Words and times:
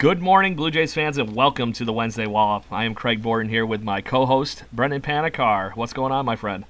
Good 0.00 0.22
morning, 0.22 0.54
Blue 0.54 0.70
Jays 0.70 0.94
fans, 0.94 1.18
and 1.18 1.36
welcome 1.36 1.74
to 1.74 1.84
the 1.84 1.92
Wednesday 1.92 2.26
Wall 2.26 2.64
I 2.70 2.84
am 2.84 2.94
Craig 2.94 3.22
Borden 3.22 3.50
here 3.50 3.66
with 3.66 3.82
my 3.82 4.00
co-host 4.00 4.64
Brendan 4.72 5.02
Panikar. 5.02 5.76
What's 5.76 5.92
going 5.92 6.10
on, 6.10 6.24
my 6.24 6.36
friend? 6.36 6.64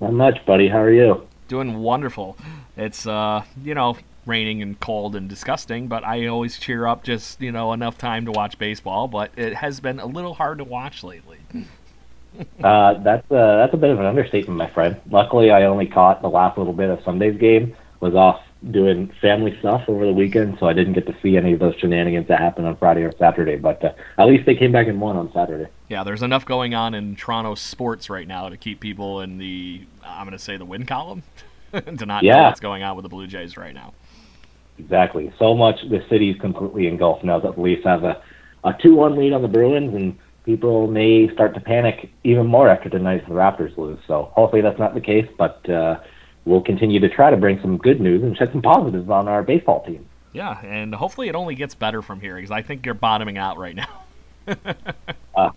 Not 0.00 0.12
much, 0.12 0.44
buddy. 0.44 0.66
How 0.66 0.80
are 0.80 0.90
you? 0.90 1.28
Doing 1.46 1.78
wonderful. 1.78 2.36
It's 2.76 3.06
uh, 3.06 3.44
you 3.62 3.76
know, 3.76 3.96
raining 4.26 4.60
and 4.60 4.80
cold 4.80 5.14
and 5.14 5.28
disgusting, 5.28 5.86
but 5.86 6.02
I 6.02 6.26
always 6.26 6.58
cheer 6.58 6.84
up 6.84 7.04
just 7.04 7.40
you 7.40 7.52
know 7.52 7.72
enough 7.72 7.96
time 7.96 8.24
to 8.24 8.32
watch 8.32 8.58
baseball. 8.58 9.06
But 9.06 9.30
it 9.36 9.54
has 9.54 9.78
been 9.78 10.00
a 10.00 10.06
little 10.06 10.34
hard 10.34 10.58
to 10.58 10.64
watch 10.64 11.04
lately. 11.04 11.38
uh, 12.64 12.94
that's 13.04 13.30
uh, 13.30 13.56
that's 13.58 13.72
a 13.72 13.76
bit 13.76 13.90
of 13.90 14.00
an 14.00 14.06
understatement, 14.06 14.58
my 14.58 14.68
friend. 14.68 15.00
Luckily, 15.08 15.52
I 15.52 15.66
only 15.66 15.86
caught 15.86 16.22
the 16.22 16.28
last 16.28 16.58
little 16.58 16.72
bit 16.72 16.90
of 16.90 17.04
Sunday's 17.04 17.38
game. 17.38 17.76
Was 18.00 18.16
off 18.16 18.42
doing 18.70 19.12
family 19.20 19.56
stuff 19.58 19.82
over 19.88 20.06
the 20.06 20.12
weekend, 20.12 20.56
so 20.60 20.66
I 20.66 20.72
didn't 20.72 20.92
get 20.92 21.06
to 21.06 21.16
see 21.22 21.36
any 21.36 21.52
of 21.52 21.60
those 21.60 21.74
shenanigans 21.80 22.28
that 22.28 22.38
happened 22.38 22.66
on 22.66 22.76
Friday 22.76 23.02
or 23.02 23.12
Saturday. 23.18 23.56
But 23.56 23.84
uh, 23.84 23.92
at 24.18 24.26
least 24.26 24.46
they 24.46 24.54
came 24.54 24.70
back 24.70 24.86
and 24.86 25.00
won 25.00 25.16
on 25.16 25.32
Saturday. 25.32 25.68
Yeah, 25.88 26.04
there's 26.04 26.22
enough 26.22 26.44
going 26.44 26.74
on 26.74 26.94
in 26.94 27.16
Toronto 27.16 27.54
sports 27.54 28.08
right 28.08 28.28
now 28.28 28.48
to 28.48 28.56
keep 28.56 28.80
people 28.80 29.20
in 29.20 29.38
the 29.38 29.86
I'm 30.04 30.26
going 30.26 30.36
to 30.36 30.42
say 30.42 30.56
the 30.56 30.64
win 30.64 30.86
column 30.86 31.24
to 31.72 32.06
not 32.06 32.22
yeah. 32.22 32.36
know 32.36 32.42
what's 32.44 32.60
going 32.60 32.82
on 32.82 32.96
with 32.96 33.02
the 33.02 33.08
Blue 33.08 33.26
Jays 33.26 33.56
right 33.56 33.74
now. 33.74 33.94
Exactly. 34.78 35.32
So 35.38 35.54
much 35.54 35.76
the 35.88 36.04
city's 36.08 36.40
completely 36.40 36.86
engulfed 36.86 37.24
now 37.24 37.40
that 37.40 37.56
the 37.56 37.60
Leafs 37.60 37.84
have 37.84 38.04
a 38.04 38.22
a 38.64 38.72
two-one 38.80 39.16
lead 39.16 39.32
on 39.32 39.42
the 39.42 39.48
Bruins, 39.48 39.92
and 39.92 40.16
people 40.44 40.86
may 40.86 41.28
start 41.34 41.52
to 41.54 41.60
panic 41.60 42.12
even 42.22 42.46
more 42.46 42.68
after 42.68 42.88
tonight's 42.88 43.26
the 43.26 43.34
Raptors 43.34 43.76
lose. 43.76 43.98
So 44.06 44.30
hopefully 44.34 44.62
that's 44.62 44.78
not 44.78 44.94
the 44.94 45.00
case, 45.00 45.28
but. 45.36 45.68
Uh, 45.68 45.98
we'll 46.44 46.62
continue 46.62 47.00
to 47.00 47.08
try 47.08 47.30
to 47.30 47.36
bring 47.36 47.60
some 47.60 47.76
good 47.78 48.00
news 48.00 48.22
and 48.22 48.36
shed 48.36 48.50
some 48.52 48.62
positives 48.62 49.08
on 49.08 49.28
our 49.28 49.42
baseball 49.42 49.84
team. 49.84 50.06
Yeah, 50.32 50.64
and 50.64 50.94
hopefully 50.94 51.28
it 51.28 51.34
only 51.34 51.54
gets 51.54 51.74
better 51.74 52.02
from 52.02 52.20
here 52.20 52.36
because 52.36 52.50
I 52.50 52.62
think 52.62 52.86
you're 52.86 52.94
bottoming 52.94 53.38
out 53.38 53.58
right 53.58 53.76
now. 53.76 54.02
uh, 55.36 55.50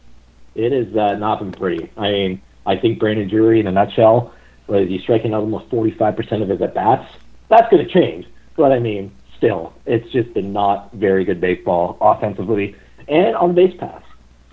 it 0.53 0.71
has 0.71 0.95
uh, 0.95 1.15
not 1.15 1.39
been 1.39 1.51
pretty. 1.51 1.91
I 1.97 2.11
mean, 2.11 2.41
I 2.65 2.77
think 2.77 2.99
Brandon 2.99 3.27
Drury, 3.27 3.59
in 3.59 3.67
a 3.67 3.71
nutshell, 3.71 4.33
was 4.67 4.87
he's 4.87 5.01
striking 5.01 5.33
out 5.33 5.41
almost 5.41 5.69
45% 5.69 6.41
of 6.41 6.49
his 6.49 6.61
at 6.61 6.73
bats. 6.73 7.11
That's 7.49 7.69
going 7.69 7.85
to 7.85 7.91
change, 7.91 8.25
but 8.57 8.71
I 8.71 8.79
mean, 8.79 9.11
still, 9.37 9.73
it's 9.85 10.09
just 10.11 10.33
been 10.33 10.51
not 10.51 10.91
very 10.93 11.23
good 11.23 11.39
baseball 11.39 11.97
offensively 12.01 12.75
and 13.07 13.35
on 13.35 13.49
the 13.49 13.67
base 13.67 13.77
pass. 13.79 14.01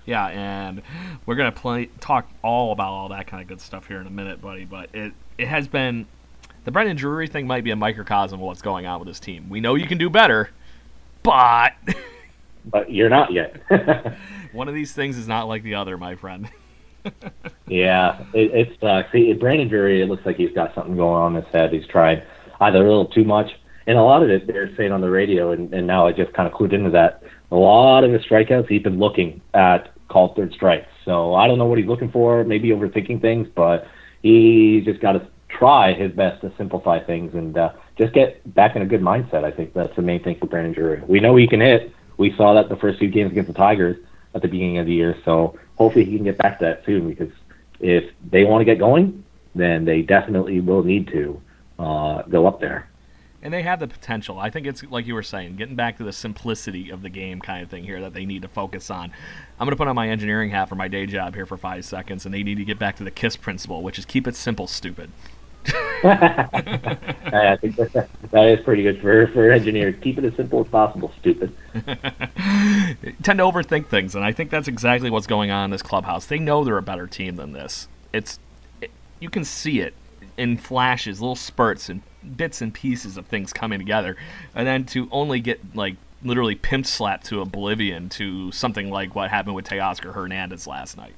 Yeah, 0.05 0.27
and 0.27 0.81
we're 1.25 1.35
gonna 1.35 1.53
play 1.53 1.85
talk 2.01 2.29
all 2.41 2.73
about 2.73 2.91
all 2.91 3.09
that 3.09 3.25
kind 3.25 3.41
of 3.41 3.47
good 3.47 3.61
stuff 3.61 3.87
here 3.87 4.01
in 4.01 4.07
a 4.07 4.09
minute, 4.09 4.41
buddy. 4.41 4.65
But 4.65 4.89
it 4.93 5.13
it 5.37 5.47
has 5.47 5.67
been 5.67 6.07
the 6.63 6.71
Brandon 6.71 6.95
Drury 6.95 7.27
thing 7.27 7.47
might 7.47 7.63
be 7.63 7.71
a 7.71 7.75
microcosm 7.75 8.39
of 8.39 8.45
what's 8.45 8.61
going 8.61 8.85
on 8.85 8.99
with 8.99 9.07
this 9.07 9.19
team. 9.19 9.49
We 9.49 9.59
know 9.59 9.75
you 9.75 9.87
can 9.87 9.97
do 9.97 10.09
better, 10.09 10.49
but 11.21 11.73
but 12.65 12.91
you're 12.91 13.09
not 13.09 13.31
yet. 13.31 13.61
One 14.53 14.67
of 14.67 14.73
these 14.73 14.93
things 14.93 15.17
is 15.17 15.27
not 15.27 15.47
like 15.47 15.63
the 15.63 15.75
other, 15.75 15.97
my 15.97 16.15
friend. 16.15 16.49
yeah, 17.67 18.23
it, 18.33 18.53
it 18.53 18.77
sucks. 18.79 19.11
See, 19.11 19.33
Brandon 19.33 19.67
Drury, 19.67 20.01
it 20.01 20.05
looks 20.05 20.25
like 20.25 20.37
he's 20.37 20.53
got 20.53 20.73
something 20.73 20.95
going 20.95 21.15
on 21.15 21.35
in 21.35 21.43
his 21.43 21.51
head. 21.51 21.73
He's 21.73 21.87
tried 21.87 22.25
either 22.61 22.77
a 22.77 22.87
little 22.87 23.07
too 23.07 23.25
much, 23.25 23.51
and 23.87 23.97
a 23.97 24.01
lot 24.03 24.23
of 24.23 24.29
it 24.29 24.47
they're 24.47 24.73
saying 24.77 24.91
on 24.91 25.01
the 25.01 25.09
radio, 25.09 25.51
and, 25.51 25.73
and 25.73 25.85
now 25.85 26.07
I 26.07 26.13
just 26.13 26.33
kind 26.33 26.47
of 26.47 26.53
clued 26.53 26.73
into 26.73 26.91
that. 26.91 27.23
A 27.51 27.55
lot 27.55 28.03
of 28.03 28.11
his 28.11 28.21
strikeouts, 28.23 28.67
he's 28.67 28.81
been 28.81 28.99
looking 28.99 29.41
at 29.53 29.91
called 30.07 30.35
third 30.35 30.53
strikes. 30.53 30.87
So 31.05 31.33
I 31.33 31.47
don't 31.47 31.57
know 31.57 31.65
what 31.65 31.77
he's 31.77 31.87
looking 31.87 32.11
for. 32.11 32.43
Maybe 32.43 32.69
overthinking 32.69 33.19
things, 33.21 33.47
but 33.53 33.87
he 34.21 34.81
just 34.85 35.01
got 35.01 35.13
to 35.13 35.27
try 35.57 35.93
his 35.93 36.11
best 36.11 36.41
to 36.41 36.51
simplify 36.57 36.99
things 36.99 37.33
and 37.33 37.57
uh, 37.57 37.71
just 37.97 38.13
get 38.13 38.53
back 38.53 38.75
in 38.75 38.81
a 38.81 38.85
good 38.85 39.01
mindset. 39.01 39.43
I 39.43 39.51
think 39.51 39.73
that's 39.73 39.95
the 39.95 40.01
main 40.01 40.23
thing 40.23 40.37
for 40.39 40.47
Brandon 40.47 40.73
Drury. 40.73 41.01
We 41.07 41.19
know 41.19 41.35
he 41.35 41.47
can 41.47 41.61
hit. 41.61 41.93
We 42.17 42.35
saw 42.35 42.53
that 42.53 42.69
the 42.69 42.75
first 42.75 42.99
few 42.99 43.09
games 43.09 43.31
against 43.31 43.47
the 43.47 43.53
Tigers 43.53 43.97
at 44.33 44.41
the 44.41 44.47
beginning 44.47 44.77
of 44.79 44.85
the 44.85 44.93
year. 44.93 45.17
So 45.25 45.57
hopefully 45.77 46.05
he 46.05 46.15
can 46.15 46.25
get 46.25 46.37
back 46.37 46.59
to 46.59 46.65
that 46.65 46.85
soon 46.85 47.09
because 47.09 47.31
if 47.79 48.11
they 48.29 48.43
want 48.43 48.61
to 48.61 48.65
get 48.65 48.79
going, 48.79 49.23
then 49.55 49.85
they 49.85 50.01
definitely 50.01 50.59
will 50.59 50.83
need 50.83 51.07
to 51.09 51.41
uh, 51.79 52.21
go 52.23 52.47
up 52.47 52.59
there 52.59 52.89
and 53.43 53.53
they 53.53 53.61
have 53.61 53.81
the 53.81 53.87
potential. 53.87 54.39
I 54.39 54.49
think 54.49 54.65
it's 54.65 54.83
like 54.83 55.05
you 55.05 55.13
were 55.13 55.21
saying, 55.21 55.57
getting 55.57 55.75
back 55.75 55.97
to 55.97 56.03
the 56.05 56.13
simplicity 56.13 56.89
of 56.89 57.01
the 57.01 57.09
game 57.09 57.41
kind 57.41 57.61
of 57.61 57.69
thing 57.69 57.83
here 57.83 57.99
that 57.99 58.13
they 58.13 58.25
need 58.25 58.41
to 58.43 58.47
focus 58.47 58.89
on. 58.89 59.11
I'm 59.59 59.65
going 59.65 59.71
to 59.71 59.75
put 59.75 59.89
on 59.89 59.95
my 59.95 60.07
engineering 60.07 60.51
hat 60.51 60.69
for 60.69 60.75
my 60.75 60.87
day 60.87 61.05
job 61.05 61.35
here 61.35 61.45
for 61.45 61.57
five 61.57 61.83
seconds, 61.83 62.25
and 62.25 62.33
they 62.33 62.41
need 62.41 62.55
to 62.55 62.63
get 62.63 62.79
back 62.79 62.95
to 62.97 63.03
the 63.03 63.11
KISS 63.11 63.35
principle, 63.35 63.83
which 63.83 63.99
is 63.99 64.05
keep 64.05 64.27
it 64.27 64.37
simple, 64.37 64.65
stupid. 64.65 65.11
I 66.05 67.57
think 67.61 67.75
that, 67.77 68.09
that 68.31 68.47
is 68.47 68.59
pretty 68.63 68.83
good 68.83 68.99
for 69.01 69.27
for 69.27 69.51
engineers. 69.51 69.95
Keep 70.01 70.17
it 70.17 70.25
as 70.25 70.35
simple 70.35 70.61
as 70.61 70.67
possible, 70.67 71.11
stupid. 71.19 71.55
tend 71.73 73.39
to 73.39 73.43
overthink 73.43 73.87
things, 73.87 74.15
and 74.15 74.25
I 74.25 74.31
think 74.31 74.49
that's 74.49 74.67
exactly 74.67 75.09
what's 75.09 75.27
going 75.27 75.49
on 75.49 75.65
in 75.65 75.71
this 75.71 75.81
clubhouse. 75.81 76.25
They 76.25 76.39
know 76.39 76.63
they're 76.63 76.77
a 76.77 76.81
better 76.81 77.07
team 77.07 77.37
than 77.37 77.53
this. 77.53 77.87
It's 78.11 78.39
it, 78.81 78.91
you 79.19 79.29
can 79.29 79.45
see 79.45 79.79
it 79.79 79.93
in 80.37 80.57
flashes, 80.57 81.21
little 81.21 81.35
spurts, 81.35 81.87
and 81.87 82.01
bits 82.35 82.61
and 82.61 82.73
pieces 82.73 83.15
of 83.15 83.25
things 83.27 83.53
coming 83.53 83.79
together, 83.79 84.17
and 84.53 84.67
then 84.67 84.85
to 84.87 85.07
only 85.11 85.39
get 85.39 85.75
like 85.75 85.95
literally 86.21 86.55
pimp 86.55 86.85
slapped 86.85 87.25
to 87.27 87.41
oblivion 87.41 88.09
to 88.09 88.51
something 88.51 88.89
like 88.89 89.15
what 89.15 89.29
happened 89.29 89.55
with 89.55 89.65
Teoscar 89.65 90.13
Hernandez 90.13 90.67
last 90.67 90.97
night. 90.97 91.13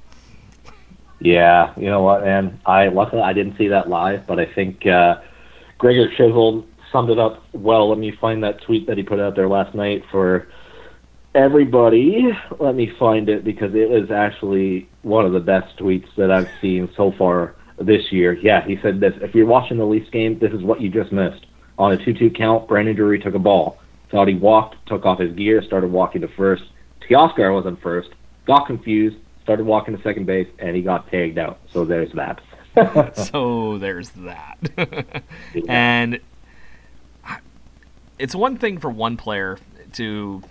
Yeah, 1.20 1.72
you 1.76 1.86
know 1.86 2.02
what, 2.02 2.22
man? 2.22 2.60
I 2.66 2.88
luckily 2.88 3.22
I 3.22 3.32
didn't 3.32 3.56
see 3.56 3.68
that 3.68 3.88
live, 3.88 4.26
but 4.26 4.38
I 4.38 4.46
think 4.46 4.86
uh, 4.86 5.16
Gregor 5.78 6.10
Chisholm 6.10 6.66
summed 6.92 7.10
it 7.10 7.18
up 7.18 7.42
well. 7.52 7.88
Let 7.88 7.98
me 7.98 8.12
find 8.20 8.42
that 8.44 8.62
tweet 8.62 8.86
that 8.86 8.96
he 8.96 9.02
put 9.02 9.20
out 9.20 9.34
there 9.34 9.48
last 9.48 9.74
night 9.74 10.04
for 10.10 10.48
everybody. 11.34 12.28
Let 12.58 12.74
me 12.74 12.92
find 12.98 13.28
it 13.28 13.44
because 13.44 13.74
it 13.74 13.88
was 13.88 14.10
actually 14.10 14.88
one 15.02 15.24
of 15.24 15.32
the 15.32 15.40
best 15.40 15.76
tweets 15.78 16.08
that 16.16 16.30
I've 16.30 16.48
seen 16.60 16.88
so 16.96 17.12
far 17.12 17.54
this 17.78 18.10
year. 18.12 18.34
Yeah, 18.34 18.64
he 18.66 18.78
said 18.82 19.00
this. 19.00 19.14
If 19.20 19.34
you're 19.34 19.46
watching 19.46 19.78
the 19.78 19.84
Leafs 19.84 20.10
game, 20.10 20.38
this 20.38 20.52
is 20.52 20.62
what 20.62 20.80
you 20.80 20.90
just 20.90 21.12
missed. 21.12 21.46
On 21.78 21.92
a 21.92 21.96
2-2 21.96 22.36
count, 22.36 22.68
Brandon 22.68 22.96
Drury 22.96 23.18
took 23.18 23.34
a 23.34 23.38
ball. 23.38 23.78
Thought 24.10 24.28
he 24.28 24.34
walked, 24.34 24.76
took 24.86 25.04
off 25.04 25.18
his 25.18 25.34
gear, 25.34 25.62
started 25.62 25.90
walking 25.90 26.22
to 26.22 26.28
first. 26.28 26.62
Teoscar 27.08 27.54
was 27.54 27.66
on 27.66 27.76
first, 27.76 28.08
got 28.46 28.66
confused, 28.66 29.16
started 29.46 29.64
walking 29.64 29.96
to 29.96 30.02
second 30.02 30.26
base, 30.26 30.48
and 30.58 30.74
he 30.74 30.82
got 30.82 31.08
tagged 31.08 31.38
out. 31.38 31.60
So 31.72 31.84
there's 31.84 32.10
that. 32.14 32.40
so 33.16 33.78
there's 33.78 34.10
that. 34.10 34.58
And 35.68 36.20
it's 38.18 38.34
one 38.34 38.56
thing 38.56 38.78
for 38.78 38.90
one 38.90 39.16
player 39.16 39.56
to 39.92 40.42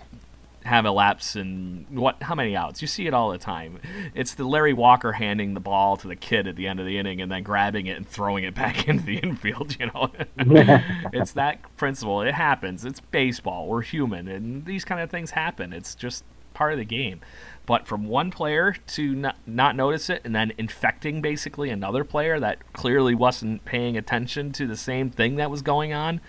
have 0.64 0.86
a 0.86 0.90
lapse 0.90 1.36
in 1.36 1.84
what 1.90 2.22
how 2.22 2.34
many 2.34 2.56
outs. 2.56 2.80
You 2.80 2.88
see 2.88 3.06
it 3.06 3.12
all 3.12 3.30
the 3.30 3.38
time. 3.38 3.80
It's 4.14 4.34
the 4.34 4.44
Larry 4.44 4.72
Walker 4.72 5.12
handing 5.12 5.52
the 5.52 5.60
ball 5.60 5.98
to 5.98 6.08
the 6.08 6.16
kid 6.16 6.48
at 6.48 6.56
the 6.56 6.66
end 6.66 6.80
of 6.80 6.86
the 6.86 6.96
inning 6.96 7.20
and 7.20 7.30
then 7.30 7.42
grabbing 7.42 7.86
it 7.86 7.98
and 7.98 8.08
throwing 8.08 8.44
it 8.44 8.54
back 8.54 8.88
into 8.88 9.04
the 9.04 9.18
infield, 9.18 9.76
you 9.78 9.86
know. 9.86 10.10
it's 11.12 11.32
that 11.32 11.60
principle. 11.76 12.22
It 12.22 12.34
happens. 12.34 12.84
It's 12.84 13.00
baseball. 13.00 13.68
We're 13.68 13.82
human 13.82 14.26
and 14.26 14.64
these 14.64 14.86
kind 14.86 15.02
of 15.02 15.10
things 15.10 15.32
happen. 15.32 15.74
It's 15.74 15.94
just 15.94 16.24
part 16.54 16.72
of 16.72 16.78
the 16.78 16.84
game. 16.84 17.20
But 17.66 17.88
from 17.88 18.06
one 18.06 18.30
player 18.30 18.76
to 18.86 19.14
not, 19.14 19.36
not 19.44 19.74
notice 19.74 20.08
it 20.08 20.22
and 20.24 20.34
then 20.34 20.52
infecting 20.56 21.20
basically 21.20 21.68
another 21.70 22.04
player 22.04 22.38
that 22.38 22.72
clearly 22.72 23.14
wasn't 23.14 23.64
paying 23.64 23.96
attention 23.96 24.52
to 24.52 24.66
the 24.68 24.76
same 24.76 25.10
thing 25.10 25.36
that 25.36 25.50
was 25.50 25.62
going 25.62 25.92
on, 25.92 26.20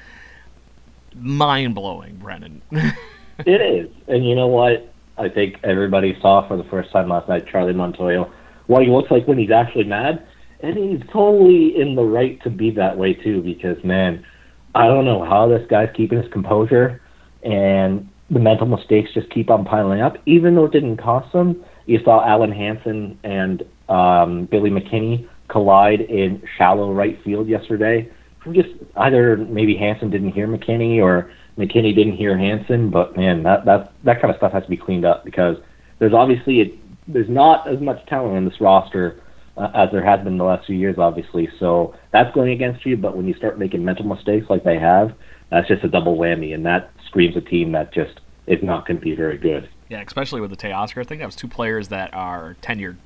mind 1.15 1.75
blowing, 1.75 2.15
Brennan. 2.17 2.63
it 2.71 3.61
is. 3.61 3.89
And 4.07 4.27
you 4.27 4.35
know 4.35 4.47
what? 4.47 4.91
I 5.17 5.29
think 5.29 5.57
everybody 5.63 6.17
saw 6.21 6.47
for 6.47 6.57
the 6.57 6.63
first 6.65 6.91
time 6.91 7.09
last 7.09 7.29
night 7.29 7.47
Charlie 7.47 7.73
Montoyo, 7.73 8.31
what 8.65 8.83
he 8.83 8.89
looks 8.89 9.11
like 9.11 9.27
when 9.27 9.37
he's 9.37 9.51
actually 9.51 9.85
mad. 9.85 10.27
And 10.59 10.75
he's 10.75 11.01
totally 11.11 11.79
in 11.79 11.95
the 11.95 12.03
right 12.03 12.41
to 12.41 12.49
be 12.49 12.71
that 12.71 12.97
way, 12.97 13.13
too, 13.13 13.43
because, 13.43 13.83
man, 13.83 14.25
I 14.73 14.87
don't 14.87 15.05
know 15.05 15.23
how 15.23 15.47
this 15.47 15.65
guy's 15.69 15.89
keeping 15.95 16.21
his 16.21 16.31
composure. 16.31 16.99
And 17.43 18.09
the 18.29 18.39
mental 18.39 18.67
mistakes 18.67 19.11
just 19.13 19.29
keep 19.29 19.49
on 19.49 19.63
piling 19.63 20.01
up, 20.01 20.17
even 20.25 20.55
though 20.55 20.65
it 20.65 20.71
didn't 20.71 20.97
cost 20.97 21.31
them. 21.31 21.63
you 21.85 21.99
saw 22.03 22.25
Alen 22.25 22.55
Hanson 22.55 23.17
and 23.23 23.63
um, 23.89 24.45
Billy 24.45 24.69
McKinney 24.69 25.27
collide 25.47 26.01
in 26.01 26.43
shallow 26.57 26.93
right 26.93 27.17
field 27.23 27.47
yesterday. 27.47 28.11
From 28.43 28.53
just 28.53 28.69
either 28.97 29.37
maybe 29.37 29.75
Hanson 29.75 30.09
didn't 30.09 30.33
hear 30.33 30.47
McKinney 30.47 31.01
or 31.01 31.31
McKinney 31.57 31.95
didn't 31.95 32.17
hear 32.17 32.37
Hanson, 32.37 32.89
but 32.89 33.15
man, 33.15 33.43
that 33.43 33.65
that 33.65 33.93
that 34.03 34.21
kind 34.21 34.31
of 34.31 34.37
stuff 34.37 34.51
has 34.51 34.63
to 34.63 34.69
be 34.69 34.77
cleaned 34.77 35.05
up 35.05 35.23
because 35.23 35.57
there's 35.99 36.13
obviously 36.13 36.61
a, 36.61 36.79
there's 37.07 37.29
not 37.29 37.67
as 37.67 37.79
much 37.79 38.05
talent 38.07 38.37
in 38.37 38.45
this 38.45 38.59
roster 38.59 39.21
uh, 39.57 39.71
as 39.73 39.89
there 39.91 40.05
has 40.05 40.23
been 40.23 40.37
the 40.37 40.43
last 40.43 40.67
few 40.67 40.75
years, 40.75 40.97
obviously. 40.97 41.49
So 41.59 41.95
that's 42.11 42.33
going 42.35 42.51
against 42.51 42.85
you. 42.85 42.95
But 42.97 43.17
when 43.17 43.27
you 43.27 43.33
start 43.33 43.57
making 43.57 43.83
mental 43.83 44.05
mistakes 44.05 44.45
like 44.49 44.63
they 44.63 44.77
have, 44.77 45.13
that's 45.49 45.67
just 45.67 45.83
a 45.83 45.87
double 45.87 46.17
whammy, 46.17 46.53
and 46.53 46.65
that 46.65 46.91
screams 47.07 47.35
a 47.35 47.41
team 47.41 47.71
that 47.71 47.93
just 47.93 48.19
is 48.45 48.61
not 48.63 48.87
going 48.87 48.97
to 48.97 49.03
be 49.03 49.15
very 49.15 49.37
good. 49.37 49.69
Yeah, 49.89 50.01
especially 50.01 50.41
with 50.41 50.49
the 50.49 50.57
Teoscar. 50.57 51.01
I 51.01 51.03
think 51.03 51.19
that 51.19 51.25
was 51.25 51.35
two 51.35 51.47
players 51.47 51.89
that 51.89 52.13
are 52.13 52.55
tenured 52.61 52.97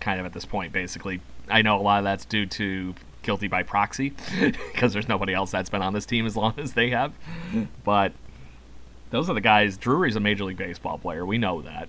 kind 0.00 0.18
of 0.18 0.26
at 0.26 0.32
this 0.32 0.44
point, 0.44 0.72
basically. 0.72 1.20
I 1.48 1.62
know 1.62 1.78
a 1.78 1.82
lot 1.82 1.98
of 1.98 2.04
that's 2.04 2.24
due 2.24 2.46
to 2.46 2.94
guilty 3.22 3.48
by 3.48 3.62
proxy 3.62 4.14
because 4.40 4.92
there's 4.92 5.08
nobody 5.08 5.32
else 5.34 5.50
that's 5.50 5.70
been 5.70 5.82
on 5.82 5.92
this 5.92 6.06
team 6.06 6.26
as 6.26 6.36
long 6.36 6.54
as 6.58 6.72
they 6.72 6.90
have. 6.90 7.12
But 7.84 8.12
those 9.10 9.28
are 9.30 9.34
the 9.34 9.40
guys. 9.40 9.76
Drury's 9.76 10.16
a 10.16 10.20
Major 10.20 10.44
League 10.44 10.56
Baseball 10.56 10.98
player. 10.98 11.24
We 11.24 11.38
know 11.38 11.62
that. 11.62 11.88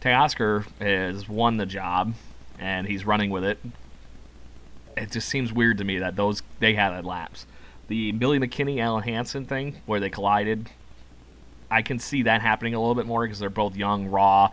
Teoscar 0.00 0.66
has 0.80 1.28
won 1.28 1.58
the 1.58 1.66
job 1.66 2.14
and 2.58 2.86
he's 2.86 3.04
running 3.04 3.30
with 3.30 3.44
it. 3.44 3.58
It 4.96 5.10
just 5.10 5.28
seems 5.28 5.52
weird 5.52 5.78
to 5.78 5.84
me 5.84 5.98
that 5.98 6.16
those 6.16 6.42
they 6.60 6.74
had 6.74 6.92
a 6.92 7.06
lapse. 7.06 7.46
The 7.88 8.12
Billy 8.12 8.38
McKinney 8.38 8.76
Alen 8.76 9.04
Hanson 9.04 9.44
thing 9.44 9.80
where 9.86 10.00
they 10.00 10.10
collided, 10.10 10.70
I 11.72 11.82
can 11.82 11.98
see 11.98 12.22
that 12.22 12.42
happening 12.42 12.74
a 12.74 12.80
little 12.80 12.94
bit 12.94 13.06
more 13.06 13.24
because 13.24 13.38
they're 13.38 13.50
both 13.50 13.76
young, 13.76 14.06
raw, 14.06 14.50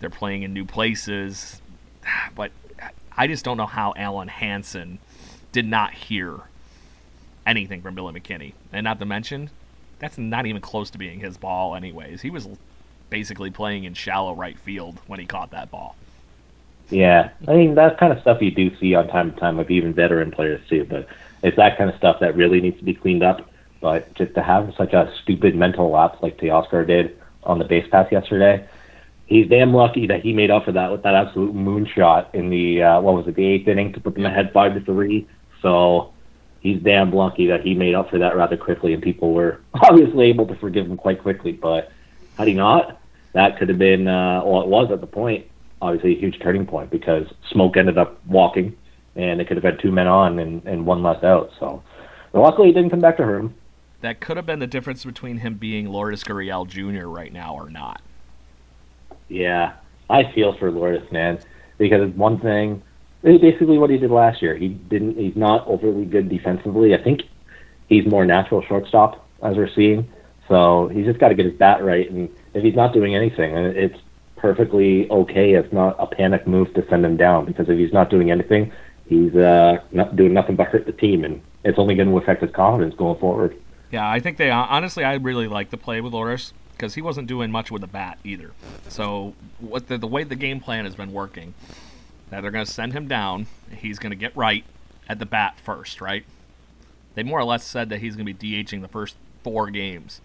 they're 0.00 0.10
playing 0.10 0.42
in 0.42 0.52
new 0.52 0.64
places. 0.64 1.60
But 2.34 2.50
I 3.16 3.28
just 3.28 3.44
don't 3.44 3.56
know 3.56 3.66
how 3.66 3.92
Alen 3.92 4.28
Hanson 4.28 4.98
did 5.52 5.66
not 5.66 5.92
hear 5.92 6.40
anything 7.46 7.82
from 7.82 7.94
Billy 7.94 8.18
McKinney. 8.18 8.54
And 8.72 8.84
not 8.84 8.98
to 8.98 9.04
mention, 9.04 9.50
that's 9.98 10.18
not 10.18 10.46
even 10.46 10.60
close 10.60 10.90
to 10.90 10.98
being 10.98 11.20
his 11.20 11.36
ball, 11.36 11.76
anyways. 11.76 12.22
He 12.22 12.30
was 12.30 12.48
basically 13.10 13.50
playing 13.50 13.84
in 13.84 13.94
shallow 13.94 14.34
right 14.34 14.58
field 14.58 14.98
when 15.06 15.20
he 15.20 15.26
caught 15.26 15.50
that 15.50 15.70
ball. 15.70 15.94
Yeah, 16.90 17.30
I 17.46 17.54
mean 17.54 17.74
that's 17.74 17.98
kind 17.98 18.12
of 18.12 18.20
stuff 18.20 18.42
you 18.42 18.50
do 18.50 18.76
see 18.78 18.94
on 18.94 19.08
time 19.08 19.32
to 19.32 19.40
time 19.40 19.56
with 19.56 19.70
even 19.70 19.94
veteran 19.94 20.30
players 20.30 20.60
too. 20.68 20.84
But 20.88 21.06
it's 21.42 21.56
that 21.56 21.78
kind 21.78 21.88
of 21.88 21.96
stuff 21.96 22.20
that 22.20 22.36
really 22.36 22.60
needs 22.60 22.78
to 22.78 22.84
be 22.84 22.94
cleaned 22.94 23.22
up. 23.22 23.48
But 23.82 24.14
just 24.14 24.34
to 24.36 24.42
have 24.42 24.72
such 24.78 24.94
a 24.94 25.12
stupid 25.22 25.56
mental 25.56 25.90
lapse 25.90 26.22
like 26.22 26.38
Teoscar 26.38 26.86
did 26.86 27.18
on 27.42 27.58
the 27.58 27.64
base 27.64 27.86
pass 27.90 28.10
yesterday, 28.12 28.66
he's 29.26 29.48
damn 29.48 29.74
lucky 29.74 30.06
that 30.06 30.22
he 30.22 30.32
made 30.32 30.52
up 30.52 30.64
for 30.64 30.72
that 30.72 30.92
with 30.92 31.02
that 31.02 31.14
absolute 31.14 31.54
moonshot 31.54 32.32
in 32.32 32.48
the 32.48 32.82
uh, 32.82 33.00
what 33.00 33.14
was 33.14 33.26
it 33.26 33.34
the 33.34 33.44
eighth 33.44 33.66
inning 33.66 33.92
to 33.92 34.00
put 34.00 34.14
them 34.14 34.24
ahead 34.24 34.52
five 34.52 34.74
to 34.74 34.80
three. 34.80 35.26
So 35.60 36.12
he's 36.60 36.80
damn 36.80 37.12
lucky 37.12 37.48
that 37.48 37.62
he 37.62 37.74
made 37.74 37.94
up 37.94 38.08
for 38.08 38.18
that 38.18 38.36
rather 38.36 38.56
quickly, 38.56 38.94
and 38.94 39.02
people 39.02 39.34
were 39.34 39.60
obviously 39.74 40.26
able 40.26 40.46
to 40.46 40.54
forgive 40.54 40.86
him 40.86 40.96
quite 40.96 41.20
quickly. 41.20 41.50
But 41.50 41.90
had 42.38 42.46
he 42.46 42.54
not, 42.54 43.00
that 43.32 43.58
could 43.58 43.68
have 43.68 43.78
been 43.78 44.06
uh, 44.06 44.42
well, 44.44 44.62
it 44.62 44.68
was 44.68 44.92
at 44.92 45.00
the 45.00 45.06
point 45.08 45.46
obviously 45.80 46.16
a 46.16 46.20
huge 46.20 46.38
turning 46.40 46.64
point 46.64 46.88
because 46.90 47.26
Smoke 47.50 47.76
ended 47.76 47.98
up 47.98 48.24
walking, 48.26 48.76
and 49.16 49.40
it 49.40 49.48
could 49.48 49.56
have 49.56 49.64
had 49.64 49.80
two 49.80 49.90
men 49.90 50.06
on 50.06 50.38
and, 50.38 50.64
and 50.64 50.86
one 50.86 51.02
less 51.02 51.24
out. 51.24 51.50
So 51.58 51.82
luckily, 52.32 52.68
he 52.68 52.74
didn't 52.74 52.90
come 52.90 53.00
back 53.00 53.16
to 53.16 53.24
hurt 53.24 53.40
him. 53.40 53.54
That 54.02 54.20
could 54.20 54.36
have 54.36 54.46
been 54.46 54.58
the 54.58 54.66
difference 54.66 55.04
between 55.04 55.38
him 55.38 55.54
being 55.54 55.88
Lourdes 55.88 56.24
Gurriel 56.24 56.66
Jr. 56.66 57.06
right 57.06 57.32
now 57.32 57.54
or 57.54 57.70
not. 57.70 58.02
Yeah, 59.28 59.74
I 60.10 60.30
feel 60.32 60.56
for 60.58 60.70
Lourdes, 60.70 61.10
man, 61.12 61.38
because 61.78 62.12
one 62.14 62.38
thing, 62.40 62.82
basically 63.22 63.78
what 63.78 63.90
he 63.90 63.98
did 63.98 64.10
last 64.10 64.42
year. 64.42 64.56
He 64.56 64.68
didn't. 64.68 65.16
He's 65.16 65.36
not 65.36 65.66
overly 65.68 66.04
good 66.04 66.28
defensively. 66.28 66.94
I 66.94 67.02
think 67.02 67.22
he's 67.88 68.04
more 68.04 68.26
natural 68.26 68.62
shortstop 68.62 69.24
as 69.42 69.56
we're 69.56 69.72
seeing. 69.72 70.08
So 70.48 70.88
he's 70.88 71.06
just 71.06 71.20
got 71.20 71.28
to 71.28 71.34
get 71.34 71.46
his 71.46 71.54
bat 71.54 71.84
right, 71.84 72.10
and 72.10 72.28
if 72.54 72.64
he's 72.64 72.74
not 72.74 72.92
doing 72.92 73.14
anything, 73.14 73.54
it's 73.54 73.98
perfectly 74.36 75.08
okay. 75.10 75.54
It's 75.54 75.72
not 75.72 75.94
a 76.00 76.06
panic 76.08 76.46
move 76.48 76.74
to 76.74 76.86
send 76.88 77.04
him 77.04 77.16
down 77.16 77.44
because 77.44 77.68
if 77.68 77.78
he's 77.78 77.92
not 77.92 78.10
doing 78.10 78.32
anything, 78.32 78.72
he's 79.06 79.34
uh, 79.36 79.78
not 79.92 80.16
doing 80.16 80.34
nothing 80.34 80.56
but 80.56 80.66
hurt 80.66 80.86
the 80.86 80.92
team, 80.92 81.24
and 81.24 81.40
it's 81.64 81.78
only 81.78 81.94
going 81.94 82.08
to 82.08 82.18
affect 82.18 82.42
his 82.42 82.50
confidence 82.50 82.96
going 82.96 83.18
forward. 83.20 83.56
Yeah, 83.92 84.08
I 84.08 84.20
think 84.20 84.38
they 84.38 84.50
honestly, 84.50 85.04
I 85.04 85.14
really 85.14 85.46
like 85.46 85.70
the 85.70 85.76
play 85.76 86.00
with 86.00 86.14
Lourdes 86.14 86.54
because 86.72 86.94
he 86.94 87.02
wasn't 87.02 87.28
doing 87.28 87.52
much 87.52 87.70
with 87.70 87.82
the 87.82 87.86
bat 87.86 88.18
either. 88.24 88.52
So 88.88 89.34
what 89.60 89.86
the, 89.86 89.98
the 89.98 90.06
way 90.06 90.24
the 90.24 90.34
game 90.34 90.60
plan 90.60 90.86
has 90.86 90.96
been 90.96 91.12
working, 91.12 91.54
that 92.30 92.40
they're 92.40 92.50
going 92.50 92.64
to 92.64 92.72
send 92.72 92.94
him 92.94 93.06
down, 93.06 93.46
he's 93.70 93.98
going 93.98 94.10
to 94.10 94.16
get 94.16 94.34
right 94.34 94.64
at 95.08 95.18
the 95.18 95.26
bat 95.26 95.58
first, 95.62 96.00
right? 96.00 96.24
They 97.14 97.22
more 97.22 97.38
or 97.38 97.44
less 97.44 97.64
said 97.64 97.90
that 97.90 98.00
he's 98.00 98.16
going 98.16 98.26
to 98.26 98.32
be 98.32 98.64
DHing 98.64 98.80
the 98.80 98.88
first 98.88 99.14
four 99.44 99.68
games 99.68 100.22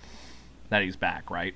that 0.69 0.81
he's 0.81 0.95
back, 0.95 1.29
right? 1.29 1.53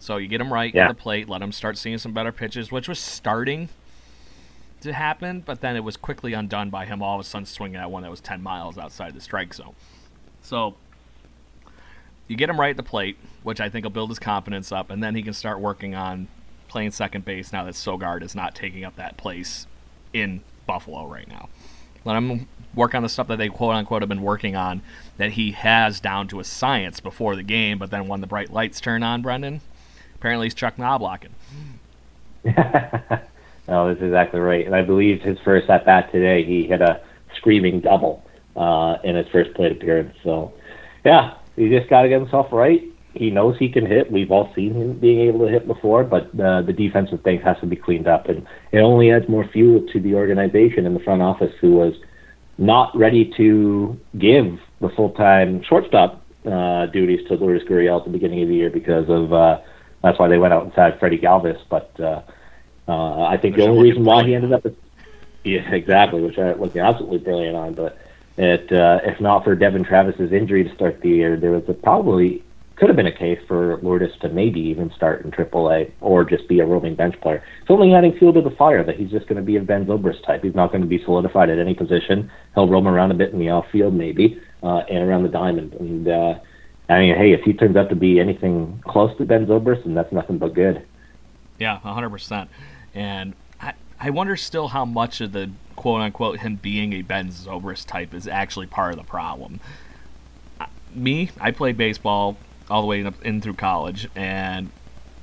So 0.00 0.16
you 0.16 0.28
get 0.28 0.40
him 0.40 0.52
right 0.52 0.74
yeah. 0.74 0.84
at 0.84 0.88
the 0.88 1.00
plate, 1.00 1.28
let 1.28 1.42
him 1.42 1.52
start 1.52 1.76
seeing 1.76 1.98
some 1.98 2.12
better 2.12 2.32
pitches, 2.32 2.72
which 2.72 2.88
was 2.88 2.98
starting 2.98 3.68
to 4.80 4.94
happen, 4.94 5.40
but 5.40 5.60
then 5.60 5.76
it 5.76 5.84
was 5.84 5.96
quickly 5.98 6.32
undone 6.32 6.70
by 6.70 6.86
him 6.86 7.02
all 7.02 7.18
of 7.18 7.20
a 7.20 7.28
sudden 7.28 7.44
swinging 7.44 7.76
at 7.76 7.90
one 7.90 8.02
that 8.02 8.10
was 8.10 8.20
10 8.20 8.42
miles 8.42 8.78
outside 8.78 9.12
the 9.12 9.20
strike 9.20 9.52
zone. 9.52 9.74
So 10.40 10.76
you 12.28 12.36
get 12.36 12.48
him 12.48 12.60
right 12.60 12.70
at 12.70 12.76
the 12.76 12.82
plate, 12.82 13.16
which 13.42 13.60
I 13.60 13.68
think 13.68 13.84
will 13.84 13.90
build 13.90 14.10
his 14.10 14.18
confidence 14.18 14.70
up, 14.70 14.90
and 14.90 15.02
then 15.02 15.14
he 15.14 15.22
can 15.22 15.32
start 15.32 15.58
working 15.58 15.94
on 15.94 16.28
playing 16.68 16.90
second 16.92 17.24
base 17.24 17.52
now 17.52 17.64
that 17.64 17.74
Sogard 17.74 18.22
is 18.22 18.34
not 18.34 18.54
taking 18.54 18.84
up 18.84 18.96
that 18.96 19.16
place 19.16 19.66
in 20.12 20.42
Buffalo 20.66 21.06
right 21.06 21.26
now. 21.26 21.48
Let 22.04 22.16
him 22.16 22.46
work 22.74 22.94
on 22.94 23.02
the 23.02 23.08
stuff 23.08 23.28
that 23.28 23.36
they 23.36 23.48
quote 23.48 23.74
unquote 23.74 24.02
have 24.02 24.08
been 24.08 24.22
working 24.22 24.54
on 24.54 24.82
that 25.16 25.32
he 25.32 25.52
has 25.52 26.00
down 26.00 26.28
to 26.28 26.40
a 26.40 26.44
science 26.44 27.00
before 27.00 27.34
the 27.34 27.42
game, 27.42 27.78
but 27.78 27.90
then 27.90 28.06
when 28.06 28.20
the 28.20 28.26
bright 28.26 28.52
lights 28.52 28.80
turn 28.80 29.02
on, 29.02 29.22
Brendan, 29.22 29.62
apparently 30.14 30.46
he's 30.46 30.54
Chuck 30.54 30.76
Knoblauching. 30.76 31.30
no, 33.68 33.88
that's 33.88 34.02
exactly 34.02 34.40
right. 34.40 34.64
And 34.64 34.74
I 34.74 34.82
believe 34.82 35.22
his 35.22 35.38
first 35.44 35.68
at 35.70 35.84
bat 35.84 36.12
today, 36.12 36.44
he 36.44 36.66
hit 36.66 36.80
a 36.80 37.00
screaming 37.36 37.80
double 37.80 38.24
uh, 38.56 38.96
in 39.02 39.16
his 39.16 39.26
first 39.28 39.54
plate 39.54 39.72
appearance. 39.72 40.14
So, 40.22 40.52
yeah, 41.04 41.34
he 41.58 41.68
just 41.68 41.90
got 41.90 42.02
to 42.02 42.08
get 42.08 42.20
himself 42.20 42.52
right. 42.52 42.82
He 43.14 43.30
knows 43.30 43.56
he 43.58 43.68
can 43.68 43.86
hit. 43.86 44.12
We've 44.12 44.30
all 44.30 44.52
seen 44.54 44.74
him 44.74 44.98
being 44.98 45.20
able 45.20 45.46
to 45.46 45.52
hit 45.52 45.66
before, 45.66 46.04
but 46.04 46.28
uh, 46.38 46.62
the 46.62 46.72
defensive 46.72 47.22
thing 47.22 47.40
has 47.40 47.58
to 47.60 47.66
be 47.66 47.76
cleaned 47.76 48.06
up, 48.06 48.28
and 48.28 48.46
it 48.70 48.78
only 48.78 49.10
adds 49.10 49.28
more 49.28 49.46
fuel 49.48 49.86
to 49.92 50.00
the 50.00 50.14
organization 50.14 50.86
in 50.86 50.94
the 50.94 51.00
front 51.00 51.22
office, 51.22 51.52
who 51.60 51.72
was 51.72 51.94
not 52.58 52.96
ready 52.96 53.32
to 53.36 53.98
give 54.18 54.58
the 54.80 54.90
full-time 54.90 55.62
shortstop 55.62 56.22
uh, 56.44 56.86
duties 56.86 57.26
to 57.28 57.34
Lourdes 57.34 57.64
Gurriel 57.64 57.98
at 57.98 58.04
the 58.04 58.10
beginning 58.10 58.42
of 58.42 58.48
the 58.48 58.54
year 58.54 58.70
because 58.70 59.08
of 59.08 59.32
uh, 59.32 59.60
that's 60.02 60.18
why 60.18 60.28
they 60.28 60.38
went 60.38 60.52
out 60.52 60.64
and 60.64 60.72
signed 60.74 60.98
Freddie 60.98 61.18
Galvis. 61.18 61.60
But 61.68 61.98
uh, 61.98 62.22
uh, 62.86 63.24
I 63.24 63.36
think 63.36 63.56
which 63.56 63.64
the 63.64 63.70
only 63.70 63.90
reason 63.90 64.04
why 64.04 64.24
he 64.24 64.34
ended 64.34 64.52
up, 64.52 64.64
at, 64.66 64.74
yeah, 65.44 65.70
exactly, 65.72 66.20
which 66.20 66.38
I 66.38 66.52
was 66.52 66.76
absolutely 66.76 67.18
brilliant 67.18 67.56
on. 67.56 67.74
But 67.74 67.98
it, 68.38 68.72
uh, 68.72 69.00
if 69.04 69.20
not 69.20 69.44
for 69.44 69.54
Devon 69.56 69.84
Travis's 69.84 70.32
injury 70.32 70.62
to 70.62 70.74
start 70.74 71.00
the 71.00 71.08
year, 71.08 71.36
there 71.36 71.50
was 71.50 71.64
a, 71.68 71.74
probably 71.74 72.44
could 72.76 72.88
have 72.88 72.96
been 72.96 73.06
a 73.06 73.12
case 73.12 73.40
for 73.48 73.78
Lourdes 73.82 74.16
to 74.20 74.28
maybe 74.28 74.60
even 74.60 74.92
start 74.94 75.24
in 75.24 75.32
AAA 75.32 75.90
or 76.00 76.24
just 76.24 76.46
be 76.46 76.60
a 76.60 76.64
roaming 76.64 76.94
bench 76.94 77.20
player. 77.20 77.42
It's 77.60 77.70
only 77.70 77.92
adding 77.92 78.16
fuel 78.16 78.32
to 78.34 78.40
the 78.40 78.52
fire 78.52 78.84
that 78.84 78.94
he's 78.94 79.10
just 79.10 79.26
going 79.26 79.36
to 79.36 79.42
be 79.42 79.56
a 79.56 79.60
Ben 79.60 79.84
Zobrist 79.86 80.24
type. 80.24 80.44
He's 80.44 80.54
not 80.54 80.70
going 80.70 80.82
to 80.82 80.86
be 80.86 81.02
solidified 81.02 81.50
at 81.50 81.58
any 81.58 81.74
position. 81.74 82.30
He'll 82.54 82.68
roam 82.68 82.86
around 82.86 83.10
a 83.10 83.14
bit 83.14 83.32
in 83.32 83.40
the 83.40 83.50
outfield 83.50 83.94
maybe 83.94 84.40
uh, 84.62 84.84
and 84.88 84.98
around 84.98 85.24
the 85.24 85.28
diamond. 85.28 85.72
And 85.74 86.06
uh, 86.06 86.38
I 86.88 87.00
mean, 87.00 87.16
hey, 87.16 87.32
if 87.32 87.42
he 87.42 87.52
turns 87.52 87.76
out 87.76 87.88
to 87.88 87.96
be 87.96 88.20
anything 88.20 88.80
close 88.86 89.16
to 89.18 89.24
Ben 89.24 89.46
Zobrist, 89.46 89.82
then 89.82 89.94
that's 89.94 90.12
nothing 90.12 90.38
but 90.38 90.54
good. 90.54 90.86
Yeah, 91.58 91.80
100%. 91.84 92.46
And 92.94 93.34
I, 93.60 93.74
I 93.98 94.10
wonder 94.10 94.36
still 94.36 94.68
how 94.68 94.84
much 94.84 95.20
of 95.20 95.32
the 95.32 95.50
quote 95.78 96.00
unquote 96.00 96.40
him 96.40 96.56
being 96.56 96.92
a 96.92 97.02
Ben 97.02 97.28
Zobrist 97.28 97.86
type 97.86 98.12
is 98.12 98.26
actually 98.26 98.66
part 98.66 98.90
of 98.90 98.98
the 98.98 99.04
problem. 99.04 99.60
Me, 100.92 101.30
I 101.40 101.52
played 101.52 101.76
baseball 101.76 102.36
all 102.68 102.80
the 102.82 102.88
way 102.88 103.00
in, 103.00 103.14
in 103.22 103.40
through 103.40 103.54
college, 103.54 104.08
and 104.16 104.72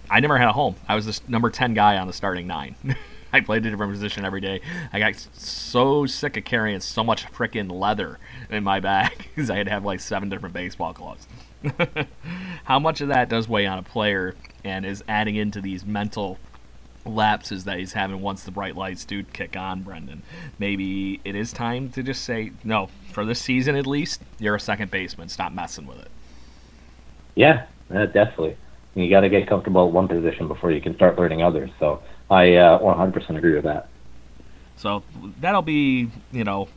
I 0.09 0.21
never 0.21 0.37
had 0.37 0.47
a 0.47 0.53
home. 0.53 0.77
I 0.87 0.95
was 0.95 1.07
the 1.07 1.19
number 1.29 1.49
10 1.49 1.73
guy 1.73 1.97
on 1.97 2.07
the 2.07 2.13
starting 2.13 2.47
nine. 2.47 2.75
I 3.33 3.41
played 3.41 3.65
a 3.65 3.69
different 3.69 3.91
position 3.91 4.23
every 4.23 4.39
day. 4.39 4.61
I 4.93 4.99
got 4.99 5.15
so 5.33 6.05
sick 6.05 6.37
of 6.37 6.45
carrying 6.45 6.79
so 6.79 7.03
much 7.03 7.25
freaking 7.33 7.69
leather 7.69 8.17
in 8.49 8.63
my 8.63 8.79
bag 8.79 9.11
because 9.35 9.49
I 9.49 9.57
had 9.57 9.65
to 9.65 9.73
have 9.73 9.83
like 9.83 9.99
seven 9.99 10.29
different 10.29 10.55
baseball 10.55 10.93
gloves. 10.93 11.27
How 12.63 12.79
much 12.79 13.01
of 13.01 13.09
that 13.09 13.27
does 13.27 13.49
weigh 13.49 13.65
on 13.65 13.77
a 13.77 13.83
player 13.83 14.35
and 14.63 14.85
is 14.85 15.03
adding 15.09 15.35
into 15.35 15.59
these 15.59 15.85
mental 15.85 16.37
lapses 17.05 17.63
that 17.65 17.77
he's 17.77 17.93
having 17.93 18.21
once 18.21 18.43
the 18.43 18.51
bright 18.51 18.75
lights 18.75 19.05
do 19.05 19.23
kick 19.23 19.55
on, 19.55 19.83
Brendan? 19.83 20.23
Maybe 20.59 21.19
it 21.23 21.35
is 21.35 21.53
time 21.53 21.89
to 21.91 22.03
just 22.03 22.23
say, 22.23 22.51
no, 22.63 22.89
for 23.11 23.25
this 23.25 23.41
season 23.41 23.75
at 23.75 23.87
least, 23.87 24.21
you're 24.39 24.55
a 24.55 24.59
second 24.59 24.91
baseman. 24.91 25.29
Stop 25.29 25.53
messing 25.53 25.87
with 25.87 25.99
it. 25.99 26.09
Yeah, 27.35 27.65
uh, 27.93 28.05
definitely. 28.07 28.57
You 28.95 29.09
got 29.09 29.21
to 29.21 29.29
get 29.29 29.47
comfortable 29.47 29.87
at 29.87 29.93
one 29.93 30.07
position 30.07 30.47
before 30.47 30.71
you 30.71 30.81
can 30.81 30.95
start 30.95 31.17
learning 31.17 31.43
others. 31.43 31.69
So 31.79 32.01
I 32.29 32.55
uh, 32.55 32.79
100% 32.79 33.37
agree 33.37 33.55
with 33.55 33.65
that. 33.65 33.89
So 34.77 35.03
that'll 35.39 35.61
be, 35.61 36.09
you 36.31 36.43
know, 36.43 36.69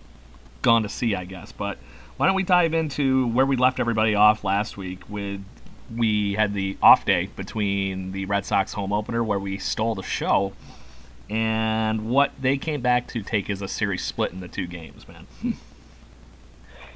gone 0.62 0.82
to 0.82 0.88
see, 0.88 1.14
I 1.14 1.24
guess. 1.24 1.52
But 1.52 1.78
why 2.16 2.26
don't 2.26 2.34
we 2.34 2.42
dive 2.42 2.74
into 2.74 3.28
where 3.28 3.46
we 3.46 3.56
left 3.56 3.78
everybody 3.78 4.14
off 4.16 4.42
last 4.42 4.76
week 4.76 5.08
with 5.08 5.40
we 5.94 6.34
had 6.34 6.54
the 6.54 6.76
off 6.82 7.04
day 7.04 7.30
between 7.36 8.12
the 8.12 8.24
Red 8.26 8.44
Sox 8.44 8.74
home 8.74 8.92
opener 8.92 9.22
where 9.24 9.38
we 9.38 9.58
stole 9.58 9.94
the 9.94 10.02
show 10.02 10.52
and 11.30 12.08
what 12.08 12.32
they 12.40 12.56
came 12.56 12.80
back 12.80 13.06
to 13.08 13.22
take 13.22 13.50
is 13.50 13.60
a 13.60 13.68
series 13.68 14.02
split 14.02 14.32
in 14.32 14.40
the 14.40 14.48
two 14.48 14.66
games, 14.66 15.06
man. 15.06 15.26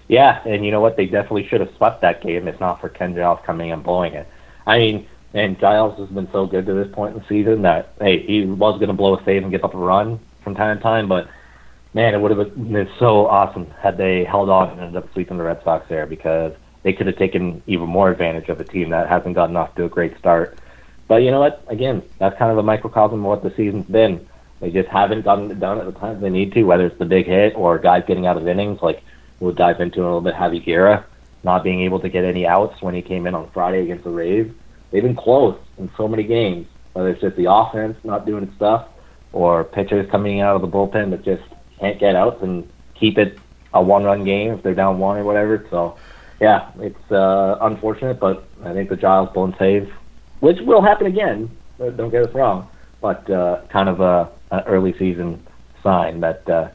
Yeah, 0.09 0.43
and 0.47 0.65
you 0.65 0.71
know 0.71 0.81
what? 0.81 0.97
They 0.97 1.07
definitely 1.07 1.47
should 1.49 1.61
have 1.61 1.71
swept 1.77 2.03
that 2.03 2.23
game 2.23 2.49
if 2.49 2.59
not 2.61 2.81
for 2.81 2.89
Ken 2.89 3.15
Giles 3.15 3.39
coming 3.47 3.73
and 3.73 3.83
blowing 3.83 4.15
it. 4.15 4.29
I 4.67 4.79
mean, 4.79 5.07
and 5.33 5.59
Giles 5.59 5.99
has 5.99 6.09
been 6.09 6.29
so 6.33 6.47
good 6.47 6.67
to 6.67 6.75
this 6.75 6.93
point 6.93 7.15
in 7.15 7.23
the 7.23 7.29
season 7.29 7.63
that 7.63 7.95
hey, 8.01 8.27
he 8.27 8.45
was 8.45 8.79
going 8.79 8.89
to 8.89 8.95
blow 8.95 9.17
a 9.17 9.25
save 9.25 9.43
and 9.43 9.51
get 9.51 9.65
up 9.65 9.75
a 9.75 9.79
run 9.79 10.21
from 10.43 10.55
time 10.55 10.77
to 10.77 10.83
time, 10.83 11.09
but 11.09 11.29
man, 11.95 12.15
it 12.15 12.21
would 12.21 12.31
have 12.31 12.55
been 12.55 12.91
so 12.99 13.27
awesome 13.27 13.71
had 13.81 13.97
they 13.97 14.25
held 14.25 14.51
on 14.51 14.71
and 14.71 14.81
ended 14.81 15.03
up 15.03 15.13
sweeping 15.13 15.39
the 15.39 15.45
Red 15.45 15.63
Sox 15.63 15.89
there 15.89 16.07
because 16.07 16.53
they 16.83 16.93
could 16.93 17.07
have 17.07 17.17
taken 17.17 17.63
even 17.67 17.89
more 17.89 18.11
advantage 18.11 18.49
of 18.49 18.61
a 18.61 18.65
team 18.65 18.91
that 18.91 19.09
hasn't 19.09 19.35
gotten 19.35 19.57
off 19.57 19.75
to 19.77 19.85
a 19.85 19.89
great 19.89 20.19
start. 20.19 20.59
But 21.09 21.23
you 21.23 21.31
know 21.31 21.41
what? 21.41 21.65
Again, 21.69 22.03
that's 22.19 22.39
kind 22.39 22.51
of 22.51 22.59
a 22.59 22.63
microcosm 22.63 23.21
of 23.21 23.25
what 23.25 23.43
the 23.43 23.55
season's 23.57 23.87
been. 23.87 24.27
They 24.61 24.71
just 24.71 24.89
haven't 24.89 25.23
gotten 25.23 25.51
it 25.51 25.61
done 25.61 25.79
at 25.79 25.87
the 25.87 25.93
times 25.93 26.21
they 26.21 26.31
need 26.31 26.53
to, 26.53 26.63
whether 26.63 26.87
it's 26.87 26.99
the 26.99 27.05
big 27.05 27.27
hit 27.27 27.55
or 27.57 27.79
guys 27.79 28.05
getting 28.07 28.27
out 28.27 28.37
of 28.37 28.47
innings. 28.47 28.81
Like 28.81 29.03
we'll 29.41 29.53
dive 29.53 29.81
into 29.81 30.01
a 30.01 30.05
little 30.05 30.21
bit, 30.21 30.35
Javy 30.35 30.65
Guerra 30.65 31.05
not 31.45 31.65
being 31.65 31.81
able 31.81 32.01
to 32.01 32.09
get 32.09 32.25
any 32.25 32.47
outs 32.47 32.81
when 32.83 32.95
he 32.95 33.03
came 33.03 33.27
in 33.27 33.35
on 33.35 33.51
Friday 33.51 33.83
against 33.83 34.05
the 34.05 34.11
Rays. 34.11 34.51
They've 34.91 35.03
been 35.03 35.17
close 35.17 35.59
in 35.79 35.91
so 35.97 36.07
many 36.07 36.23
games, 36.23 36.67
whether 36.93 37.09
it's 37.09 37.21
just 37.21 37.37
the 37.37 37.51
offense 37.51 37.97
not 38.05 38.27
doing 38.27 38.45
its 38.45 38.55
stuff 38.55 38.89
or 39.33 39.65
pitchers 39.65 40.09
coming 40.11 40.41
out 40.41 40.55
of 40.55 40.63
the 40.63 40.69
bullpen 40.69 41.11
that 41.11 41.25
just 41.25 41.43
can't 41.81 41.99
get 41.99 42.15
outs 42.15 42.43
and 42.43 42.71
keep 42.95 43.19
it 43.19 43.39
a 43.75 43.83
one-run 43.83 44.25
game 44.25 44.53
if 44.53 44.63
they're 44.63 44.75
down 44.75 44.99
one 44.99 45.17
or 45.17 45.25
whatever. 45.25 45.67
So, 45.71 45.97
yeah, 46.43 46.73
it's 46.81 47.13
uh, 47.13 47.57
unfortunate, 47.61 48.19
but 48.19 48.45
I 48.65 48.73
think 48.73 48.91
the 48.91 48.97
Giles 48.97 49.31
blown 49.33 49.55
save, 49.61 49.89
which 50.41 50.59
will 50.63 50.83
happen 50.83 51.07
again. 51.07 51.49
Don't 51.79 52.11
get 52.11 52.27
us 52.27 52.35
wrong, 52.35 52.69
but 53.01 53.31
uh, 53.31 53.61
kind 53.69 53.89
of 53.89 54.01
a, 54.01 54.29
early 54.67 54.93
season 54.99 55.47
sign 55.85 56.19
that 56.21 56.49
uh, 56.51 56.69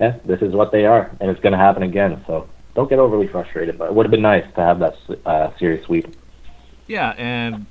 yeah, 0.00 0.18
this 0.24 0.42
is 0.42 0.52
what 0.52 0.72
they 0.72 0.86
are, 0.86 1.08
and 1.20 1.30
it's 1.30 1.40
going 1.40 1.52
to 1.52 1.58
happen 1.58 1.84
again. 1.84 2.22
So 2.26 2.48
don't 2.74 2.90
get 2.90 2.98
overly 2.98 3.28
frustrated, 3.28 3.78
but 3.78 3.90
it 3.90 3.94
would 3.94 4.06
have 4.06 4.10
been 4.10 4.22
nice 4.22 4.44
to 4.56 4.60
have 4.60 4.80
that 4.80 4.96
uh, 5.24 5.56
series 5.56 5.84
sweep. 5.84 6.16
Yeah, 6.88 7.10
and 7.16 7.66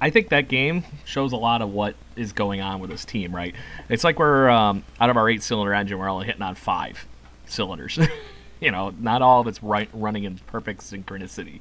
I 0.00 0.10
think 0.10 0.30
that 0.30 0.48
game 0.48 0.82
shows 1.04 1.30
a 1.30 1.36
lot 1.36 1.62
of 1.62 1.70
what 1.70 1.94
is 2.16 2.32
going 2.32 2.60
on 2.60 2.80
with 2.80 2.90
this 2.90 3.04
team, 3.04 3.32
right? 3.32 3.54
It's 3.88 4.02
like 4.02 4.18
we're 4.18 4.48
um, 4.48 4.82
out 5.00 5.08
of 5.08 5.16
our 5.16 5.30
eight-cylinder 5.30 5.72
engine, 5.72 5.98
we're 5.98 6.10
only 6.10 6.26
hitting 6.26 6.42
on 6.42 6.56
five 6.56 7.06
cylinders. 7.46 7.96
you 8.60 8.70
know, 8.70 8.90
not 8.98 9.22
all 9.22 9.40
of 9.40 9.46
it's 9.46 9.62
right 9.62 9.88
running 9.92 10.24
in 10.24 10.38
perfect 10.46 10.80
synchronicity. 10.80 11.60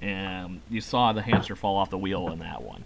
And 0.00 0.60
you 0.68 0.80
saw 0.80 1.12
the 1.12 1.22
hamster 1.22 1.56
fall 1.56 1.76
off 1.76 1.90
the 1.90 1.98
wheel 1.98 2.28
in 2.30 2.40
that 2.40 2.62
one. 2.62 2.84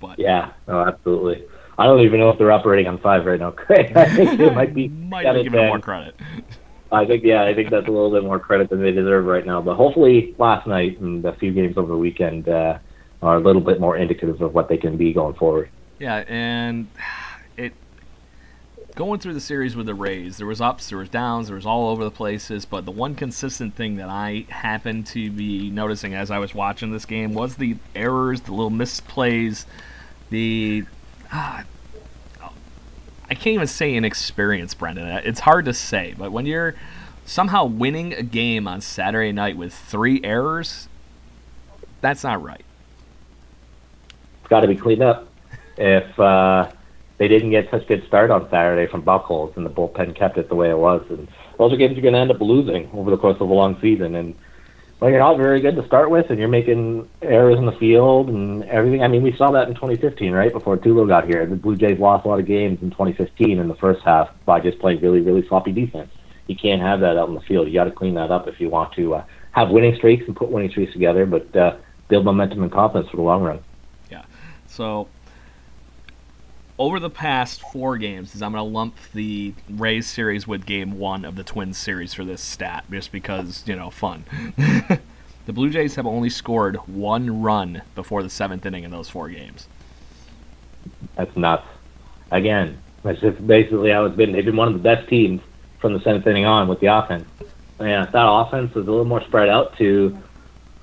But 0.00 0.18
yeah, 0.18 0.52
oh, 0.66 0.80
absolutely. 0.80 1.44
I 1.78 1.84
don't 1.84 2.00
even 2.00 2.20
know 2.20 2.30
if 2.30 2.38
they're 2.38 2.52
operating 2.52 2.86
on 2.86 2.98
five 2.98 3.26
right 3.26 3.38
now, 3.38 3.50
Craig. 3.50 3.92
I 3.96 4.14
think 4.14 4.38
they 4.38 4.50
might 4.50 4.74
be. 4.74 4.88
might 4.88 5.32
be 5.34 5.44
giving 5.44 5.66
more 5.66 5.78
credit. 5.78 6.14
I 6.92 7.04
think 7.04 7.22
yeah, 7.22 7.44
I 7.44 7.54
think 7.54 7.70
that's 7.70 7.86
a 7.86 7.90
little 7.90 8.10
bit 8.10 8.24
more 8.24 8.38
credit 8.38 8.70
than 8.70 8.82
they 8.82 8.92
deserve 8.92 9.26
right 9.26 9.46
now. 9.46 9.60
But 9.60 9.76
hopefully, 9.76 10.34
last 10.38 10.66
night 10.66 10.98
and 11.00 11.24
a 11.24 11.34
few 11.34 11.52
games 11.52 11.76
over 11.76 11.92
the 11.92 11.98
weekend 11.98 12.48
uh, 12.48 12.78
are 13.22 13.36
a 13.36 13.40
little 13.40 13.62
bit 13.62 13.78
more 13.78 13.96
indicative 13.96 14.40
of 14.40 14.54
what 14.54 14.68
they 14.68 14.76
can 14.76 14.96
be 14.96 15.12
going 15.12 15.34
forward. 15.34 15.70
Yeah, 15.98 16.24
and 16.26 16.88
it 16.96 17.29
going 19.00 19.18
through 19.18 19.32
the 19.32 19.40
series 19.40 19.74
with 19.74 19.86
the 19.86 19.94
Rays, 19.94 20.36
there 20.36 20.46
was 20.46 20.60
ups, 20.60 20.90
there 20.90 20.98
was 20.98 21.08
downs, 21.08 21.46
there 21.46 21.56
was 21.56 21.64
all 21.64 21.88
over 21.88 22.04
the 22.04 22.10
places. 22.10 22.66
But 22.66 22.84
the 22.84 22.90
one 22.90 23.14
consistent 23.14 23.74
thing 23.74 23.96
that 23.96 24.10
I 24.10 24.44
happened 24.50 25.06
to 25.06 25.30
be 25.30 25.70
noticing 25.70 26.12
as 26.12 26.30
I 26.30 26.36
was 26.36 26.54
watching 26.54 26.92
this 26.92 27.06
game 27.06 27.32
was 27.32 27.56
the 27.56 27.78
errors, 27.94 28.42
the 28.42 28.52
little 28.52 28.70
misplays, 28.70 29.64
the 30.28 30.84
ah, 31.32 31.64
I 32.42 33.34
can't 33.34 33.54
even 33.54 33.68
say 33.68 33.94
inexperience, 33.94 34.74
Brendan. 34.74 35.06
It's 35.24 35.40
hard 35.40 35.64
to 35.64 35.72
say, 35.72 36.14
but 36.18 36.30
when 36.30 36.44
you're 36.44 36.74
somehow 37.24 37.64
winning 37.64 38.12
a 38.12 38.22
game 38.22 38.68
on 38.68 38.82
Saturday 38.82 39.32
night 39.32 39.56
with 39.56 39.72
three 39.72 40.20
errors, 40.22 40.88
that's 42.02 42.22
not 42.22 42.42
right. 42.42 42.66
It's 44.40 44.50
got 44.50 44.60
to 44.60 44.68
be 44.68 44.76
cleaned 44.76 45.02
up. 45.02 45.26
If 45.78 46.20
uh, 46.20 46.70
they 47.20 47.28
didn't 47.28 47.50
get 47.50 47.70
such 47.70 47.82
a 47.82 47.84
good 47.84 48.06
start 48.06 48.30
on 48.30 48.48
Saturday 48.48 48.90
from 48.90 49.02
Buchholz 49.02 49.54
and 49.54 49.66
the 49.66 49.70
bullpen 49.70 50.16
kept 50.16 50.38
it 50.38 50.48
the 50.48 50.54
way 50.54 50.70
it 50.70 50.78
was, 50.78 51.04
and 51.10 51.28
those 51.58 51.70
are 51.70 51.76
games 51.76 51.92
you're 51.92 52.02
going 52.02 52.14
to 52.14 52.18
end 52.18 52.30
up 52.30 52.40
losing 52.40 52.90
over 52.94 53.10
the 53.10 53.18
course 53.18 53.36
of 53.40 53.50
a 53.50 53.52
long 53.52 53.78
season. 53.78 54.14
And 54.14 54.34
well, 54.98 55.10
you're 55.10 55.18
not 55.18 55.36
very 55.36 55.60
good 55.60 55.76
to 55.76 55.86
start 55.86 56.08
with, 56.08 56.30
and 56.30 56.38
you're 56.38 56.48
making 56.48 57.06
errors 57.20 57.58
in 57.58 57.66
the 57.66 57.72
field 57.72 58.30
and 58.30 58.64
everything. 58.64 59.02
I 59.02 59.08
mean, 59.08 59.22
we 59.22 59.36
saw 59.36 59.50
that 59.50 59.68
in 59.68 59.74
2015, 59.74 60.32
right 60.32 60.50
before 60.50 60.78
Tulo 60.78 61.06
got 61.06 61.26
here. 61.26 61.44
The 61.44 61.56
Blue 61.56 61.76
Jays 61.76 61.98
lost 61.98 62.24
a 62.24 62.28
lot 62.28 62.40
of 62.40 62.46
games 62.46 62.80
in 62.80 62.88
2015 62.88 63.58
in 63.58 63.68
the 63.68 63.74
first 63.74 64.02
half 64.02 64.30
by 64.46 64.60
just 64.60 64.78
playing 64.78 65.02
really, 65.02 65.20
really 65.20 65.46
sloppy 65.46 65.72
defense. 65.72 66.10
You 66.46 66.56
can't 66.56 66.80
have 66.80 67.00
that 67.00 67.18
out 67.18 67.28
in 67.28 67.34
the 67.34 67.42
field. 67.42 67.68
You 67.68 67.74
got 67.74 67.84
to 67.84 67.90
clean 67.90 68.14
that 68.14 68.30
up 68.30 68.48
if 68.48 68.58
you 68.62 68.70
want 68.70 68.94
to 68.94 69.16
uh, 69.16 69.24
have 69.52 69.68
winning 69.68 69.94
streaks 69.94 70.24
and 70.26 70.34
put 70.34 70.48
winning 70.48 70.70
streaks 70.70 70.94
together, 70.94 71.26
but 71.26 71.54
uh, 71.54 71.76
build 72.08 72.24
momentum 72.24 72.62
and 72.62 72.72
confidence 72.72 73.10
for 73.10 73.18
the 73.18 73.22
long 73.22 73.42
run. 73.42 73.62
Yeah. 74.10 74.24
So 74.66 75.08
over 76.80 76.98
the 76.98 77.10
past 77.10 77.60
four 77.60 77.98
games, 77.98 78.34
is 78.34 78.40
I'm 78.40 78.52
going 78.52 78.64
to 78.64 78.68
lump 78.68 78.96
the 79.12 79.52
Rays 79.68 80.08
series 80.08 80.48
with 80.48 80.64
game 80.64 80.98
one 80.98 81.26
of 81.26 81.36
the 81.36 81.44
Twins 81.44 81.76
series 81.76 82.14
for 82.14 82.24
this 82.24 82.40
stat, 82.40 82.86
just 82.90 83.12
because, 83.12 83.62
you 83.66 83.76
know, 83.76 83.90
fun. 83.90 84.24
the 84.56 85.52
Blue 85.52 85.68
Jays 85.68 85.96
have 85.96 86.06
only 86.06 86.30
scored 86.30 86.76
one 86.88 87.42
run 87.42 87.82
before 87.94 88.22
the 88.22 88.30
seventh 88.30 88.64
inning 88.64 88.84
in 88.84 88.90
those 88.90 89.10
four 89.10 89.28
games. 89.28 89.68
That's 91.16 91.36
nuts. 91.36 91.66
Again, 92.30 92.78
that's 93.02 93.20
just 93.20 93.46
basically 93.46 93.90
how 93.90 94.06
it's 94.06 94.16
been. 94.16 94.32
They've 94.32 94.44
been 94.44 94.56
one 94.56 94.68
of 94.68 94.74
the 94.74 94.80
best 94.80 95.06
teams 95.06 95.42
from 95.80 95.92
the 95.92 96.00
seventh 96.00 96.26
inning 96.26 96.46
on 96.46 96.66
with 96.66 96.80
the 96.80 96.86
offense. 96.86 97.28
Yeah, 97.78 98.04
if 98.04 98.12
that 98.12 98.26
offense 98.26 98.70
is 98.70 98.88
a 98.88 98.90
little 98.90 99.04
more 99.04 99.22
spread 99.24 99.50
out 99.50 99.76
to 99.76 100.16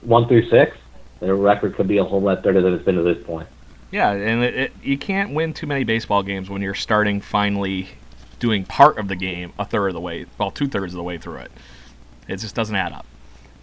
one 0.01 0.27
through 0.27 0.48
six, 0.50 0.77
their 1.22 1.36
record 1.36 1.75
could 1.75 1.88
be 1.88 1.98
a 1.98 2.04
whole 2.04 2.22
lot 2.22 2.44
better 2.44 2.62
than 2.62 2.75
it's 2.75 2.86
been 2.86 2.96
to 2.96 3.01
this 3.01 3.24
point. 3.25 3.48
Yeah, 3.91 4.12
and 4.12 4.44
it, 4.44 4.56
it, 4.56 4.74
you 4.84 4.98
can't 4.98 5.34
win 5.34 5.53
too 5.53 5.67
many 5.67 5.84
baseball 5.84 6.24
games 6.24 6.50
when 6.50 6.62
you're 6.62 6.75
starting 6.75 7.22
finally 7.22 7.89
doing 8.39 8.65
part 8.65 8.98
of 8.98 9.08
the 9.08 9.15
game 9.15 9.53
a 9.58 9.65
third 9.65 9.88
of 9.88 9.94
the 9.94 10.01
way, 10.01 10.25
well, 10.38 10.51
two 10.51 10.67
thirds 10.67 10.94
of 10.94 10.98
the 10.98 11.03
way 11.03 11.17
through 11.17 11.38
it. 11.38 11.51
It 12.27 12.38
just 12.38 12.56
doesn't 12.56 12.75
add 12.75 12.91
up. 12.91 13.06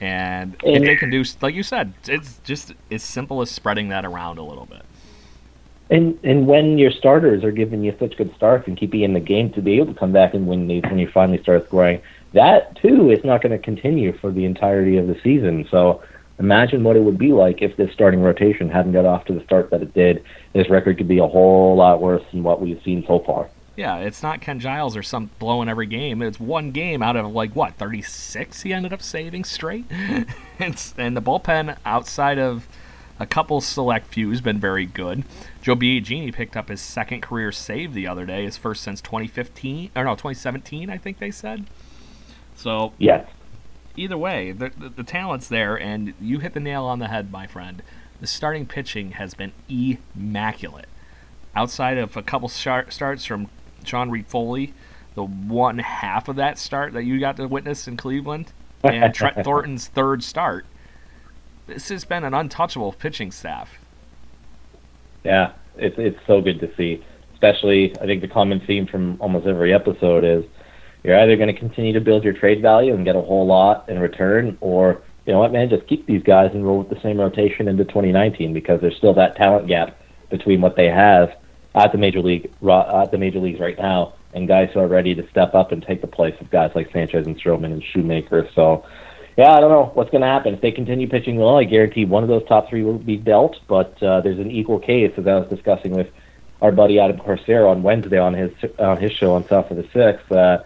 And 0.00 0.56
if 0.62 0.82
they 0.82 0.96
can 0.96 1.10
do, 1.10 1.24
like 1.40 1.54
you 1.54 1.62
said, 1.62 1.94
it's 2.06 2.38
just 2.44 2.72
as 2.90 3.02
simple 3.02 3.40
as 3.40 3.50
spreading 3.50 3.88
that 3.88 4.04
around 4.04 4.38
a 4.38 4.42
little 4.42 4.66
bit. 4.66 4.82
And 5.90 6.18
and 6.24 6.46
when 6.46 6.78
your 6.78 6.90
starters 6.90 7.44
are 7.44 7.52
giving 7.52 7.84
you 7.84 7.94
such 7.98 8.16
good 8.16 8.34
starts 8.34 8.66
and 8.66 8.76
keeping 8.76 9.00
you 9.00 9.06
in 9.06 9.12
the 9.12 9.20
game 9.20 9.52
to 9.52 9.62
be 9.62 9.76
able 9.76 9.92
to 9.92 9.98
come 9.98 10.12
back 10.12 10.34
and 10.34 10.46
win 10.46 10.66
these 10.66 10.82
when 10.82 10.98
you 10.98 11.08
finally 11.12 11.40
start 11.42 11.66
scoring, 11.66 12.00
that 12.32 12.74
too 12.76 13.10
is 13.10 13.22
not 13.22 13.42
going 13.42 13.52
to 13.52 13.58
continue 13.58 14.16
for 14.18 14.32
the 14.32 14.44
entirety 14.44 14.96
of 14.96 15.06
the 15.06 15.18
season. 15.22 15.66
So 15.70 16.02
Imagine 16.38 16.82
what 16.82 16.96
it 16.96 17.02
would 17.02 17.18
be 17.18 17.32
like 17.32 17.62
if 17.62 17.76
this 17.76 17.92
starting 17.92 18.20
rotation 18.20 18.68
hadn't 18.68 18.92
got 18.92 19.04
off 19.04 19.24
to 19.26 19.32
the 19.32 19.44
start 19.44 19.70
that 19.70 19.82
it 19.82 19.94
did. 19.94 20.24
This 20.52 20.68
record 20.68 20.98
could 20.98 21.08
be 21.08 21.18
a 21.18 21.26
whole 21.26 21.76
lot 21.76 22.00
worse 22.00 22.24
than 22.32 22.42
what 22.42 22.60
we've 22.60 22.80
seen 22.84 23.04
so 23.06 23.20
far. 23.20 23.48
Yeah, 23.76 23.98
it's 23.98 24.22
not 24.22 24.40
Ken 24.40 24.60
Giles 24.60 24.96
or 24.96 25.02
some 25.02 25.30
blowing 25.38 25.68
every 25.68 25.86
game. 25.86 26.22
It's 26.22 26.38
one 26.38 26.70
game 26.70 27.02
out 27.02 27.16
of 27.16 27.32
like 27.32 27.54
what 27.56 27.74
36 27.74 28.62
he 28.62 28.72
ended 28.72 28.92
up 28.92 29.02
saving 29.02 29.44
straight. 29.44 29.84
it's 30.58 30.94
and 30.96 31.16
the 31.16 31.22
bullpen 31.22 31.76
outside 31.84 32.38
of 32.38 32.68
a 33.18 33.26
couple 33.26 33.60
select 33.60 34.12
few 34.12 34.30
has 34.30 34.40
been 34.40 34.60
very 34.60 34.86
good. 34.86 35.24
Joe 35.62 35.74
Biagini 35.74 36.32
picked 36.32 36.56
up 36.56 36.68
his 36.68 36.80
second 36.80 37.20
career 37.20 37.50
save 37.52 37.94
the 37.94 38.06
other 38.06 38.26
day, 38.26 38.44
his 38.44 38.56
first 38.56 38.82
since 38.82 39.00
2015 39.00 39.90
or 39.96 40.04
no 40.04 40.12
2017, 40.12 40.90
I 40.90 40.98
think 40.98 41.18
they 41.18 41.30
said. 41.30 41.66
So 42.54 42.92
yes, 42.98 43.28
either 43.96 44.18
way, 44.18 44.52
the, 44.52 44.70
the, 44.76 44.88
the, 44.88 45.02
talent's 45.02 45.48
there, 45.48 45.78
and 45.78 46.14
you 46.20 46.40
hit 46.40 46.54
the 46.54 46.60
nail 46.60 46.84
on 46.84 46.98
the 46.98 47.08
head, 47.08 47.30
my 47.30 47.46
friend. 47.46 47.82
The 48.20 48.26
starting 48.26 48.66
pitching 48.66 49.12
has 49.12 49.34
been 49.34 49.52
immaculate. 49.68 50.88
Outside 51.54 51.98
of 51.98 52.16
a 52.16 52.22
couple 52.22 52.48
starts 52.48 53.24
from 53.24 53.48
Sean 53.84 54.10
Reid-Foley, 54.10 54.72
the 55.14 55.24
one 55.24 55.78
half 55.78 56.28
of 56.28 56.36
that 56.36 56.58
start 56.58 56.92
that 56.94 57.04
you 57.04 57.20
got 57.20 57.36
to 57.36 57.46
witness 57.46 57.86
in 57.86 57.96
Cleveland, 57.96 58.52
and 58.82 59.14
Trent 59.14 59.44
Thornton's 59.44 59.86
third 59.88 60.22
start, 60.22 60.66
this 61.66 61.88
has 61.88 62.04
been 62.04 62.24
an 62.24 62.34
untouchable 62.34 62.92
pitching 62.92 63.30
staff. 63.30 63.78
Yeah, 65.24 65.52
it's 65.76 65.96
it's 65.98 66.18
so 66.26 66.40
good 66.40 66.60
to 66.60 66.74
see. 66.76 67.04
Especially, 67.32 67.98
I 68.00 68.06
think 68.06 68.20
the 68.20 68.28
common 68.28 68.60
theme 68.60 68.86
from 68.86 69.16
almost 69.20 69.46
every 69.46 69.72
episode 69.72 70.24
is 70.24 70.44
you're 71.04 71.18
either 71.20 71.36
going 71.36 71.54
to 71.54 71.58
continue 71.58 71.92
to 71.92 72.00
build 72.00 72.24
your 72.24 72.32
trade 72.32 72.62
value 72.62 72.94
and 72.94 73.04
get 73.04 73.14
a 73.14 73.20
whole 73.20 73.46
lot 73.46 73.88
in 73.88 74.00
return, 74.00 74.56
or 74.60 75.02
you 75.26 75.32
know 75.32 75.38
what, 75.38 75.52
man, 75.52 75.68
just 75.68 75.86
keep 75.86 76.06
these 76.06 76.22
guys 76.22 76.50
and 76.54 76.64
roll 76.64 76.78
with 76.78 76.88
the 76.88 77.00
same 77.00 77.20
rotation 77.20 77.68
into 77.68 77.84
2019 77.84 78.52
because 78.52 78.80
there's 78.80 78.96
still 78.96 79.14
that 79.14 79.36
talent 79.36 79.68
gap 79.68 79.98
between 80.30 80.60
what 80.60 80.76
they 80.76 80.86
have 80.86 81.36
at 81.74 81.92
the 81.92 81.98
major 81.98 82.20
league 82.20 82.50
at 82.66 83.10
the 83.10 83.18
major 83.18 83.40
leagues 83.40 83.60
right 83.60 83.78
now 83.78 84.14
and 84.34 84.48
guys 84.48 84.70
who 84.72 84.80
are 84.80 84.88
ready 84.88 85.14
to 85.14 85.28
step 85.30 85.54
up 85.54 85.72
and 85.72 85.82
take 85.82 86.00
the 86.00 86.06
place 86.06 86.34
of 86.40 86.50
guys 86.50 86.72
like 86.74 86.90
Sanchez 86.92 87.26
and 87.26 87.40
Stroman 87.40 87.66
and 87.66 87.82
Shoemaker. 87.84 88.48
So, 88.54 88.84
yeah, 89.36 89.52
I 89.52 89.60
don't 89.60 89.70
know 89.70 89.90
what's 89.94 90.10
going 90.10 90.22
to 90.22 90.26
happen 90.26 90.54
if 90.54 90.60
they 90.60 90.72
continue 90.72 91.08
pitching 91.08 91.36
well. 91.36 91.56
I 91.56 91.64
guarantee 91.64 92.04
one 92.04 92.22
of 92.22 92.28
those 92.28 92.44
top 92.46 92.68
three 92.68 92.82
will 92.82 92.98
be 92.98 93.16
dealt, 93.16 93.60
but 93.68 94.00
uh, 94.02 94.20
there's 94.20 94.38
an 94.38 94.50
equal 94.50 94.78
case 94.78 95.12
as 95.16 95.26
I 95.26 95.34
was 95.36 95.48
discussing 95.48 95.92
with 95.92 96.08
our 96.60 96.72
buddy 96.72 96.98
Adam 96.98 97.18
Corsero 97.18 97.70
on 97.70 97.82
Wednesday 97.82 98.18
on 98.18 98.34
his 98.34 98.52
on 98.78 98.96
his 98.96 99.12
show 99.12 99.34
on 99.34 99.46
South 99.46 99.70
of 99.70 99.76
the 99.76 99.86
Sixth. 99.92 100.30
Uh, 100.30 100.62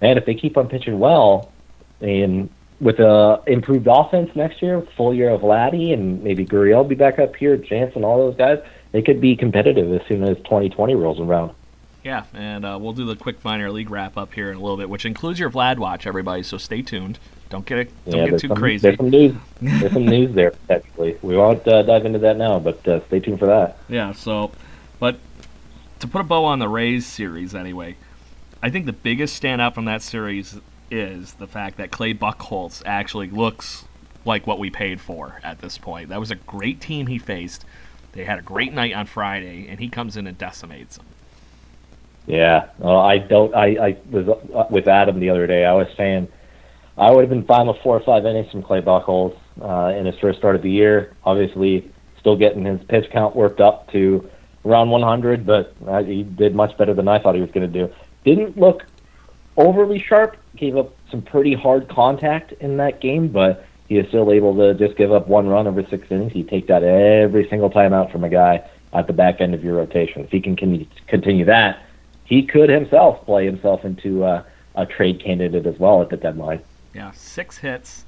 and 0.00 0.18
if 0.18 0.26
they 0.26 0.34
keep 0.34 0.56
on 0.56 0.68
pitching 0.68 0.98
well, 0.98 1.52
and 2.00 2.48
with 2.80 2.98
a 2.98 3.42
improved 3.46 3.86
offense 3.88 4.30
next 4.34 4.62
year, 4.62 4.80
full 4.96 5.14
year 5.14 5.30
of 5.30 5.42
Vladdy 5.42 5.92
and 5.92 6.22
maybe 6.22 6.46
Gurriel 6.46 6.86
be 6.88 6.94
back 6.94 7.18
up 7.18 7.36
here, 7.36 7.56
Jansen, 7.56 8.04
all 8.04 8.16
those 8.18 8.36
guys, 8.36 8.58
they 8.92 9.02
could 9.02 9.20
be 9.20 9.36
competitive 9.36 9.92
as 9.92 10.06
soon 10.08 10.24
as 10.24 10.36
2020 10.38 10.94
rolls 10.94 11.20
around. 11.20 11.52
Yeah, 12.02 12.24
and 12.32 12.64
uh, 12.64 12.78
we'll 12.80 12.94
do 12.94 13.04
the 13.04 13.16
quick 13.16 13.44
minor 13.44 13.70
league 13.70 13.90
wrap 13.90 14.16
up 14.16 14.32
here 14.32 14.50
in 14.50 14.56
a 14.56 14.60
little 14.60 14.78
bit, 14.78 14.88
which 14.88 15.04
includes 15.04 15.38
your 15.38 15.50
Vlad 15.50 15.78
watch, 15.78 16.06
everybody. 16.06 16.42
So 16.42 16.56
stay 16.56 16.80
tuned. 16.80 17.18
Don't 17.50 17.66
get 17.66 17.78
it. 17.78 17.90
Don't 18.08 18.20
yeah, 18.20 18.30
get 18.30 18.40
too 18.40 18.48
some, 18.48 18.56
crazy. 18.56 18.82
There's 18.82 18.96
some 18.96 19.10
news. 19.10 19.36
There's 19.60 19.92
some 19.92 20.06
news 20.06 20.34
there 20.34 20.54
Actually, 20.70 21.18
We 21.20 21.36
won't 21.36 21.66
uh, 21.66 21.82
dive 21.82 22.06
into 22.06 22.20
that 22.20 22.36
now, 22.36 22.58
but 22.58 22.86
uh, 22.88 23.04
stay 23.08 23.20
tuned 23.20 23.38
for 23.38 23.46
that. 23.46 23.76
Yeah. 23.88 24.12
So, 24.12 24.52
but 24.98 25.18
to 25.98 26.06
put 26.06 26.22
a 26.22 26.24
bow 26.24 26.44
on 26.44 26.58
the 26.60 26.68
Rays 26.68 27.06
series, 27.06 27.54
anyway, 27.54 27.96
I 28.62 28.68
think 28.68 28.84
the 28.84 28.92
biggest 28.92 29.40
standout 29.42 29.74
from 29.74 29.86
that 29.86 30.02
series 30.02 30.60
is 30.90 31.34
the 31.34 31.46
fact 31.46 31.78
that 31.78 31.90
Clay 31.90 32.12
Buchholz 32.12 32.82
actually 32.84 33.30
looks 33.30 33.86
like 34.26 34.46
what 34.46 34.58
we 34.58 34.68
paid 34.68 35.00
for 35.00 35.40
at 35.42 35.60
this 35.60 35.78
point. 35.78 36.10
That 36.10 36.20
was 36.20 36.30
a 36.30 36.34
great 36.34 36.78
team 36.78 37.06
he 37.06 37.18
faced. 37.18 37.64
They 38.12 38.24
had 38.24 38.38
a 38.38 38.42
great 38.42 38.74
night 38.74 38.92
on 38.92 39.06
Friday, 39.06 39.66
and 39.68 39.80
he 39.80 39.88
comes 39.88 40.16
in 40.16 40.26
and 40.26 40.36
decimates 40.36 40.98
them. 40.98 41.06
Yeah, 42.26 42.68
I 42.84 43.18
don't. 43.18 43.54
I, 43.54 43.66
I 43.66 43.96
was 44.10 44.28
uh, 44.28 44.66
with 44.68 44.88
Adam 44.88 45.20
the 45.20 45.30
other 45.30 45.46
day. 45.46 45.64
I 45.64 45.72
was 45.72 45.88
saying 45.96 46.28
I 46.98 47.10
would 47.10 47.22
have 47.22 47.30
been 47.30 47.46
fine 47.46 47.66
with 47.66 47.78
four 47.82 47.96
or 47.96 48.04
five 48.04 48.26
innings 48.26 48.50
from 48.50 48.62
Clay 48.62 48.82
Buchholz 48.82 49.36
uh, 49.62 49.98
in 49.98 50.04
his 50.04 50.18
first 50.18 50.38
start 50.38 50.54
of 50.54 50.62
the 50.62 50.70
year. 50.70 51.16
Obviously, 51.24 51.90
still 52.18 52.36
getting 52.36 52.66
his 52.66 52.80
pitch 52.88 53.10
count 53.10 53.34
worked 53.34 53.60
up 53.60 53.90
to 53.92 54.28
around 54.66 54.90
100, 54.90 55.46
but 55.46 55.74
uh, 55.88 56.02
he 56.02 56.22
did 56.22 56.54
much 56.54 56.76
better 56.76 56.92
than 56.92 57.08
I 57.08 57.18
thought 57.18 57.34
he 57.34 57.40
was 57.40 57.50
going 57.50 57.72
to 57.72 57.86
do. 57.86 57.92
Didn't 58.24 58.58
look 58.58 58.84
overly 59.56 59.98
sharp. 59.98 60.36
Gave 60.56 60.76
up 60.76 60.94
some 61.10 61.22
pretty 61.22 61.54
hard 61.54 61.88
contact 61.88 62.52
in 62.52 62.76
that 62.78 63.00
game, 63.00 63.28
but 63.28 63.66
he 63.88 63.98
is 63.98 64.06
still 64.08 64.30
able 64.30 64.54
to 64.56 64.74
just 64.74 64.96
give 64.96 65.12
up 65.12 65.28
one 65.28 65.48
run 65.48 65.66
over 65.66 65.84
six 65.86 66.06
innings. 66.10 66.32
He 66.32 66.44
take 66.44 66.66
that 66.68 66.82
every 66.82 67.48
single 67.48 67.70
time 67.70 67.92
out 67.92 68.12
from 68.12 68.24
a 68.24 68.28
guy 68.28 68.68
at 68.92 69.06
the 69.06 69.12
back 69.12 69.40
end 69.40 69.54
of 69.54 69.64
your 69.64 69.76
rotation. 69.76 70.22
If 70.22 70.30
he 70.30 70.40
can 70.40 70.56
continue 71.06 71.44
that, 71.46 71.82
he 72.24 72.46
could 72.46 72.68
himself 72.68 73.24
play 73.24 73.44
himself 73.44 73.84
into 73.84 74.24
uh, 74.24 74.44
a 74.74 74.86
trade 74.86 75.22
candidate 75.22 75.66
as 75.66 75.78
well 75.78 76.02
at 76.02 76.10
the 76.10 76.16
deadline. 76.16 76.62
Yeah, 76.94 77.10
six 77.12 77.58
hits 77.58 78.04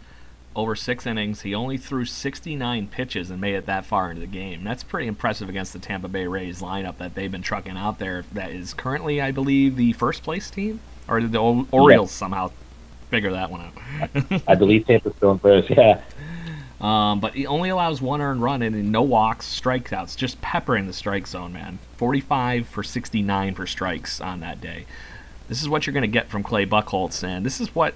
over 0.54 0.74
six 0.76 1.06
innings. 1.06 1.42
He 1.42 1.54
only 1.54 1.78
threw 1.78 2.04
69 2.04 2.88
pitches 2.88 3.30
and 3.30 3.40
made 3.40 3.54
it 3.54 3.66
that 3.66 3.84
far 3.84 4.10
into 4.10 4.20
the 4.20 4.26
game. 4.26 4.64
That's 4.64 4.82
pretty 4.82 5.06
impressive 5.06 5.48
against 5.48 5.72
the 5.72 5.78
Tampa 5.78 6.08
Bay 6.08 6.26
Rays 6.26 6.60
lineup 6.60 6.98
that 6.98 7.14
they've 7.14 7.30
been 7.30 7.42
trucking 7.42 7.76
out 7.76 7.98
there. 7.98 8.24
That 8.32 8.50
is 8.50 8.74
currently, 8.74 9.20
I 9.20 9.30
believe, 9.30 9.76
the 9.76 9.92
first 9.94 10.22
place 10.22 10.50
team, 10.50 10.80
or 11.08 11.20
did 11.20 11.32
the 11.32 11.38
Orioles 11.38 12.10
yeah. 12.10 12.18
somehow 12.18 12.52
figure 13.10 13.32
that 13.32 13.50
one 13.50 13.60
out. 13.60 14.42
I 14.48 14.54
believe 14.54 14.86
Tampa's 14.86 15.14
still 15.16 15.32
in 15.32 15.38
first. 15.38 15.70
Yeah. 15.70 16.02
Um, 16.80 17.20
but 17.20 17.34
he 17.34 17.46
only 17.46 17.68
allows 17.68 18.02
one 18.02 18.20
earned 18.20 18.42
run 18.42 18.60
and 18.60 18.90
no 18.90 19.02
walks, 19.02 19.46
strikeouts, 19.46 20.16
just 20.16 20.40
peppering 20.40 20.88
the 20.88 20.92
strike 20.92 21.28
zone, 21.28 21.52
man. 21.52 21.78
45 21.96 22.66
for 22.66 22.82
69 22.82 23.54
for 23.54 23.66
strikes 23.66 24.20
on 24.20 24.40
that 24.40 24.60
day. 24.60 24.86
This 25.48 25.62
is 25.62 25.68
what 25.68 25.86
you're 25.86 25.92
going 25.94 26.02
to 26.02 26.08
get 26.08 26.28
from 26.28 26.42
Clay 26.42 26.66
Buchholz, 26.66 27.22
and 27.22 27.46
this 27.46 27.60
is 27.60 27.72
what 27.74 27.94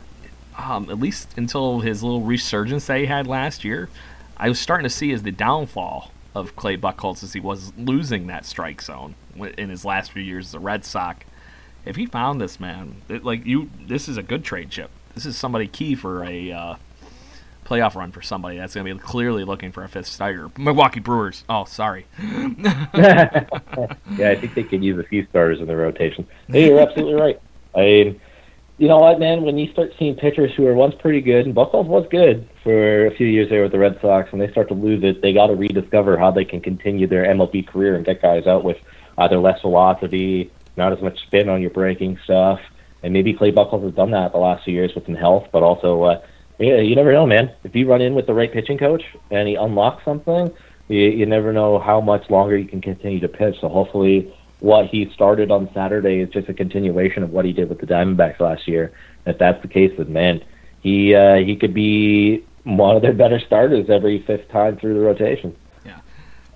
um, 0.59 0.91
at 0.91 0.99
least 0.99 1.37
until 1.37 1.81
his 1.81 2.03
little 2.03 2.23
resurgence 2.23 2.87
that 2.87 2.99
he 2.99 3.07
had 3.07 3.27
last 3.27 3.65
year, 3.65 3.89
I 4.37 4.49
was 4.49 4.59
starting 4.59 4.85
to 4.85 4.91
see 4.91 5.13
as 5.13 5.23
the 5.23 5.33
downfall 5.33 6.13
of 6.35 6.55
Clay 6.57 6.77
Buchholz 6.77 7.23
as 7.23 7.33
he 7.33 7.41
was 7.41 7.73
losing 7.79 8.27
that 8.27 8.45
strike 8.45 8.83
zone 8.83 9.15
in 9.57 9.71
his 9.71 9.85
last 9.85 10.13
few 10.13 10.23
years 10.23 10.49
as 10.49 10.55
a 10.55 10.59
Red 10.59 10.85
Sox. 10.85 11.25
If 11.85 11.97
he 11.97 12.05
found 12.07 12.41
this 12.41 12.61
man, 12.61 12.97
it, 13.09 13.25
like 13.25 13.47
you, 13.47 13.71
this 13.81 14.09
is 14.09 14.17
a 14.17 14.23
good 14.23 14.45
trade 14.45 14.71
chip. 14.71 14.91
This 15.15 15.25
is 15.25 15.37
somebody 15.37 15.67
key 15.67 15.95
for 15.95 16.25
a 16.25 16.53
uh, 16.53 16.75
playoff 17.65 17.95
run 17.95 18.13
for 18.13 18.23
somebody 18.23 18.59
that's 18.59 18.75
going 18.75 18.87
to 18.87 18.95
be 18.95 19.01
clearly 19.01 19.45
looking 19.45 19.73
for 19.73 19.83
a 19.83 19.89
fifth 19.89 20.07
starter. 20.07 20.51
Milwaukee 20.59 21.01
Brewers. 21.01 21.45
Oh, 21.49 21.65
sorry. 21.65 22.07
yeah, 22.19 23.47
I 24.21 24.37
think 24.37 24.55
they 24.55 24.63
could 24.63 24.85
use 24.85 24.99
a 24.99 25.05
few 25.05 25.27
starters 25.27 25.61
in 25.61 25.67
the 25.67 25.77
rotation. 25.77 26.27
Hey, 26.49 26.67
you're 26.67 26.81
absolutely 26.81 27.15
right. 27.15 27.41
I 27.75 27.81
mean, 27.81 28.21
you 28.79 28.89
know 28.89 28.99
what, 28.99 29.19
man? 29.19 29.43
When 29.43 29.57
you 29.57 29.73
start 29.73 29.93
seeing 29.99 30.17
pitchers 30.17 30.53
who 30.55 30.65
were 30.65 30.75
once 30.75 30.95
pretty 30.99 31.23
good, 31.23 31.47
and 31.47 31.55
Buchholz 31.55 31.87
was 31.87 32.07
good 32.11 32.47
for 32.63 33.07
a 33.07 33.17
few 33.17 33.27
years 33.27 33.49
there 33.49 33.63
with 33.63 33.73
the 33.73 33.79
Red 33.79 33.99
Sox, 34.03 34.29
and 34.33 34.41
they 34.41 34.51
start 34.51 34.69
to 34.69 34.75
lose 34.75 35.03
it, 35.03 35.23
they 35.23 35.33
got 35.33 35.47
to 35.47 35.55
rediscover 35.55 36.19
how 36.19 36.31
they 36.31 36.45
can 36.45 36.61
continue 36.61 37.07
their 37.07 37.25
MLB 37.25 37.67
career 37.67 37.95
and 37.97 38.05
get 38.05 38.21
guys 38.21 38.47
out 38.47 38.65
with 38.65 38.77
either 39.17 39.39
less 39.39 39.61
velocity, 39.63 40.53
not 40.77 40.93
as 40.93 41.01
much 41.01 41.19
spin 41.27 41.49
on 41.49 41.63
your 41.63 41.71
breaking 41.71 42.19
stuff, 42.25 42.61
and 43.03 43.15
maybe 43.15 43.33
Clay 43.33 43.51
Buchholz 43.51 43.83
has 43.83 43.95
done 43.95 44.11
that 44.11 44.33
the 44.33 44.39
last 44.39 44.65
few 44.65 44.75
years 44.75 44.95
with 44.95 45.07
some 45.07 45.15
health, 45.15 45.49
but 45.53 45.63
also, 45.63 46.03
uh, 46.03 46.21
yeah, 46.59 46.77
you 46.77 46.97
never 46.97 47.13
know, 47.13 47.27
man. 47.27 47.55
If 47.65 47.75
you 47.75 47.89
run 47.89 48.03
in 48.03 48.15
with 48.15 48.27
the 48.27 48.35
right 48.35 48.53
pitching 48.53 48.77
coach 48.77 49.05
and 49.31 49.49
he 49.49 49.55
unlocks 49.55 50.05
something, 50.05 50.53
you, 50.89 50.99
you 50.99 51.25
never 51.25 51.53
know 51.53 51.79
how 51.79 52.01
much 52.01 52.29
longer 52.29 52.59
you 52.59 52.69
can 52.69 52.83
continue 52.83 53.21
to 53.21 53.29
pitch. 53.29 53.57
So 53.61 53.69
hopefully 53.69 54.35
what 54.67 54.87
he 54.87 55.09
started 55.15 55.53
on 55.53 55.71
Saturday 55.73 56.19
is 56.19 56.29
just 56.31 56.49
a 56.49 56.55
continuation 56.55 57.23
of 57.23 57.31
what 57.31 57.45
he 57.45 57.53
did 57.53 57.69
with 57.69 57.79
the 57.79 57.87
Diamondbacks 57.87 58.41
last 58.41 58.67
year. 58.67 58.93
If 59.25 59.39
that's 59.39 59.63
the 59.63 59.69
case, 59.69 59.93
then 59.97 60.13
man, 60.13 60.45
he 60.81 61.15
uh, 61.15 61.37
he 61.37 61.55
could 61.55 61.73
be 61.73 62.45
one 62.65 62.97
of 62.97 63.03
their 63.03 63.13
better 63.13 63.39
starters 63.39 63.89
every 63.89 64.23
fifth 64.27 64.49
time 64.49 64.77
through 64.77 64.95
the 64.95 65.01
rotation. 65.01 65.57
Yeah. 65.85 66.01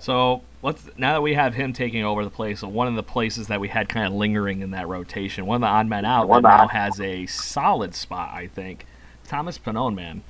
So 0.00 0.42
let's 0.60 0.90
now 0.98 1.14
that 1.14 1.20
we 1.20 1.34
have 1.34 1.54
him 1.54 1.72
taking 1.72 2.04
over 2.04 2.24
the 2.24 2.30
place 2.30 2.62
one 2.62 2.88
of 2.88 2.96
the 2.96 3.04
places 3.04 3.46
that 3.46 3.60
we 3.60 3.68
had 3.68 3.88
kind 3.88 4.08
of 4.08 4.12
lingering 4.12 4.60
in 4.60 4.72
that 4.72 4.88
rotation, 4.88 5.46
one 5.46 5.56
of 5.56 5.60
the 5.60 5.68
odd 5.68 5.86
men 5.86 6.04
out 6.04 6.28
that 6.28 6.42
now 6.42 6.66
has 6.66 7.00
a 7.00 7.26
solid 7.26 7.94
spot, 7.94 8.30
I 8.34 8.48
think. 8.48 8.86
Thomas 9.28 9.56
Pannone, 9.56 9.94
man, 9.94 10.22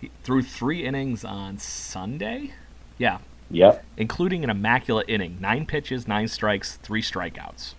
he 0.00 0.12
threw 0.22 0.42
three 0.42 0.84
innings 0.84 1.24
on 1.24 1.58
Sunday. 1.58 2.52
Yeah, 2.98 3.18
Yep. 3.50 3.84
Including 3.96 4.44
an 4.44 4.50
immaculate 4.50 5.08
inning. 5.08 5.38
Nine 5.40 5.66
pitches, 5.66 6.08
nine 6.08 6.28
strikes, 6.28 6.76
three 6.76 7.02
strikeouts. 7.02 7.74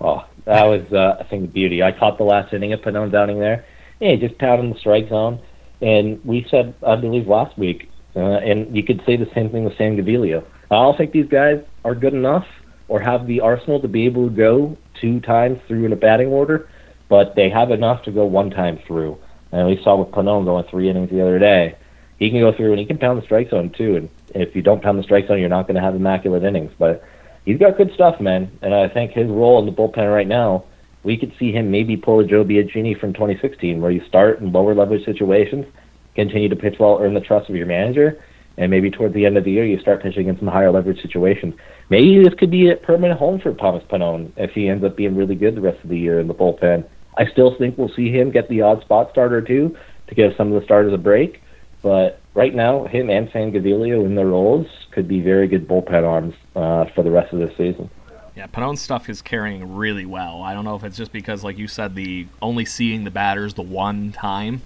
Oh, 0.00 0.24
that 0.44 0.64
was, 0.64 0.92
uh, 0.92 1.18
I 1.20 1.24
think, 1.24 1.42
the 1.42 1.48
beauty. 1.48 1.82
I 1.82 1.92
caught 1.92 2.18
the 2.18 2.24
last 2.24 2.52
inning 2.52 2.72
of 2.72 2.80
Pannone 2.80 3.12
Downing 3.12 3.38
there. 3.38 3.64
Yeah, 4.00 4.16
just 4.16 4.38
pounding 4.38 4.72
the 4.72 4.78
strike 4.78 5.08
zone. 5.08 5.40
And 5.80 6.24
we 6.24 6.46
said, 6.50 6.74
I 6.84 6.96
believe, 6.96 7.28
last 7.28 7.56
week, 7.56 7.88
uh, 8.16 8.20
and 8.20 8.74
you 8.76 8.82
could 8.82 9.02
say 9.06 9.16
the 9.16 9.30
same 9.34 9.50
thing 9.50 9.64
with 9.64 9.76
Sam 9.76 9.96
Gaviglio. 9.96 10.44
I 10.70 10.74
don't 10.74 10.96
think 10.96 11.12
these 11.12 11.28
guys 11.28 11.62
are 11.84 11.94
good 11.94 12.14
enough 12.14 12.46
or 12.88 13.00
have 13.00 13.26
the 13.26 13.40
arsenal 13.40 13.80
to 13.80 13.88
be 13.88 14.06
able 14.06 14.28
to 14.28 14.34
go 14.34 14.76
two 15.00 15.20
times 15.20 15.58
through 15.66 15.84
in 15.84 15.92
a 15.92 15.96
batting 15.96 16.28
order, 16.28 16.68
but 17.08 17.34
they 17.36 17.48
have 17.50 17.70
enough 17.70 18.02
to 18.04 18.10
go 18.10 18.24
one 18.24 18.50
time 18.50 18.78
through. 18.86 19.18
And 19.52 19.66
we 19.68 19.80
saw 19.82 19.96
with 19.96 20.08
Pannone 20.08 20.44
going 20.44 20.64
three 20.64 20.88
innings 20.88 21.10
the 21.10 21.20
other 21.20 21.38
day. 21.38 21.76
He 22.18 22.30
can 22.30 22.40
go 22.40 22.52
through 22.52 22.72
and 22.72 22.80
he 22.80 22.86
can 22.86 22.98
pound 22.98 23.20
the 23.20 23.24
strike 23.24 23.50
zone 23.50 23.70
too. 23.76 23.96
And 23.96 24.08
if 24.34 24.54
you 24.54 24.62
don't 24.62 24.82
pound 24.82 24.98
the 24.98 25.02
strike 25.02 25.26
zone, 25.26 25.40
you're 25.40 25.48
not 25.48 25.66
going 25.66 25.76
to 25.76 25.82
have 25.82 25.94
immaculate 25.94 26.44
innings. 26.44 26.72
But 26.78 27.02
he's 27.44 27.58
got 27.58 27.76
good 27.76 27.92
stuff, 27.94 28.20
man. 28.20 28.50
And 28.62 28.74
I 28.74 28.88
think 28.88 29.12
his 29.12 29.28
role 29.28 29.58
in 29.58 29.66
the 29.66 29.72
bullpen 29.72 30.12
right 30.12 30.26
now, 30.26 30.64
we 31.02 31.16
could 31.16 31.32
see 31.38 31.52
him 31.52 31.70
maybe 31.70 31.96
pull 31.96 32.20
a 32.20 32.26
Joe 32.26 32.44
Biagini 32.44 32.98
from 32.98 33.12
2016, 33.12 33.80
where 33.80 33.90
you 33.90 34.04
start 34.06 34.40
in 34.40 34.52
lower 34.52 34.74
leverage 34.74 35.04
situations, 35.04 35.66
continue 36.14 36.48
to 36.48 36.56
pitch 36.56 36.76
well, 36.78 36.98
earn 37.00 37.14
the 37.14 37.20
trust 37.20 37.50
of 37.50 37.56
your 37.56 37.66
manager, 37.66 38.22
and 38.56 38.70
maybe 38.70 38.90
towards 38.90 39.14
the 39.14 39.26
end 39.26 39.36
of 39.36 39.44
the 39.44 39.50
year 39.50 39.64
you 39.64 39.80
start 39.80 40.02
pitching 40.02 40.28
in 40.28 40.38
some 40.38 40.46
higher 40.46 40.70
leverage 40.70 41.00
situations. 41.02 41.54
Maybe 41.90 42.22
this 42.22 42.34
could 42.38 42.50
be 42.50 42.70
a 42.70 42.76
permanent 42.76 43.18
home 43.18 43.40
for 43.40 43.52
Thomas 43.54 43.82
Pannone 43.90 44.30
if 44.36 44.52
he 44.52 44.68
ends 44.68 44.84
up 44.84 44.96
being 44.96 45.16
really 45.16 45.34
good 45.34 45.56
the 45.56 45.60
rest 45.60 45.82
of 45.82 45.90
the 45.90 45.98
year 45.98 46.20
in 46.20 46.28
the 46.28 46.34
bullpen. 46.34 46.84
I 47.16 47.26
still 47.26 47.56
think 47.58 47.76
we'll 47.76 47.92
see 47.94 48.10
him 48.10 48.30
get 48.30 48.48
the 48.48 48.62
odd 48.62 48.82
spot 48.82 49.10
starter 49.10 49.42
too 49.42 49.76
to 50.08 50.14
give 50.14 50.32
some 50.36 50.52
of 50.52 50.60
the 50.60 50.64
starters 50.64 50.92
a 50.92 50.98
break. 50.98 51.42
But 51.82 52.20
right 52.34 52.54
now, 52.54 52.86
him 52.86 53.10
and 53.10 53.28
Sam 53.32 53.52
Gaviglio 53.52 54.06
in 54.06 54.14
their 54.14 54.26
roles 54.26 54.66
could 54.92 55.08
be 55.08 55.20
very 55.20 55.48
good 55.48 55.66
bullpen 55.68 56.04
arms 56.04 56.34
uh, 56.54 56.86
for 56.94 57.02
the 57.02 57.10
rest 57.10 57.32
of 57.32 57.40
the 57.40 57.48
season. 57.56 57.90
Yeah, 58.36 58.46
Pannone's 58.46 58.80
stuff 58.80 59.10
is 59.10 59.20
carrying 59.20 59.74
really 59.74 60.06
well. 60.06 60.42
I 60.42 60.54
don't 60.54 60.64
know 60.64 60.76
if 60.76 60.84
it's 60.84 60.96
just 60.96 61.12
because, 61.12 61.44
like 61.44 61.58
you 61.58 61.68
said, 61.68 61.94
the 61.94 62.26
only 62.40 62.64
seeing 62.64 63.04
the 63.04 63.10
batters 63.10 63.54
the 63.54 63.62
one 63.62 64.12
time, 64.12 64.62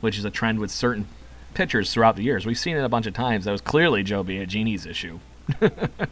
which 0.00 0.18
is 0.18 0.24
a 0.24 0.30
trend 0.30 0.58
with 0.58 0.72
certain 0.72 1.06
pitchers 1.54 1.92
throughout 1.92 2.16
the 2.16 2.24
years. 2.24 2.44
We've 2.44 2.58
seen 2.58 2.76
it 2.76 2.82
a 2.82 2.88
bunch 2.88 3.06
of 3.06 3.14
times. 3.14 3.44
That 3.44 3.52
was 3.52 3.60
clearly 3.60 4.02
Joe 4.02 4.24
Biagini's 4.24 4.86
issue. 4.86 5.20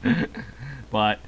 but 0.90 1.18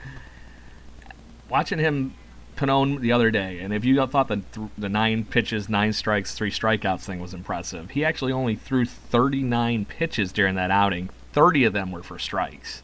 watching 1.48 1.78
him 1.80 2.14
Pannone 2.56 3.00
the 3.00 3.12
other 3.12 3.30
day, 3.30 3.58
and 3.60 3.72
if 3.72 3.84
you 3.84 4.04
thought 4.06 4.28
the 4.28 4.36
th- 4.52 4.68
the 4.78 4.88
nine 4.88 5.24
pitches, 5.24 5.68
nine 5.68 5.92
strikes, 5.92 6.34
three 6.34 6.50
strikeouts 6.50 7.00
thing 7.04 7.20
was 7.20 7.34
impressive, 7.34 7.90
he 7.90 8.04
actually 8.04 8.32
only 8.32 8.54
threw 8.56 8.84
39 8.84 9.84
pitches 9.84 10.32
during 10.32 10.54
that 10.54 10.70
outing. 10.70 11.10
30 11.32 11.64
of 11.64 11.72
them 11.72 11.92
were 11.92 12.02
for 12.02 12.18
strikes. 12.18 12.82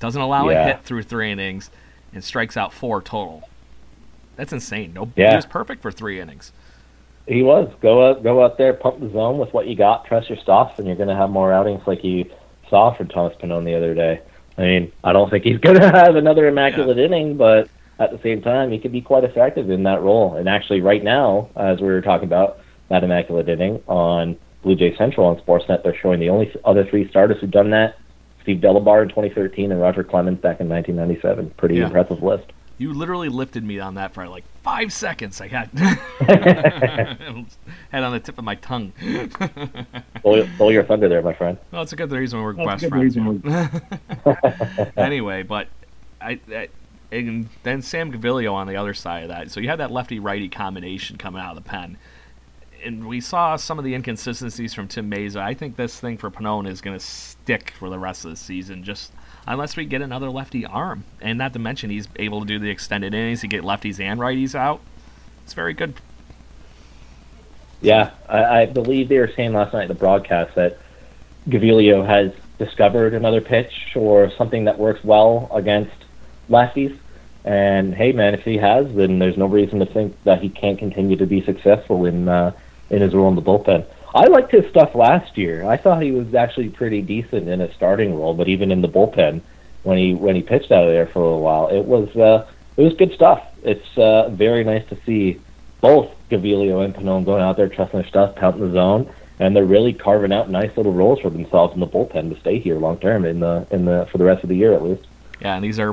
Doesn't 0.00 0.20
allow 0.20 0.48
Yeah. 0.48 0.62
a 0.62 0.66
hit 0.68 0.82
through 0.84 1.02
three 1.02 1.30
innings, 1.30 1.70
and 2.14 2.24
strikes 2.24 2.56
out 2.56 2.72
four 2.72 3.00
total. 3.02 3.48
That's 4.36 4.52
insane. 4.52 4.92
No, 4.94 5.10
Yeah. 5.14 5.30
he 5.30 5.36
was 5.36 5.46
perfect 5.46 5.82
for 5.82 5.92
three 5.92 6.18
innings. 6.20 6.52
He 7.26 7.42
was 7.42 7.70
go 7.80 8.08
out, 8.10 8.22
go 8.22 8.42
out 8.44 8.58
there, 8.58 8.72
pump 8.72 8.98
the 9.00 9.10
zone 9.10 9.38
with 9.38 9.52
what 9.54 9.66
you 9.68 9.76
got, 9.76 10.06
trust 10.06 10.28
your 10.28 10.38
stuff, 10.38 10.78
and 10.78 10.86
you're 10.86 10.96
going 10.96 11.08
to 11.08 11.14
have 11.14 11.30
more 11.30 11.52
outings 11.52 11.86
like 11.86 12.02
you 12.02 12.24
saw 12.68 12.92
from 12.94 13.08
Thomas 13.08 13.36
Pannone 13.36 13.64
the 13.64 13.74
other 13.76 13.94
day. 13.94 14.20
I 14.58 14.62
mean, 14.62 14.92
I 15.04 15.12
don't 15.12 15.30
think 15.30 15.44
he's 15.44 15.58
going 15.60 15.78
to 15.78 15.88
have 15.90 16.16
another 16.16 16.48
immaculate 16.48 16.98
inning, 16.98 17.36
but 17.36 17.68
at 17.98 18.10
the 18.10 18.18
same 18.22 18.42
time, 18.42 18.70
he 18.72 18.78
could 18.78 18.92
be 18.92 19.00
quite 19.00 19.24
effective 19.24 19.70
in 19.70 19.82
that 19.84 20.00
role. 20.02 20.34
And 20.34 20.48
actually, 20.48 20.80
right 20.80 21.02
now, 21.04 21.48
as 21.56 21.80
we 21.80 21.86
were 21.88 22.00
talking 22.02 22.26
about 22.26 22.58
that 22.88 23.04
immaculate 23.04 23.48
inning 23.48 23.82
on 23.86 24.36
Blue 24.62 24.74
Jay 24.76 24.94
Central 24.96 25.26
on 25.26 25.36
Sportsnet, 25.40 25.82
they're 25.82 25.96
showing 25.96 26.20
the 26.20 26.28
only 26.28 26.54
other 26.64 26.84
three 26.84 27.08
starters 27.08 27.38
who've 27.40 27.50
done 27.50 27.70
that: 27.70 27.96
Steve 28.42 28.60
Delabar 28.60 29.02
in 29.02 29.08
2013 29.08 29.70
and 29.72 29.80
Roger 29.80 30.02
Clemens 30.04 30.38
back 30.40 30.60
in 30.60 30.68
1997. 30.68 31.50
Pretty 31.56 31.76
Yeah. 31.76 31.86
impressive 31.86 32.22
list. 32.22 32.44
You 32.78 32.92
literally 32.94 33.28
lifted 33.28 33.62
me 33.62 33.78
on 33.78 33.94
that 33.94 34.12
for 34.14 34.26
like 34.26 34.42
five 34.64 34.92
seconds. 34.92 35.40
I 35.40 35.46
had 35.46 35.68
had 37.90 38.02
on 38.02 38.12
the 38.12 38.20
tip 38.20 38.38
of 38.38 38.44
my 38.44 38.56
tongue. 38.56 38.92
Stole, 40.20 40.46
stole 40.56 40.72
your 40.72 40.82
thunder 40.84 41.08
there, 41.08 41.22
my 41.22 41.34
friend. 41.34 41.58
Well, 41.70 41.82
it's 41.82 41.92
a 41.92 41.96
good 41.96 42.10
reason 42.10 42.42
we're 42.42 42.54
That's 42.54 42.82
best 42.82 42.82
good 42.82 42.90
friends. 42.90 43.16
reason 43.44 44.92
anyway, 44.96 45.42
but 45.44 45.68
I, 46.20 46.40
I 46.50 46.68
and 47.12 47.48
then 47.62 47.82
Sam 47.82 48.10
Gaviglio 48.10 48.52
on 48.52 48.66
the 48.66 48.76
other 48.76 48.94
side 48.94 49.24
of 49.24 49.28
that. 49.28 49.50
So 49.50 49.60
you 49.60 49.68
had 49.68 49.78
that 49.78 49.90
lefty 49.90 50.18
righty 50.18 50.48
combination 50.48 51.18
coming 51.18 51.40
out 51.40 51.56
of 51.56 51.62
the 51.62 51.68
pen. 51.68 51.98
And 52.84 53.06
we 53.06 53.20
saw 53.20 53.54
some 53.56 53.78
of 53.78 53.84
the 53.84 53.94
inconsistencies 53.94 54.74
from 54.74 54.88
Tim 54.88 55.08
Mayza. 55.08 55.36
I 55.36 55.54
think 55.54 55.76
this 55.76 56.00
thing 56.00 56.16
for 56.16 56.30
Pannone 56.30 56.66
is 56.66 56.80
going 56.80 56.98
to 56.98 57.04
stick 57.04 57.74
for 57.78 57.88
the 57.88 57.98
rest 57.98 58.24
of 58.24 58.30
the 58.32 58.36
season, 58.36 58.82
just 58.82 59.12
unless 59.46 59.76
we 59.76 59.84
get 59.84 60.02
another 60.02 60.30
lefty 60.30 60.66
arm. 60.66 61.04
And 61.20 61.38
not 61.38 61.52
to 61.52 61.58
mention, 61.58 61.90
he's 61.90 62.08
able 62.16 62.40
to 62.40 62.46
do 62.46 62.58
the 62.58 62.70
extended 62.70 63.14
innings 63.14 63.42
to 63.42 63.46
get 63.46 63.62
lefties 63.62 64.00
and 64.00 64.18
righties 64.18 64.54
out. 64.56 64.80
It's 65.44 65.54
very 65.54 65.74
good. 65.74 65.94
Yeah, 67.80 68.10
I, 68.28 68.62
I 68.62 68.66
believe 68.66 69.08
they 69.08 69.18
were 69.18 69.30
saying 69.36 69.52
last 69.52 69.74
night 69.74 69.82
in 69.82 69.88
the 69.88 69.94
broadcast 69.94 70.54
that 70.54 70.78
Gaviglio 71.48 72.06
has 72.06 72.32
discovered 72.58 73.14
another 73.14 73.40
pitch 73.40 73.92
or 73.94 74.30
something 74.32 74.64
that 74.64 74.78
works 74.78 75.04
well 75.04 75.48
against 75.52 75.94
lefties. 76.48 76.96
And 77.44 77.94
hey, 77.94 78.12
man, 78.12 78.34
if 78.34 78.42
he 78.42 78.56
has, 78.58 78.94
then 78.94 79.18
there's 79.18 79.36
no 79.36 79.46
reason 79.46 79.80
to 79.80 79.86
think 79.86 80.16
that 80.24 80.40
he 80.40 80.48
can't 80.48 80.78
continue 80.78 81.16
to 81.16 81.26
be 81.26 81.42
successful 81.44 82.06
in 82.06 82.28
uh, 82.28 82.52
in 82.90 83.00
his 83.00 83.14
role 83.14 83.28
in 83.28 83.34
the 83.34 83.42
bullpen. 83.42 83.84
I 84.14 84.26
liked 84.26 84.52
his 84.52 84.68
stuff 84.68 84.94
last 84.94 85.38
year. 85.38 85.64
I 85.64 85.76
thought 85.76 86.02
he 86.02 86.12
was 86.12 86.34
actually 86.34 86.68
pretty 86.68 87.00
decent 87.00 87.48
in 87.48 87.60
a 87.60 87.72
starting 87.74 88.14
role, 88.14 88.34
but 88.34 88.48
even 88.48 88.70
in 88.70 88.82
the 88.82 88.88
bullpen, 88.88 89.40
when 89.82 89.98
he 89.98 90.14
when 90.14 90.36
he 90.36 90.42
pitched 90.42 90.70
out 90.70 90.84
of 90.84 90.90
there 90.90 91.06
for 91.06 91.20
a 91.20 91.22
little 91.22 91.40
while, 91.40 91.68
it 91.68 91.84
was 91.84 92.14
uh, 92.16 92.46
it 92.76 92.82
was 92.82 92.94
good 92.94 93.12
stuff. 93.12 93.42
It's 93.62 93.98
uh, 93.98 94.28
very 94.28 94.64
nice 94.64 94.86
to 94.90 94.98
see 95.04 95.40
both 95.80 96.10
Gaviglio 96.30 96.84
and 96.84 96.94
Pannone 96.94 97.24
going 97.24 97.42
out 97.42 97.56
there, 97.56 97.68
trusting 97.68 98.00
their 98.00 98.08
stuff, 98.08 98.36
pounding 98.36 98.68
the 98.68 98.72
zone, 98.72 99.12
and 99.40 99.56
they're 99.56 99.64
really 99.64 99.92
carving 99.92 100.32
out 100.32 100.48
nice 100.48 100.76
little 100.76 100.92
roles 100.92 101.20
for 101.20 101.30
themselves 101.30 101.74
in 101.74 101.80
the 101.80 101.86
bullpen 101.86 102.32
to 102.32 102.40
stay 102.40 102.58
here 102.58 102.78
long 102.78 102.98
term 102.98 103.24
in 103.24 103.40
the 103.40 103.66
in 103.70 103.84
the 103.84 104.06
for 104.12 104.18
the 104.18 104.24
rest 104.24 104.42
of 104.42 104.48
the 104.48 104.56
year 104.56 104.74
at 104.74 104.82
least. 104.82 105.06
Yeah, 105.40 105.56
and 105.56 105.64
these 105.64 105.80
are 105.80 105.92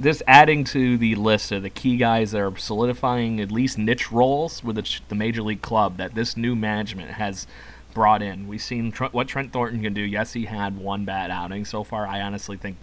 just 0.00 0.22
adding 0.26 0.64
to 0.64 0.96
the 0.96 1.14
list 1.14 1.52
of 1.52 1.62
the 1.62 1.70
key 1.70 1.96
guys 1.96 2.32
that 2.32 2.40
are 2.40 2.56
solidifying 2.56 3.40
at 3.40 3.52
least 3.52 3.78
niche 3.78 4.10
roles 4.10 4.62
with 4.64 4.76
the, 4.76 5.00
the 5.08 5.14
major 5.14 5.42
league 5.42 5.62
club 5.62 5.96
that 5.96 6.14
this 6.14 6.36
new 6.36 6.54
management 6.54 7.12
has 7.12 7.46
brought 7.94 8.22
in. 8.22 8.46
We've 8.46 8.62
seen 8.62 8.92
tr- 8.92 9.06
what 9.06 9.28
Trent 9.28 9.52
Thornton 9.52 9.82
can 9.82 9.94
do. 9.94 10.02
Yes, 10.02 10.32
he 10.32 10.44
had 10.44 10.76
one 10.78 11.04
bad 11.04 11.30
outing 11.30 11.64
so 11.64 11.82
far. 11.84 12.06
I 12.06 12.20
honestly 12.20 12.56
think 12.56 12.76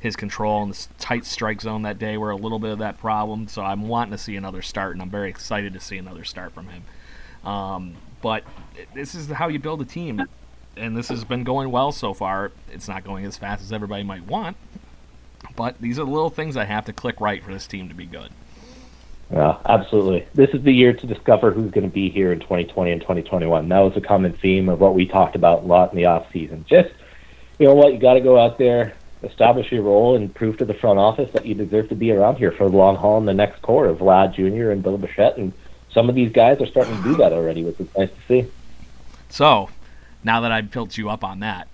his 0.00 0.16
control 0.16 0.62
and 0.62 0.72
the 0.72 0.86
tight 0.98 1.24
strike 1.24 1.60
zone 1.62 1.82
that 1.82 1.98
day 1.98 2.16
were 2.16 2.30
a 2.30 2.36
little 2.36 2.58
bit 2.58 2.70
of 2.70 2.78
that 2.78 2.98
problem. 2.98 3.48
So 3.48 3.62
I'm 3.62 3.88
wanting 3.88 4.12
to 4.12 4.18
see 4.18 4.36
another 4.36 4.62
start, 4.62 4.92
and 4.92 5.02
I'm 5.02 5.10
very 5.10 5.30
excited 5.30 5.72
to 5.72 5.80
see 5.80 5.96
another 5.96 6.24
start 6.24 6.52
from 6.52 6.68
him. 6.68 6.82
Um, 7.44 7.94
but 8.20 8.44
this 8.94 9.14
is 9.14 9.28
how 9.28 9.48
you 9.48 9.58
build 9.58 9.80
a 9.82 9.84
team, 9.84 10.22
and 10.76 10.96
this 10.96 11.08
has 11.08 11.24
been 11.24 11.44
going 11.44 11.70
well 11.70 11.92
so 11.92 12.14
far. 12.14 12.52
It's 12.72 12.88
not 12.88 13.04
going 13.04 13.24
as 13.24 13.36
fast 13.36 13.62
as 13.62 13.72
everybody 13.72 14.02
might 14.02 14.26
want, 14.26 14.56
but 15.56 15.80
these 15.80 15.98
are 15.98 16.04
the 16.04 16.10
little 16.10 16.30
things 16.30 16.54
that 16.54 16.68
have 16.68 16.86
to 16.86 16.92
click 16.92 17.20
right 17.20 17.42
for 17.42 17.52
this 17.52 17.66
team 17.66 17.88
to 17.88 17.94
be 17.94 18.06
good. 18.06 18.30
Yeah, 19.32 19.58
absolutely. 19.66 20.26
This 20.34 20.50
is 20.50 20.62
the 20.62 20.72
year 20.72 20.92
to 20.92 21.06
discover 21.06 21.50
who's 21.50 21.70
going 21.70 21.88
to 21.88 21.92
be 21.92 22.10
here 22.10 22.32
in 22.32 22.40
2020 22.40 22.92
and 22.92 23.00
2021. 23.00 23.68
That 23.68 23.78
was 23.80 23.96
a 23.96 24.00
common 24.00 24.32
theme 24.34 24.68
of 24.68 24.80
what 24.80 24.94
we 24.94 25.06
talked 25.06 25.34
about 25.34 25.64
a 25.64 25.66
lot 25.66 25.90
in 25.92 25.96
the 25.96 26.04
off 26.04 26.30
season. 26.32 26.64
Just, 26.68 26.90
you 27.58 27.66
know 27.66 27.74
what, 27.74 27.92
you 27.92 27.98
got 27.98 28.14
to 28.14 28.20
go 28.20 28.38
out 28.38 28.58
there, 28.58 28.94
establish 29.22 29.72
your 29.72 29.82
role, 29.82 30.14
and 30.14 30.34
prove 30.34 30.58
to 30.58 30.64
the 30.64 30.74
front 30.74 30.98
office 30.98 31.30
that 31.32 31.46
you 31.46 31.54
deserve 31.54 31.88
to 31.88 31.94
be 31.94 32.12
around 32.12 32.36
here 32.36 32.52
for 32.52 32.68
the 32.68 32.76
long 32.76 32.96
haul 32.96 33.18
in 33.18 33.24
the 33.24 33.34
next 33.34 33.62
core 33.62 33.86
of 33.86 33.98
Vlad 33.98 34.34
Jr. 34.34 34.70
and 34.70 34.82
Bill 34.82 34.98
Bichette. 34.98 35.36
And 35.38 35.52
some 35.90 36.08
of 36.08 36.14
these 36.14 36.30
guys 36.30 36.60
are 36.60 36.66
starting 36.66 36.96
to 36.96 37.02
do 37.02 37.16
that 37.16 37.32
already, 37.32 37.64
which 37.64 37.80
is 37.80 37.88
nice 37.96 38.10
to 38.10 38.20
see. 38.28 38.50
So, 39.30 39.70
now 40.22 40.40
that 40.42 40.52
I've 40.52 40.70
built 40.70 40.98
you 40.98 41.08
up 41.08 41.24
on 41.24 41.40
that, 41.40 41.68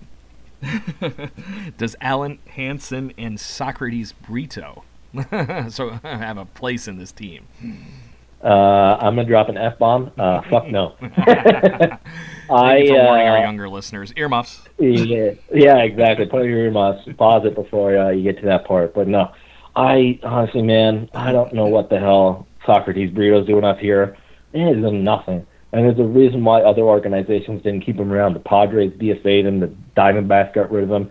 does 1.77 1.95
Alen 2.01 2.39
Hanson 2.47 3.13
and 3.17 3.39
Socrates 3.39 4.13
Brito 4.13 4.83
so 5.69 5.89
have 6.03 6.37
a 6.37 6.45
place 6.45 6.87
in 6.87 6.97
this 6.97 7.11
team? 7.11 7.47
Uh, 8.43 8.97
I'm 8.99 9.15
going 9.15 9.27
to 9.27 9.31
drop 9.31 9.49
an 9.49 9.57
F 9.57 9.77
bomb. 9.77 10.11
Uh, 10.17 10.41
fuck 10.49 10.67
no. 10.67 10.95
I, 10.99 12.87
for 12.87 12.93
warning 12.93 13.27
our 13.27 13.37
uh, 13.37 13.41
younger 13.41 13.69
listeners, 13.69 14.11
earmuffs. 14.15 14.61
yeah, 14.79 15.31
yeah, 15.53 15.77
exactly. 15.77 16.25
Put 16.25 16.45
your 16.45 16.57
earmuffs. 16.57 17.07
Pause 17.17 17.45
it 17.47 17.55
before 17.55 17.97
uh, 17.97 18.09
you 18.09 18.23
get 18.23 18.39
to 18.39 18.45
that 18.47 18.65
part. 18.65 18.93
But 18.95 19.07
no, 19.07 19.31
I 19.75 20.19
honestly, 20.23 20.63
man, 20.63 21.09
I 21.13 21.31
don't 21.31 21.53
know 21.53 21.67
what 21.67 21.89
the 21.89 21.99
hell 21.99 22.47
Socrates 22.65 23.11
Burrito's 23.11 23.45
doing 23.45 23.63
up 23.63 23.77
here. 23.77 24.17
It 24.53 24.77
is 24.77 24.91
nothing. 24.91 25.45
And 25.73 25.85
there's 25.85 25.99
a 25.99 26.03
reason 26.03 26.43
why 26.43 26.61
other 26.61 26.81
organizations 26.81 27.61
didn't 27.63 27.85
keep 27.85 27.97
him 27.97 28.11
around. 28.11 28.33
The 28.33 28.39
Padres 28.39 28.91
DFA'd 28.93 29.45
him. 29.45 29.59
The 29.61 29.73
Diamondbacks 29.95 30.53
got 30.53 30.71
rid 30.71 30.83
of 30.83 30.91
him. 30.91 31.09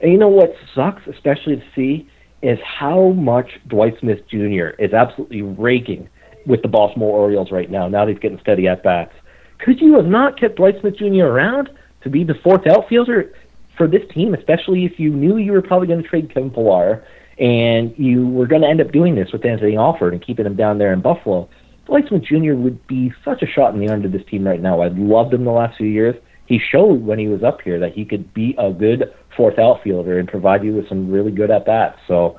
And 0.00 0.12
you 0.12 0.18
know 0.18 0.28
what 0.28 0.54
sucks, 0.74 1.02
especially 1.08 1.56
to 1.56 1.64
see, 1.74 2.08
is 2.42 2.58
how 2.62 3.10
much 3.10 3.50
Dwight 3.66 3.94
Smith 4.00 4.20
Jr. 4.28 4.68
is 4.78 4.92
absolutely 4.92 5.42
raking 5.42 6.08
with 6.46 6.62
the 6.62 6.68
Baltimore 6.68 7.18
Orioles 7.18 7.50
right 7.50 7.70
now. 7.70 7.88
Now 7.88 8.04
that 8.04 8.12
he's 8.12 8.20
getting 8.20 8.38
steady 8.40 8.68
at 8.68 8.82
bats. 8.82 9.12
Could 9.58 9.80
you 9.80 9.94
have 9.94 10.06
not 10.06 10.38
kept 10.38 10.56
Dwight 10.56 10.76
Smith 10.80 10.96
Jr. 10.96 11.24
around 11.24 11.70
to 12.02 12.10
be 12.10 12.22
the 12.22 12.34
fourth 12.44 12.66
outfielder 12.66 13.32
for 13.76 13.88
this 13.88 14.02
team, 14.12 14.34
especially 14.34 14.84
if 14.84 14.98
you 15.00 15.10
knew 15.10 15.38
you 15.38 15.52
were 15.52 15.62
probably 15.62 15.88
going 15.88 16.02
to 16.02 16.08
trade 16.08 16.32
Kevin 16.32 16.50
Pillar 16.50 17.04
and 17.38 17.94
you 17.98 18.28
were 18.28 18.46
going 18.46 18.62
to 18.62 18.68
end 18.68 18.80
up 18.80 18.92
doing 18.92 19.14
this 19.14 19.32
with 19.32 19.44
Anthony 19.44 19.76
Alford 19.76 20.12
and 20.12 20.24
keeping 20.24 20.46
him 20.46 20.56
down 20.56 20.78
there 20.78 20.92
in 20.92 21.00
Buffalo? 21.00 21.48
Dwight 21.86 22.08
Smith 22.08 22.22
Jr. 22.24 22.54
would 22.54 22.84
be 22.86 23.12
such 23.24 23.42
a 23.42 23.46
shot 23.46 23.74
in 23.74 23.80
the 23.80 23.88
arm 23.88 24.02
to 24.02 24.08
this 24.08 24.24
team 24.26 24.46
right 24.46 24.60
now. 24.60 24.82
I've 24.82 24.98
loved 24.98 25.32
him 25.32 25.44
the 25.44 25.52
last 25.52 25.76
few 25.76 25.86
years. 25.86 26.16
He 26.46 26.58
showed 26.58 27.04
when 27.04 27.18
he 27.18 27.28
was 27.28 27.42
up 27.42 27.60
here 27.62 27.78
that 27.80 27.92
he 27.92 28.04
could 28.04 28.32
be 28.34 28.54
a 28.58 28.70
good 28.72 29.12
fourth 29.36 29.58
outfielder 29.58 30.18
and 30.18 30.28
provide 30.28 30.64
you 30.64 30.74
with 30.74 30.88
some 30.88 31.10
really 31.10 31.30
good 31.30 31.50
at 31.50 31.64
bats. 31.64 31.98
So 32.06 32.38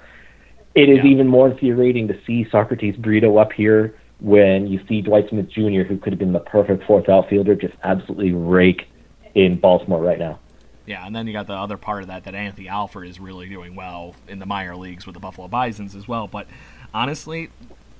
it 0.75 0.89
is 0.89 0.99
Yeah. 0.99 1.05
even 1.11 1.27
more 1.27 1.49
infuriating 1.49 2.07
to 2.09 2.17
see 2.25 2.45
Socrates 2.49 2.95
Brito 2.97 3.37
up 3.37 3.53
here 3.53 3.95
when 4.19 4.67
you 4.67 4.79
see 4.87 5.01
Dwight 5.01 5.29
Smith 5.29 5.49
Jr., 5.49 5.83
who 5.83 5.97
could 5.97 6.11
have 6.13 6.19
been 6.19 6.33
the 6.33 6.39
perfect 6.39 6.83
fourth 6.85 7.07
outfielder, 7.07 7.55
just 7.55 7.75
absolutely 7.83 8.31
rake 8.33 8.87
in 9.35 9.55
Baltimore 9.55 10.01
right 10.01 10.19
now. 10.19 10.39
Yeah, 10.85 11.05
and 11.05 11.15
then 11.15 11.27
you 11.27 11.33
got 11.33 11.47
the 11.47 11.53
other 11.53 11.77
part 11.77 12.01
of 12.01 12.07
that 12.07 12.23
that 12.23 12.33
Anthony 12.33 12.67
Alford 12.69 13.07
is 13.07 13.19
really 13.19 13.47
doing 13.49 13.75
well 13.75 14.15
in 14.27 14.39
the 14.39 14.45
minor 14.45 14.75
leagues 14.75 15.05
with 15.05 15.13
the 15.13 15.19
Buffalo 15.19 15.47
Bisons 15.47 15.95
as 15.95 16.07
well. 16.07 16.27
But 16.27 16.47
honestly, 16.93 17.49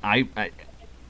I, 0.02 0.28
I 0.38 0.52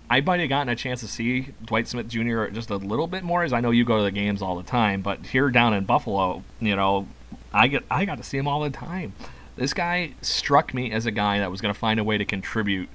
I 0.10 0.22
might 0.22 0.39
have 0.39 0.50
gotten 0.50 0.70
a 0.70 0.76
chance 0.76 1.02
to 1.02 1.08
see 1.08 1.50
Dwight 1.63 1.88
Smith 1.88 2.08
Jr. 2.08 2.46
just 2.48 2.70
a 2.70 2.78
little 2.78 3.08
bit 3.08 3.24
more, 3.24 3.43
as 3.43 3.52
I 3.52 3.60
know 3.60 3.72
you 3.72 3.84
go 3.84 3.98
to 3.98 4.04
the 4.04 4.12
games 4.12 4.41
all 4.41 4.56
the 4.56 4.63
time. 4.63 5.02
But 5.02 5.26
here 5.28 5.50
down 5.50 5.74
in 5.74 5.84
Buffalo, 5.84 6.43
you 6.62 6.76
know, 6.76 7.08
I 7.54 7.67
get 7.67 7.84
I 7.91 8.06
got 8.06 8.17
to 8.17 8.24
see 8.24 8.38
him 8.38 8.48
all 8.48 8.62
the 8.62 8.70
time. 8.70 9.13
This 9.58 9.74
guy 9.74 10.13
struck 10.22 10.74
me 10.74 10.91
as 10.91 11.06
a 11.06 11.12
guy 11.12 11.39
that 11.39 11.52
was 11.52 11.62
going 11.62 11.74
to 11.74 11.80
find 11.80 12.00
a 12.00 12.04
way 12.04 12.17
to 12.17 12.26
contribute 12.26 12.89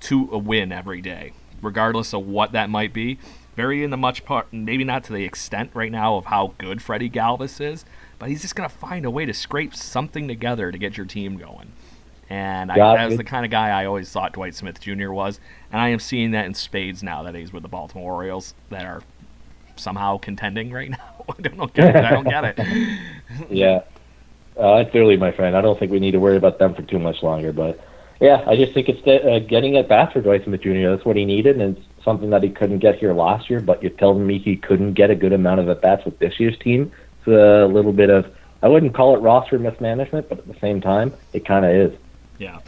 to 0.00 0.28
a 0.32 0.38
win 0.38 0.72
every 0.72 1.00
day, 1.00 1.32
regardless 1.62 2.12
of 2.12 2.26
what 2.26 2.52
that 2.52 2.70
might 2.70 2.92
be. 2.92 3.18
Very 3.54 3.84
in 3.84 3.90
the 3.90 3.96
much 3.96 4.24
part, 4.24 4.52
maybe 4.52 4.84
not 4.84 5.04
to 5.04 5.12
the 5.12 5.24
extent 5.24 5.70
right 5.72 5.90
now 5.90 6.16
of 6.16 6.26
how 6.26 6.54
good 6.58 6.82
Freddie 6.82 7.08
Galvis 7.08 7.60
is, 7.60 7.84
but 8.18 8.28
he's 8.28 8.42
just 8.42 8.54
going 8.54 8.68
to 8.68 8.74
find 8.74 9.06
a 9.06 9.10
way 9.10 9.24
to 9.24 9.32
scrape 9.32 9.74
something 9.74 10.28
together 10.28 10.70
to 10.70 10.76
get 10.76 10.96
your 10.96 11.06
team 11.06 11.36
going. 11.36 11.72
And 12.28 12.72
I, 12.72 12.76
that 12.76 13.06
was 13.06 13.16
the 13.16 13.24
kind 13.24 13.44
of 13.44 13.50
guy 13.50 13.68
I 13.68 13.84
always 13.86 14.10
thought 14.10 14.32
Dwight 14.32 14.54
Smith 14.54 14.80
Jr. 14.80 15.10
was, 15.10 15.38
and 15.70 15.80
I 15.80 15.90
am 15.90 16.00
seeing 16.00 16.32
that 16.32 16.46
in 16.46 16.54
spades 16.54 17.02
now 17.02 17.22
that 17.22 17.34
he's 17.34 17.52
with 17.52 17.62
the 17.62 17.68
Baltimore 17.68 18.14
Orioles 18.14 18.54
that 18.70 18.84
are 18.84 19.02
somehow 19.76 20.18
contending 20.18 20.72
right 20.72 20.90
now. 20.90 21.24
I 21.28 21.42
don't 21.42 21.72
get 21.72 21.96
it. 21.96 22.04
I 22.04 22.10
don't 22.10 22.28
get 22.28 22.44
it. 22.44 22.98
Yeah. 23.50 23.82
Uh, 24.58 24.76
it's 24.76 24.94
early, 24.94 25.16
my 25.16 25.32
friend. 25.32 25.56
I 25.56 25.60
don't 25.60 25.78
think 25.78 25.92
we 25.92 26.00
need 26.00 26.12
to 26.12 26.20
worry 26.20 26.36
about 26.36 26.58
them 26.58 26.74
for 26.74 26.82
too 26.82 26.98
much 26.98 27.22
longer. 27.22 27.52
But 27.52 27.78
Yeah, 28.20 28.42
I 28.46 28.56
just 28.56 28.72
think 28.72 28.88
it's 28.88 29.06
uh, 29.06 29.40
getting 29.46 29.76
at 29.76 29.88
bats 29.88 30.14
for 30.14 30.20
Dwight 30.20 30.44
Smith 30.44 30.62
Jr. 30.62 30.88
That's 30.88 31.04
what 31.04 31.16
he 31.16 31.24
needed, 31.24 31.60
and 31.60 31.76
it's 31.76 31.86
something 32.04 32.30
that 32.30 32.42
he 32.42 32.48
couldn't 32.48 32.78
get 32.78 32.96
here 32.96 33.12
last 33.12 33.50
year. 33.50 33.60
But 33.60 33.82
you're 33.82 33.90
telling 33.92 34.26
me 34.26 34.38
he 34.38 34.56
couldn't 34.56 34.94
get 34.94 35.10
a 35.10 35.14
good 35.14 35.32
amount 35.32 35.60
of 35.60 35.68
at 35.68 35.82
bats 35.82 36.04
with 36.04 36.18
this 36.18 36.40
year's 36.40 36.58
team? 36.58 36.90
It's 37.18 37.28
a 37.28 37.66
little 37.66 37.92
bit 37.92 38.08
of 38.08 38.32
I 38.62 38.68
wouldn't 38.68 38.94
call 38.94 39.14
it 39.14 39.20
roster 39.20 39.58
mismanagement, 39.58 40.28
but 40.28 40.38
at 40.38 40.48
the 40.48 40.58
same 40.58 40.80
time, 40.80 41.12
it 41.32 41.44
kind 41.44 41.64
of 41.64 41.70
is. 41.70 41.98
Yeah. 42.38 42.60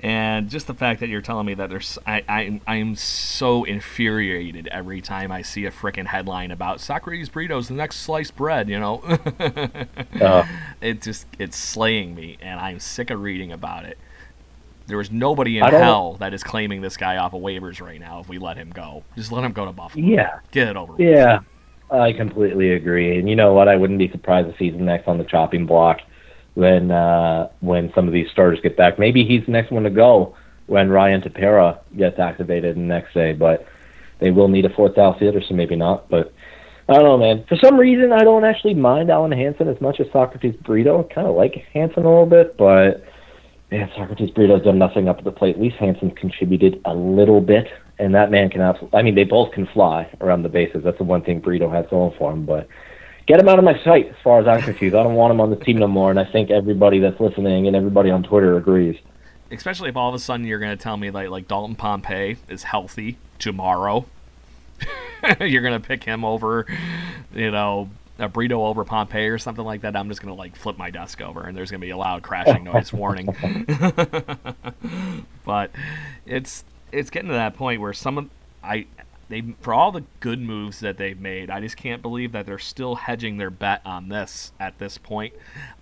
And 0.00 0.50
just 0.50 0.66
the 0.66 0.74
fact 0.74 1.00
that 1.00 1.08
you're 1.08 1.22
telling 1.22 1.46
me 1.46 1.54
that 1.54 1.70
there's, 1.70 1.98
I, 2.06 2.22
I, 2.28 2.60
I 2.66 2.76
am 2.76 2.96
so 2.96 3.64
infuriated 3.64 4.68
every 4.68 5.00
time 5.00 5.32
I 5.32 5.40
see 5.42 5.64
a 5.64 5.70
freaking 5.70 6.06
headline 6.06 6.50
about 6.50 6.80
Socrates 6.80 7.30
burritos, 7.30 7.68
the 7.68 7.74
next 7.74 7.96
sliced 7.96 8.36
bread. 8.36 8.68
You 8.68 8.78
know, 8.78 9.02
uh, 10.20 10.46
it 10.82 11.00
just 11.00 11.26
it's 11.38 11.56
slaying 11.56 12.14
me, 12.14 12.36
and 12.42 12.60
I'm 12.60 12.78
sick 12.78 13.10
of 13.10 13.20
reading 13.22 13.52
about 13.52 13.86
it. 13.86 13.96
There 14.86 15.00
is 15.00 15.10
nobody 15.10 15.58
in 15.58 15.64
hell 15.64 16.14
that 16.20 16.32
is 16.32 16.44
claiming 16.44 16.80
this 16.80 16.96
guy 16.96 17.16
off 17.16 17.32
of 17.32 17.40
waivers 17.40 17.80
right 17.80 17.98
now. 17.98 18.20
If 18.20 18.28
we 18.28 18.38
let 18.38 18.56
him 18.56 18.70
go, 18.70 19.02
just 19.16 19.32
let 19.32 19.44
him 19.44 19.52
go 19.52 19.64
to 19.64 19.72
Buffalo. 19.72 20.04
Yeah, 20.04 20.38
get 20.52 20.68
it 20.68 20.76
over. 20.76 20.94
Yeah, 20.98 21.40
with. 21.90 22.00
I 22.00 22.12
completely 22.12 22.72
agree. 22.72 23.18
And 23.18 23.28
you 23.28 23.34
know 23.34 23.54
what? 23.54 23.66
I 23.66 23.76
wouldn't 23.76 23.98
be 23.98 24.08
surprised 24.10 24.48
if 24.48 24.56
he's 24.56 24.74
next 24.74 25.08
on 25.08 25.18
the 25.18 25.24
chopping 25.24 25.66
block 25.66 26.02
when 26.56 26.90
uh, 26.90 27.48
when 27.60 27.92
some 27.94 28.08
of 28.08 28.14
these 28.14 28.28
starters 28.32 28.58
get 28.62 28.76
back. 28.76 28.98
Maybe 28.98 29.24
he's 29.24 29.44
the 29.44 29.52
next 29.52 29.70
one 29.70 29.82
to 29.84 29.90
go 29.90 30.34
when 30.66 30.88
Ryan 30.88 31.20
Tepera 31.20 31.78
gets 31.96 32.18
activated 32.18 32.76
the 32.76 32.80
next 32.80 33.12
day. 33.14 33.34
But 33.34 33.66
they 34.20 34.30
will 34.30 34.48
need 34.48 34.64
a 34.64 34.70
fourth 34.70 34.96
outfielder, 34.96 35.42
so 35.46 35.54
maybe 35.54 35.76
not. 35.76 36.08
But 36.08 36.32
I 36.88 36.94
don't 36.94 37.04
know, 37.04 37.18
man. 37.18 37.44
For 37.46 37.58
some 37.62 37.76
reason, 37.76 38.10
I 38.10 38.24
don't 38.24 38.44
actually 38.44 38.72
mind 38.72 39.10
Alen 39.10 39.36
Hanson 39.36 39.68
as 39.68 39.80
much 39.82 40.00
as 40.00 40.06
Socrates 40.12 40.56
Brito. 40.64 41.04
I 41.04 41.14
kind 41.14 41.26
of 41.26 41.36
like 41.36 41.54
Hanson 41.74 42.04
a 42.04 42.08
little 42.08 42.26
bit, 42.26 42.56
but 42.56 43.04
man, 43.70 43.90
Socrates 43.94 44.30
Brito's 44.30 44.62
done 44.62 44.78
nothing 44.78 45.08
up 45.08 45.18
at 45.18 45.24
the 45.24 45.32
plate. 45.32 45.56
At 45.56 45.60
least 45.60 45.76
Hanson 45.76 46.10
contributed 46.12 46.80
a 46.86 46.94
little 46.94 47.42
bit, 47.42 47.66
and 47.98 48.14
that 48.14 48.30
man 48.30 48.48
can 48.48 48.62
absolutely. 48.62 48.98
I 48.98 49.02
mean, 49.02 49.14
they 49.14 49.24
both 49.24 49.52
can 49.52 49.66
fly 49.74 50.08
around 50.22 50.42
the 50.42 50.48
bases. 50.48 50.84
That's 50.84 50.96
the 50.96 51.04
one 51.04 51.22
thing 51.22 51.40
Brito 51.40 51.70
has 51.70 51.84
going 51.90 52.14
for 52.16 52.32
him, 52.32 52.46
but 52.46 52.66
get 53.26 53.40
him 53.40 53.48
out 53.48 53.58
of 53.58 53.64
my 53.64 53.78
sight 53.82 54.08
as 54.08 54.16
far 54.22 54.40
as 54.40 54.46
I'm 54.46 54.62
concerned. 54.62 54.94
I 54.94 55.02
don't 55.02 55.14
want 55.14 55.32
him 55.32 55.40
on 55.40 55.50
the 55.50 55.56
team 55.56 55.78
no 55.78 55.88
more, 55.88 56.10
and 56.10 56.18
I 56.18 56.24
think 56.24 56.50
everybody 56.50 57.00
that's 57.00 57.20
listening 57.20 57.66
and 57.66 57.76
everybody 57.76 58.10
on 58.10 58.22
Twitter 58.22 58.56
agrees. 58.56 58.96
Especially 59.50 59.88
if 59.88 59.96
all 59.96 60.08
of 60.08 60.14
a 60.14 60.18
sudden 60.18 60.46
you're 60.46 60.58
going 60.58 60.76
to 60.76 60.82
tell 60.82 60.96
me 60.96 61.10
like 61.10 61.28
like 61.28 61.48
Dalton 61.48 61.76
Pompey 61.76 62.36
is 62.48 62.62
healthy 62.64 63.18
tomorrow. 63.38 64.06
you're 65.40 65.62
going 65.62 65.80
to 65.80 65.86
pick 65.86 66.04
him 66.04 66.24
over, 66.24 66.66
you 67.34 67.50
know, 67.50 67.88
a 68.18 68.28
Brito 68.28 68.64
over 68.64 68.84
Pompey 68.84 69.28
or 69.28 69.38
something 69.38 69.64
like 69.64 69.82
that. 69.82 69.96
I'm 69.96 70.08
just 70.08 70.22
going 70.22 70.34
to 70.34 70.38
like 70.38 70.56
flip 70.56 70.78
my 70.78 70.90
desk 70.90 71.20
over, 71.20 71.42
and 71.42 71.56
there's 71.56 71.70
going 71.70 71.80
to 71.80 71.86
be 71.86 71.90
a 71.90 71.96
loud 71.96 72.22
crashing 72.22 72.64
noise 72.64 72.92
warning. 72.92 73.34
but 75.44 75.70
it's 76.26 76.64
it's 76.92 77.10
getting 77.10 77.28
to 77.28 77.34
that 77.34 77.54
point 77.54 77.80
where 77.80 77.92
some 77.92 78.18
of 78.18 78.30
I 78.62 78.86
they 79.28 79.42
for 79.60 79.74
all 79.74 79.90
the 79.90 80.04
good 80.20 80.40
moves 80.40 80.80
that 80.80 80.98
they've 80.98 81.18
made, 81.18 81.50
I 81.50 81.60
just 81.60 81.76
can't 81.76 82.02
believe 82.02 82.32
that 82.32 82.46
they're 82.46 82.58
still 82.58 82.94
hedging 82.94 83.38
their 83.38 83.50
bet 83.50 83.82
on 83.84 84.08
this 84.08 84.52
at 84.60 84.78
this 84.78 84.98
point. 84.98 85.34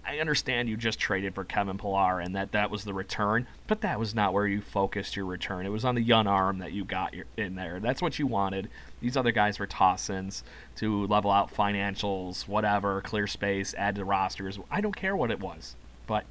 I 0.06 0.18
understand 0.18 0.68
you 0.68 0.76
just 0.76 0.98
traded 0.98 1.34
for 1.34 1.44
Kevin 1.44 1.76
Pillar 1.78 2.20
and 2.20 2.34
that 2.34 2.52
that 2.52 2.70
was 2.70 2.84
the 2.84 2.94
return, 2.94 3.46
but 3.66 3.82
that 3.82 3.98
was 3.98 4.14
not 4.14 4.32
where 4.32 4.46
you 4.46 4.60
focused 4.60 5.16
your 5.16 5.26
return. 5.26 5.66
It 5.66 5.70
was 5.70 5.84
on 5.84 5.94
the 5.94 6.02
young 6.02 6.26
arm 6.26 6.58
that 6.58 6.72
you 6.72 6.84
got 6.84 7.14
in 7.36 7.54
there. 7.54 7.80
That's 7.80 8.02
what 8.02 8.18
you 8.18 8.26
wanted. 8.26 8.70
These 9.00 9.16
other 9.16 9.32
guys 9.32 9.58
were 9.58 9.66
toss-ins 9.66 10.42
to 10.76 11.06
level 11.06 11.30
out 11.30 11.54
financials, 11.54 12.48
whatever, 12.48 13.00
clear 13.02 13.26
space, 13.26 13.74
add 13.76 13.96
to 13.96 14.04
rosters. 14.04 14.58
I 14.70 14.80
don't 14.80 14.96
care 14.96 15.16
what 15.16 15.30
it 15.30 15.40
was, 15.40 15.76
but 16.06 16.24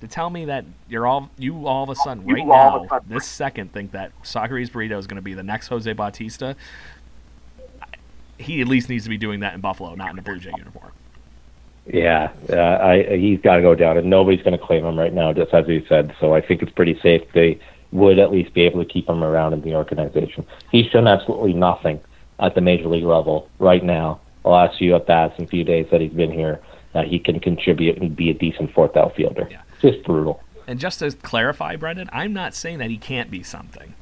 to 0.00 0.08
tell 0.08 0.30
me 0.30 0.44
that 0.46 0.64
you're 0.88 1.06
all 1.06 1.30
you 1.38 1.66
all 1.66 1.82
of 1.82 1.90
a 1.90 1.94
sudden 1.96 2.24
right 2.26 2.46
now 2.46 2.86
this 3.06 3.26
second 3.26 3.72
think 3.72 3.92
that 3.92 4.12
Socrates 4.22 4.70
Burrito 4.70 4.98
is 4.98 5.06
going 5.06 5.16
to 5.16 5.22
be 5.22 5.34
the 5.34 5.42
next 5.42 5.68
Jose 5.68 5.92
Bautista. 5.92 6.56
He 8.38 8.60
at 8.60 8.68
least 8.68 8.88
needs 8.88 9.04
to 9.04 9.10
be 9.10 9.18
doing 9.18 9.40
that 9.40 9.54
in 9.54 9.60
Buffalo, 9.60 9.94
not 9.96 10.12
in 10.12 10.18
a 10.18 10.22
Blue 10.22 10.38
Jay 10.38 10.52
uniform. 10.56 10.92
Yeah, 11.86 12.30
uh, 12.50 12.56
I, 12.56 13.16
he's 13.16 13.40
got 13.40 13.56
to 13.56 13.62
go 13.62 13.74
down, 13.74 13.96
and 13.96 14.08
nobody's 14.08 14.42
going 14.42 14.56
to 14.56 14.64
claim 14.64 14.84
him 14.84 14.98
right 14.98 15.12
now, 15.12 15.32
just 15.32 15.52
as 15.54 15.66
you 15.66 15.84
said. 15.88 16.14
So 16.20 16.34
I 16.34 16.40
think 16.40 16.62
it's 16.62 16.70
pretty 16.70 17.00
safe. 17.00 17.22
They 17.32 17.58
would 17.90 18.18
at 18.18 18.30
least 18.30 18.52
be 18.52 18.60
able 18.62 18.84
to 18.84 18.88
keep 18.88 19.08
him 19.08 19.24
around 19.24 19.54
in 19.54 19.62
the 19.62 19.74
organization. 19.74 20.46
He's 20.70 20.86
shown 20.90 21.08
absolutely 21.08 21.54
nothing 21.54 21.98
at 22.38 22.54
the 22.54 22.60
major 22.60 22.88
league 22.88 23.04
level 23.04 23.48
right 23.58 23.82
now. 23.82 24.20
The 24.44 24.50
last 24.50 24.78
few 24.78 24.94
at 24.94 25.06
bats 25.06 25.34
and 25.38 25.48
few 25.48 25.64
days 25.64 25.86
that 25.90 26.00
he's 26.00 26.12
been 26.12 26.30
here, 26.30 26.60
that 26.92 27.08
he 27.08 27.18
can 27.18 27.40
contribute 27.40 27.96
and 27.96 28.14
be 28.14 28.30
a 28.30 28.34
decent 28.34 28.72
fourth 28.72 28.94
outfielder. 28.94 29.48
Yeah 29.50 29.62
just 29.80 30.02
brutal. 30.04 30.42
And 30.66 30.78
just 30.78 30.98
to 30.98 31.10
clarify, 31.12 31.76
Brendan, 31.76 32.10
I'm 32.12 32.32
not 32.32 32.54
saying 32.54 32.78
that 32.78 32.90
he 32.90 32.98
can't 32.98 33.30
be 33.30 33.42
something. 33.42 33.94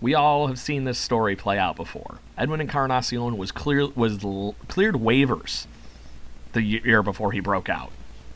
We 0.00 0.14
all 0.14 0.46
have 0.46 0.58
seen 0.58 0.84
this 0.84 0.98
story 0.98 1.36
play 1.36 1.58
out 1.58 1.76
before. 1.76 2.18
Edwin 2.36 2.60
Encarnacion 2.60 3.36
was 3.36 3.52
clear 3.52 3.88
was 3.88 4.24
l- 4.24 4.54
cleared 4.68 4.94
waivers 4.94 5.66
the 6.52 6.62
year 6.62 7.02
before 7.02 7.32
he 7.32 7.40
broke 7.40 7.68
out, 7.68 7.90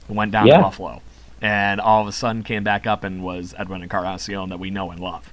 went 0.08 0.32
down 0.32 0.46
yeah. 0.46 0.56
to 0.56 0.62
Buffalo, 0.62 1.02
and 1.40 1.80
all 1.80 2.02
of 2.02 2.08
a 2.08 2.12
sudden 2.12 2.42
came 2.42 2.64
back 2.64 2.86
up 2.86 3.04
and 3.04 3.22
was 3.22 3.54
Edwin 3.56 3.82
Encarnacion 3.82 4.48
that 4.50 4.58
we 4.58 4.70
know 4.70 4.90
and 4.90 5.00
love. 5.00 5.32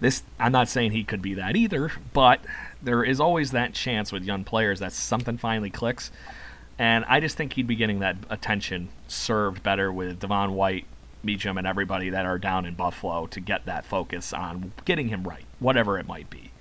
This 0.00 0.22
I'm 0.38 0.52
not 0.52 0.68
saying 0.68 0.92
he 0.92 1.04
could 1.04 1.20
be 1.20 1.34
that 1.34 1.56
either, 1.56 1.92
but 2.14 2.40
there 2.82 3.04
is 3.04 3.20
always 3.20 3.50
that 3.50 3.74
chance 3.74 4.10
with 4.10 4.24
young 4.24 4.44
players 4.44 4.80
that 4.80 4.92
something 4.92 5.36
finally 5.36 5.70
clicks 5.70 6.10
and 6.80 7.04
I 7.08 7.20
just 7.20 7.36
think 7.36 7.52
he'd 7.52 7.66
be 7.66 7.76
getting 7.76 7.98
that 7.98 8.16
attention 8.30 8.88
served 9.06 9.62
better 9.62 9.92
with 9.92 10.18
Devon 10.18 10.54
White, 10.54 10.86
Meacham, 11.22 11.58
and 11.58 11.66
everybody 11.66 12.08
that 12.08 12.24
are 12.24 12.38
down 12.38 12.64
in 12.64 12.72
Buffalo 12.72 13.26
to 13.26 13.38
get 13.38 13.66
that 13.66 13.84
focus 13.84 14.32
on 14.32 14.72
getting 14.86 15.08
him 15.08 15.24
right, 15.24 15.44
whatever 15.58 15.98
it 15.98 16.08
might 16.08 16.30
be. 16.30 16.52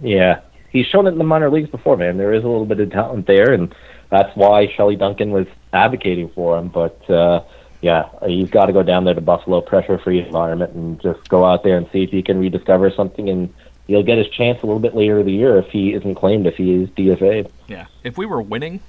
Yeah, 0.00 0.40
he's 0.70 0.86
shown 0.86 1.06
it 1.06 1.10
in 1.10 1.18
the 1.18 1.24
minor 1.24 1.48
leagues 1.48 1.70
before, 1.70 1.96
man. 1.96 2.16
There 2.16 2.34
is 2.34 2.42
a 2.42 2.48
little 2.48 2.66
bit 2.66 2.80
of 2.80 2.90
talent 2.90 3.28
there, 3.28 3.52
and 3.52 3.72
that's 4.10 4.34
why 4.36 4.66
Shelley 4.74 4.96
Duncan 4.96 5.30
was 5.30 5.46
advocating 5.72 6.28
for 6.30 6.58
him. 6.58 6.66
But 6.66 7.08
uh, 7.08 7.44
yeah, 7.82 8.08
he's 8.26 8.50
got 8.50 8.66
to 8.66 8.72
go 8.72 8.82
down 8.82 9.04
there 9.04 9.14
to 9.14 9.20
Buffalo, 9.20 9.60
pressure-free 9.60 10.26
environment, 10.26 10.72
and 10.72 11.00
just 11.00 11.28
go 11.28 11.44
out 11.44 11.62
there 11.62 11.76
and 11.76 11.88
see 11.92 12.02
if 12.02 12.10
he 12.10 12.20
can 12.20 12.40
rediscover 12.40 12.90
something 12.90 13.30
and 13.30 13.54
he'll 13.86 14.02
get 14.02 14.18
his 14.18 14.26
chance 14.26 14.60
a 14.64 14.66
little 14.66 14.80
bit 14.80 14.96
later 14.96 15.20
in 15.20 15.26
the 15.26 15.32
year 15.32 15.56
if 15.56 15.68
he 15.68 15.94
isn't 15.94 16.16
claimed 16.16 16.48
if 16.48 16.56
he 16.56 16.82
is 16.82 16.88
DFA'd. 16.90 17.52
Yeah, 17.68 17.86
if 18.02 18.18
we 18.18 18.26
were 18.26 18.42
winning, 18.42 18.80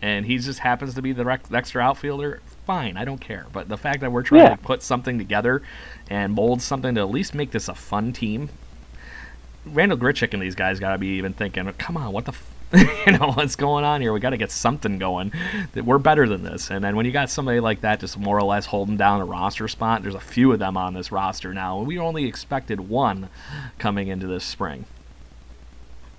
and 0.00 0.26
he 0.26 0.38
just 0.38 0.60
happens 0.60 0.94
to 0.94 1.02
be 1.02 1.12
the 1.12 1.24
rec- 1.24 1.52
extra 1.52 1.82
outfielder, 1.82 2.40
fine, 2.66 2.96
I 2.96 3.04
don't 3.04 3.20
care. 3.20 3.46
But 3.52 3.68
the 3.68 3.76
fact 3.76 4.00
that 4.00 4.12
we're 4.12 4.22
trying 4.22 4.42
yeah. 4.42 4.56
to 4.56 4.62
put 4.62 4.82
something 4.82 5.18
together 5.18 5.62
and 6.08 6.34
mold 6.34 6.62
something 6.62 6.94
to 6.94 7.00
at 7.00 7.10
least 7.10 7.34
make 7.34 7.50
this 7.50 7.68
a 7.68 7.74
fun 7.74 8.12
team, 8.12 8.50
Randal 9.64 9.98
Grichuk 9.98 10.32
and 10.32 10.42
these 10.42 10.54
guys 10.54 10.80
got 10.80 10.92
to 10.92 10.98
be 10.98 11.08
even 11.18 11.32
thinking, 11.32 11.70
come 11.74 11.96
on, 11.96 12.12
what 12.12 12.24
the. 12.24 12.32
F- 12.32 12.54
you 13.06 13.12
know 13.12 13.32
what's 13.32 13.56
going 13.56 13.82
on 13.82 14.02
here? 14.02 14.12
We 14.12 14.20
got 14.20 14.30
to 14.30 14.36
get 14.36 14.50
something 14.50 14.98
going. 14.98 15.32
That 15.72 15.86
we're 15.86 15.96
better 15.96 16.28
than 16.28 16.42
this. 16.42 16.70
And 16.70 16.84
then 16.84 16.96
when 16.96 17.06
you 17.06 17.12
got 17.12 17.30
somebody 17.30 17.60
like 17.60 17.80
that, 17.80 18.00
just 18.00 18.18
more 18.18 18.36
or 18.36 18.42
less 18.42 18.66
holding 18.66 18.98
down 18.98 19.22
a 19.22 19.24
roster 19.24 19.68
spot, 19.68 20.02
there's 20.02 20.14
a 20.14 20.20
few 20.20 20.52
of 20.52 20.58
them 20.58 20.76
on 20.76 20.92
this 20.92 21.10
roster 21.10 21.54
now, 21.54 21.80
we 21.80 21.98
only 21.98 22.26
expected 22.26 22.80
one 22.80 23.30
coming 23.78 24.08
into 24.08 24.26
this 24.26 24.44
spring, 24.44 24.84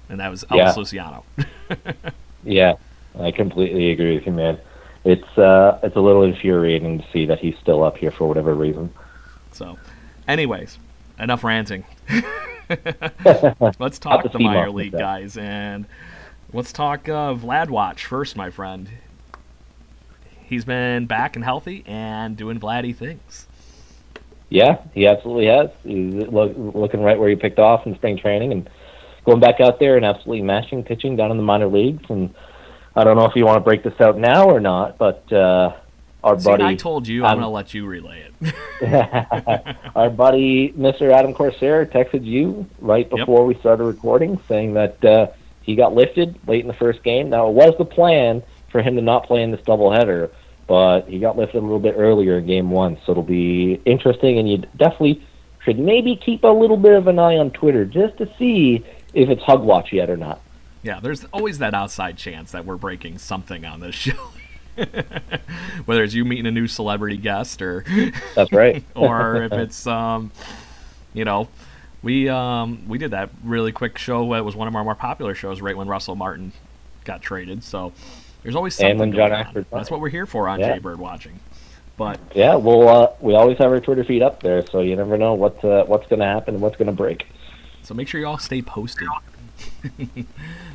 and 0.10 0.20
that 0.20 0.30
was 0.30 0.44
Elvis 0.46 0.58
yeah. 0.58 0.74
Luciano. 0.76 1.24
yeah, 2.44 2.74
I 3.18 3.32
completely 3.32 3.92
agree 3.92 4.16
with 4.16 4.26
you, 4.26 4.32
man. 4.32 4.60
It's 5.06 5.38
uh, 5.38 5.80
it's 5.82 5.96
a 5.96 6.02
little 6.02 6.24
infuriating 6.24 7.00
to 7.00 7.06
see 7.12 7.26
that 7.26 7.40
he's 7.40 7.56
still 7.62 7.84
up 7.84 7.98
here 7.98 8.12
for 8.12 8.28
whatever 8.28 8.54
reason. 8.54 8.94
So, 9.52 9.78
anyways, 10.28 10.78
enough 11.18 11.44
ranting. 11.44 11.86
let's 13.80 13.98
talk 14.00 14.30
the 14.32 14.40
minor 14.40 14.70
league 14.70 14.92
guys, 14.92 15.38
and 15.38 15.86
let's 16.54 16.74
talk 16.74 17.08
uh, 17.08 17.34
Vlad 17.34 17.70
Watch 17.70 18.06
first, 18.06 18.36
my 18.36 18.50
friend. 18.50 18.90
He's 20.44 20.66
been 20.66 21.06
back 21.06 21.36
and 21.36 21.46
healthy 21.46 21.84
and 21.86 22.36
doing 22.36 22.60
Vladdy 22.60 22.96
things. 22.96 23.48
Yeah, 24.50 24.80
he 24.96 25.08
absolutely 25.08 25.46
has. 25.46 25.70
He's 25.84 26.28
look, 26.28 26.54
looking 26.58 27.02
right 27.02 27.20
where 27.20 27.30
he 27.30 27.36
picked 27.36 27.60
off 27.60 27.86
in 27.86 27.94
spring 27.96 28.18
training 28.18 28.52
and 28.52 28.70
going 29.26 29.40
back 29.40 29.60
out 29.62 29.80
there 29.80 29.96
and 29.96 30.04
absolutely 30.04 30.42
mashing 30.42 30.84
pitching 30.84 31.16
down 31.16 31.30
in 31.30 31.38
the 31.38 31.44
minor 31.44 31.68
leagues 31.68 32.04
and 32.10 32.34
I 33.00 33.06
don't 33.06 33.16
know 33.16 33.24
if 33.24 33.36
you 33.38 33.46
want 33.46 33.56
to 33.56 33.62
break 33.62 33.82
this 33.82 34.00
out 34.02 34.18
now 34.18 34.50
or 34.50 34.60
not, 34.60 34.98
but 34.98 35.32
uh, 35.32 35.74
our 36.22 36.38
See, 36.38 36.50
buddy. 36.50 36.66
I 36.66 36.76
told 36.76 37.08
you 37.08 37.24
I'm, 37.24 37.32
I'm 37.32 37.38
going 37.38 37.46
to 37.46 37.50
let 37.50 37.74
you 37.74 37.86
relay 37.86 38.28
it. 38.42 39.78
our 39.96 40.10
buddy, 40.10 40.74
Mr. 40.74 41.10
Adam 41.14 41.34
Corsair, 41.34 41.86
texted 41.86 42.26
you 42.26 42.68
right 42.80 43.10
before 43.10 43.40
yep. 43.40 43.56
we 43.56 43.62
started 43.62 43.86
recording, 43.86 44.38
saying 44.50 44.74
that 44.74 45.06
uh, 45.06 45.28
he 45.62 45.76
got 45.76 45.96
lifted 45.96 46.38
late 46.46 46.60
in 46.60 46.68
the 46.68 46.74
first 46.74 47.02
game. 47.04 47.30
Now 47.30 47.48
it 47.48 47.54
was 47.54 47.74
the 47.78 47.86
plan 47.86 48.44
for 48.70 48.82
him 48.82 48.96
to 48.98 49.02
not 49.02 49.26
play 49.26 49.44
in 49.44 49.52
this 49.52 49.62
doubleheader, 49.62 50.30
but 50.68 51.08
he 51.08 51.20
got 51.20 51.38
lifted 51.38 51.60
a 51.60 51.62
little 51.62 51.80
bit 51.80 51.96
earlier 51.98 52.40
in 52.40 52.48
game 52.48 52.70
one, 52.70 52.98
so 53.06 53.14
it'll 53.14 53.24
be 53.24 53.82
interesting, 53.86 54.40
and 54.40 54.52
you 54.52 54.58
definitely 54.76 55.26
should 55.64 55.80
maybe 55.80 56.18
keep 56.18 56.44
a 56.44 56.48
little 56.48 56.78
bit 56.78 56.98
of 56.98 57.08
an 57.08 57.18
eye 57.18 57.38
on 57.38 57.52
Twitter 57.52 57.86
just 57.86 58.18
to 58.18 58.30
see 58.38 58.86
if 59.14 59.30
it's 59.30 59.42
hug 59.44 59.64
watch 59.64 59.94
yet 59.94 60.10
or 60.10 60.18
not. 60.18 60.42
Yeah, 60.84 61.00
there's 61.02 61.26
always 61.26 61.60
that 61.60 61.74
outside 61.74 62.18
chance 62.18 62.52
that 62.52 62.66
we're 62.66 62.78
breaking 62.78 63.18
something 63.18 63.66
on 63.66 63.80
this 63.80 63.96
show. 63.96 64.32
Whether 65.86 66.04
it's 66.04 66.14
you 66.14 66.24
meeting 66.24 66.46
a 66.46 66.52
new 66.52 66.68
celebrity 66.68 67.18
guest 67.18 67.62
or 67.62 67.84
That's 68.36 68.52
right. 68.52 68.84
or 68.96 69.44
if 69.44 69.52
it's 69.52 69.86
um, 69.88 70.32
you 71.14 71.26
know, 71.26 71.50
we 72.02 72.30
um 72.30 72.88
we 72.88 72.98
did 72.98 73.12
that 73.12 73.30
really 73.44 73.72
quick 73.74 73.98
show. 73.98 74.34
It 74.36 74.42
was 74.42 74.56
one 74.56 74.68
of 74.70 74.76
our 74.76 74.84
more 74.84 74.96
popular 74.96 75.36
shows 75.36 75.60
right 75.60 75.76
when 75.76 75.88
Russell 75.88 76.16
Martin 76.16 76.54
got 77.04 77.22
traded. 77.22 77.64
So 77.64 77.92
there's 78.44 78.56
always 78.56 78.76
something 78.76 78.92
And 78.92 79.00
when 79.00 79.12
John. 79.12 79.34
Ashford 79.34 79.66
That's 79.72 79.92
what 79.92 80.00
we're 80.00 80.10
here 80.10 80.26
for 80.26 80.48
on 80.48 80.60
Yeah. 80.62 80.76
Jaybird 80.76 80.98
Watching. 81.00 81.40
But 81.98 82.20
Yeah, 82.34 82.56
well, 82.56 82.88
uh, 82.88 83.12
we 83.20 83.36
always 83.36 83.58
have 83.58 83.72
our 83.72 83.82
Twitter 83.82 84.06
feed 84.06 84.22
up 84.22 84.42
there, 84.42 84.66
so 84.68 84.80
you 84.80 84.96
never 84.96 85.18
know 85.18 85.34
what 85.34 85.62
uh, 85.66 85.84
what's 85.84 86.08
going 86.08 86.20
to 86.22 86.26
happen 86.26 86.54
and 86.54 86.64
what's 86.64 86.78
going 86.78 86.86
to 86.88 86.94
break. 86.94 87.28
so 87.84 87.94
make 87.94 88.08
sure 88.08 88.22
you 88.22 88.28
all 88.28 88.38
stay 88.38 88.62
posted. 88.62 89.10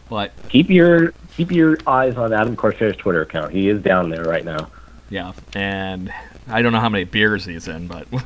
but 0.08 0.32
Keep 0.48 0.70
your 0.70 1.12
keep 1.36 1.50
your 1.50 1.78
eyes 1.86 2.16
on 2.16 2.32
Adam 2.32 2.56
Corsair's 2.56 2.96
Twitter 2.96 3.22
account. 3.22 3.52
He 3.52 3.68
is 3.68 3.82
down 3.82 4.08
there 4.10 4.24
right 4.24 4.44
now. 4.44 4.70
yeah, 5.10 5.32
and 5.54 6.12
I 6.48 6.62
don't 6.62 6.72
know 6.72 6.80
how 6.80 6.88
many 6.88 7.04
beers 7.04 7.44
he's 7.44 7.68
in, 7.68 7.88
but 7.88 8.06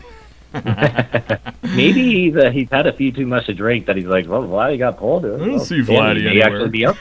Maybe 1.63 2.31
he's 2.31 2.37
uh, 2.37 2.51
he's 2.51 2.71
had 2.71 2.87
a 2.87 2.93
few 2.93 3.13
too 3.13 3.27
much 3.27 3.47
to 3.47 3.55
drink 3.55 3.87
that 3.87 3.97
he's 3.97 4.07
like, 4.07 4.27
well, 4.27 4.43
Vladdy 4.43 4.79
got 4.79 4.97
pulled. 4.97 5.25
I 5.25 5.29
don't 5.29 5.61
see 5.61 5.81
Vladdy 5.81 6.31
he 6.31 6.43
actually 6.43 6.71
be 6.71 6.87
up 6.87 6.97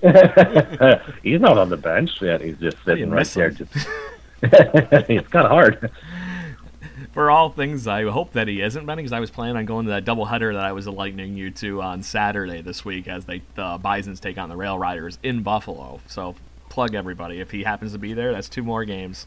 he's 1.22 1.40
not 1.40 1.58
on 1.58 1.68
the 1.68 1.76
bench 1.76 2.22
yet. 2.22 2.40
He's 2.40 2.56
just 2.58 2.76
sitting 2.84 3.10
right 3.10 3.26
there. 3.26 3.50
Just 3.50 3.72
it's 4.42 5.28
kind 5.28 5.44
of 5.44 5.50
hard. 5.50 5.90
For 7.18 7.32
all 7.32 7.50
things, 7.50 7.88
I 7.88 8.04
hope 8.04 8.34
that 8.34 8.46
he 8.46 8.62
isn't 8.62 8.86
Benny, 8.86 9.02
because 9.02 9.12
I 9.12 9.18
was 9.18 9.28
planning 9.28 9.56
on 9.56 9.64
going 9.64 9.86
to 9.86 9.90
that 9.90 10.04
doubleheader 10.04 10.52
that 10.52 10.64
I 10.64 10.70
was 10.70 10.86
enlightening 10.86 11.36
you 11.36 11.50
to 11.50 11.82
on 11.82 12.04
Saturday 12.04 12.62
this 12.62 12.84
week 12.84 13.08
as 13.08 13.24
they 13.24 13.42
the 13.56 13.76
Bisons 13.82 14.20
take 14.20 14.38
on 14.38 14.48
the 14.48 14.56
Rail 14.56 14.78
Riders 14.78 15.18
in 15.24 15.42
Buffalo. 15.42 15.98
So 16.06 16.36
plug 16.68 16.94
everybody 16.94 17.40
if 17.40 17.50
he 17.50 17.64
happens 17.64 17.90
to 17.90 17.98
be 17.98 18.14
there. 18.14 18.30
That's 18.30 18.48
two 18.48 18.62
more 18.62 18.84
games. 18.84 19.26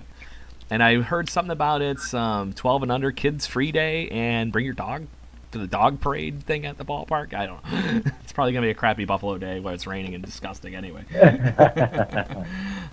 and 0.70 0.82
I 0.82 1.00
heard 1.00 1.30
something 1.30 1.50
about 1.50 1.80
it's 1.80 2.12
um, 2.12 2.52
12 2.52 2.82
and 2.82 2.92
under 2.92 3.10
kids 3.10 3.46
free 3.46 3.72
day 3.72 4.06
and 4.10 4.52
bring 4.52 4.66
your 4.66 4.74
dog 4.74 5.06
to 5.54 5.58
the 5.58 5.66
dog 5.66 6.00
parade 6.00 6.42
thing 6.44 6.66
at 6.66 6.78
the 6.78 6.84
ballpark. 6.84 7.34
I 7.34 7.46
don't 7.46 7.64
know. 7.64 8.10
it's 8.22 8.32
probably 8.32 8.52
gonna 8.52 8.66
be 8.66 8.70
a 8.70 8.74
crappy 8.74 9.04
Buffalo 9.04 9.38
day 9.38 9.60
where 9.60 9.74
it's 9.74 9.86
raining 9.86 10.14
and 10.14 10.24
disgusting 10.24 10.74
anyway. 10.74 11.04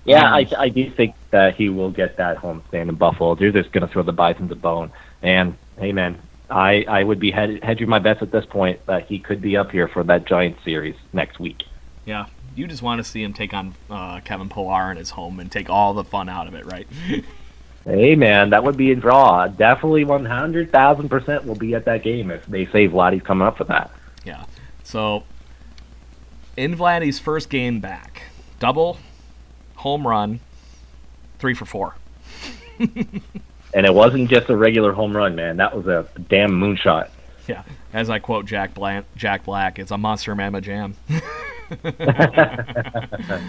Yeah, 0.04 0.26
Um, 0.26 0.34
I, 0.34 0.46
I 0.58 0.68
do 0.68 0.90
think 0.90 1.14
that 1.30 1.54
he 1.54 1.68
will 1.68 1.90
get 1.90 2.16
that 2.16 2.38
homestand 2.38 2.88
in 2.88 2.94
Buffalo. 2.96 3.34
They're 3.34 3.52
just 3.52 3.70
going 3.72 3.86
to 3.86 3.92
throw 3.92 4.02
the 4.02 4.12
Bison 4.12 4.50
a 4.50 4.56
bone. 4.56 4.90
And 5.22 5.56
hey, 5.78 5.92
man, 5.92 6.20
I 6.50 6.84
I 6.88 7.04
would 7.04 7.20
be 7.20 7.30
head, 7.30 7.62
hedging 7.62 7.88
my 7.88 8.00
bets 8.00 8.20
at 8.20 8.32
this 8.32 8.44
point 8.44 8.84
that 8.86 9.06
he 9.06 9.18
could 9.18 9.40
be 9.40 9.56
up 9.56 9.70
here 9.70 9.88
for 9.88 10.02
that 10.04 10.26
Giants 10.26 10.64
series 10.64 10.96
next 11.12 11.38
week. 11.38 11.62
Yeah, 12.04 12.26
you 12.56 12.66
just 12.66 12.82
want 12.82 12.98
to 12.98 13.04
see 13.04 13.22
him 13.22 13.32
take 13.32 13.54
on 13.54 13.74
uh, 13.88 14.20
Kevin 14.20 14.48
Pillar 14.48 14.90
in 14.90 14.96
his 14.96 15.10
home 15.10 15.38
and 15.38 15.50
take 15.50 15.70
all 15.70 15.94
the 15.94 16.04
fun 16.04 16.28
out 16.28 16.48
of 16.48 16.54
it, 16.54 16.66
right? 16.66 16.88
Hey, 17.84 18.14
man, 18.14 18.50
that 18.50 18.62
would 18.62 18.76
be 18.76 18.92
a 18.92 18.94
draw. 18.94 19.48
Definitely 19.48 20.04
one 20.04 20.24
hundred 20.24 20.70
thousand 20.70 21.08
percent 21.08 21.44
will 21.44 21.56
be 21.56 21.74
at 21.74 21.84
that 21.86 22.02
game 22.02 22.30
if 22.30 22.46
they 22.46 22.66
say 22.66 22.88
Vladdy's 22.88 23.22
coming 23.22 23.46
up 23.46 23.56
for 23.56 23.64
that. 23.64 23.90
Yeah. 24.24 24.44
So, 24.84 25.24
in 26.56 26.76
Vladdy's 26.76 27.18
first 27.18 27.50
game 27.50 27.80
back, 27.80 28.22
double, 28.60 28.98
home 29.76 30.06
run, 30.06 30.40
three 31.38 31.54
for 31.54 31.64
four. 31.64 31.96
And 33.74 33.86
it 33.86 33.94
wasn't 33.94 34.28
just 34.28 34.50
a 34.50 34.56
regular 34.56 34.92
home 34.92 35.16
run, 35.16 35.34
man. 35.34 35.56
That 35.56 35.74
was 35.74 35.86
a 35.86 36.06
damn 36.28 36.50
moonshot. 36.50 37.08
Yeah. 37.48 37.62
As 37.92 38.10
I 38.10 38.18
quote 38.18 38.46
Jack 38.46 38.74
Black, 38.74 39.04
Jack 39.16 39.44
Black, 39.44 39.78
it's 39.78 39.90
a 39.90 39.98
monster 39.98 40.34
mamma 40.34 40.60
jam. 40.60 40.94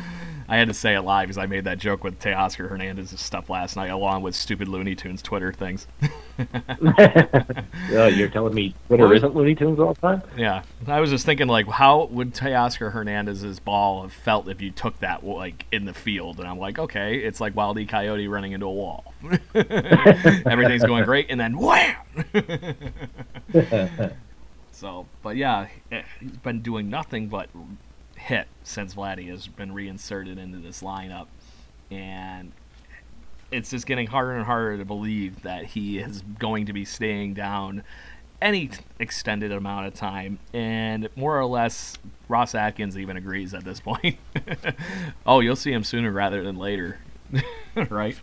I 0.53 0.57
had 0.57 0.67
to 0.67 0.73
say 0.75 0.93
it 0.93 1.01
live 1.01 1.23
because 1.23 1.39
I 1.39 1.47
made 1.47 1.63
that 1.63 1.79
joke 1.79 2.03
with 2.03 2.19
Teoscar 2.19 2.69
Hernandez's 2.69 3.19
stuff 3.19 3.49
last 3.49 3.75
night, 3.75 3.87
along 3.87 4.21
with 4.21 4.35
stupid 4.35 4.67
Looney 4.67 4.93
Tunes 4.93 5.23
Twitter 5.23 5.51
things. 5.51 5.87
Oh, 7.91 8.07
you're 8.07 8.29
telling 8.29 8.55
me 8.55 8.73
Twitter 8.87 9.13
isn't 9.13 9.35
Looney 9.35 9.53
Tunes 9.53 9.79
all 9.79 9.93
the 9.93 10.01
time? 10.01 10.23
Yeah, 10.35 10.63
I 10.87 10.99
was 10.99 11.11
just 11.11 11.27
thinking 11.27 11.47
like, 11.47 11.67
how 11.67 12.05
would 12.05 12.33
Teoscar 12.33 12.91
Hernandez's 12.91 13.59
ball 13.59 14.01
have 14.01 14.13
felt 14.13 14.47
if 14.47 14.59
you 14.59 14.71
took 14.71 14.99
that 14.99 15.23
like 15.23 15.65
in 15.71 15.85
the 15.85 15.93
field? 15.93 16.39
And 16.39 16.47
I'm 16.47 16.57
like, 16.57 16.79
okay, 16.79 17.17
it's 17.17 17.39
like 17.39 17.55
Wile 17.55 17.77
E. 17.77 17.85
Coyote 17.85 18.27
running 18.27 18.53
into 18.53 18.65
a 18.65 18.71
wall. 18.71 19.13
Everything's 19.53 20.83
going 20.83 21.05
great, 21.05 21.27
and 21.29 21.39
then 21.39 21.57
wham! 21.57 21.97
so, 24.71 25.05
but 25.21 25.35
yeah, 25.35 25.67
eh, 25.91 26.01
he's 26.19 26.31
been 26.31 26.61
doing 26.61 26.89
nothing 26.89 27.27
but 27.27 27.49
hit 28.23 28.47
since 28.63 28.95
Vladdy 28.95 29.29
has 29.29 29.47
been 29.47 29.73
reinserted 29.73 30.37
into 30.37 30.57
this 30.57 30.81
lineup, 30.81 31.27
and 31.91 32.53
it's 33.51 33.69
just 33.69 33.85
getting 33.85 34.07
harder 34.07 34.31
and 34.31 34.45
harder 34.45 34.77
to 34.77 34.85
believe 34.85 35.43
that 35.43 35.65
he 35.65 35.99
is 35.99 36.21
going 36.39 36.65
to 36.65 36.73
be 36.73 36.85
staying 36.85 37.33
down 37.33 37.83
any 38.41 38.69
extended 38.99 39.51
amount 39.51 39.87
of 39.87 39.93
time. 39.93 40.39
And 40.53 41.09
more 41.15 41.37
or 41.37 41.45
less, 41.45 41.97
Ross 42.29 42.55
Atkins 42.55 42.97
even 42.97 43.17
agrees 43.17 43.53
at 43.53 43.65
this 43.65 43.79
point. 43.79 44.17
oh, 45.25 45.41
you'll 45.41 45.55
see 45.55 45.71
him 45.71 45.83
sooner 45.83 46.11
rather 46.11 46.43
than 46.43 46.57
later, 46.57 46.99
right? 47.89 48.17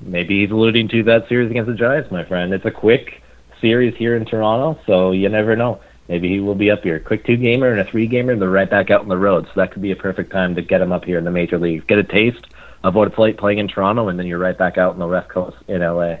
Maybe 0.00 0.40
he's 0.40 0.50
alluding 0.50 0.88
to 0.88 1.04
that 1.04 1.28
series 1.28 1.50
against 1.50 1.68
the 1.68 1.76
Giants, 1.76 2.10
my 2.10 2.24
friend. 2.24 2.52
It's 2.52 2.64
a 2.64 2.70
quick 2.70 3.22
series 3.60 3.96
here 3.96 4.16
in 4.16 4.24
Toronto, 4.24 4.80
so 4.86 5.12
you 5.12 5.28
never 5.28 5.54
know. 5.54 5.80
Maybe 6.08 6.28
he 6.28 6.40
will 6.40 6.54
be 6.54 6.70
up 6.70 6.82
here. 6.82 7.00
Quick 7.00 7.24
two 7.24 7.36
gamer 7.36 7.70
and 7.70 7.80
a 7.80 7.84
three 7.84 8.06
gamer, 8.06 8.36
they're 8.36 8.50
right 8.50 8.68
back 8.68 8.90
out 8.90 9.00
on 9.00 9.08
the 9.08 9.16
road. 9.16 9.46
So 9.46 9.52
that 9.56 9.72
could 9.72 9.80
be 9.82 9.90
a 9.90 9.96
perfect 9.96 10.30
time 10.30 10.54
to 10.54 10.62
get 10.62 10.80
him 10.80 10.92
up 10.92 11.04
here 11.04 11.18
in 11.18 11.24
the 11.24 11.30
major 11.30 11.58
leagues. 11.58 11.84
Get 11.86 11.98
a 11.98 12.04
taste 12.04 12.46
of 12.82 12.94
what 12.94 13.08
it's 13.08 13.18
like 13.18 13.38
playing 13.38 13.58
in 13.58 13.68
Toronto, 13.68 14.08
and 14.08 14.18
then 14.18 14.26
you're 14.26 14.38
right 14.38 14.56
back 14.56 14.76
out 14.76 14.92
on 14.92 14.98
the 14.98 15.06
West 15.06 15.30
Coast 15.30 15.56
in 15.66 15.80
LA. 15.80 16.16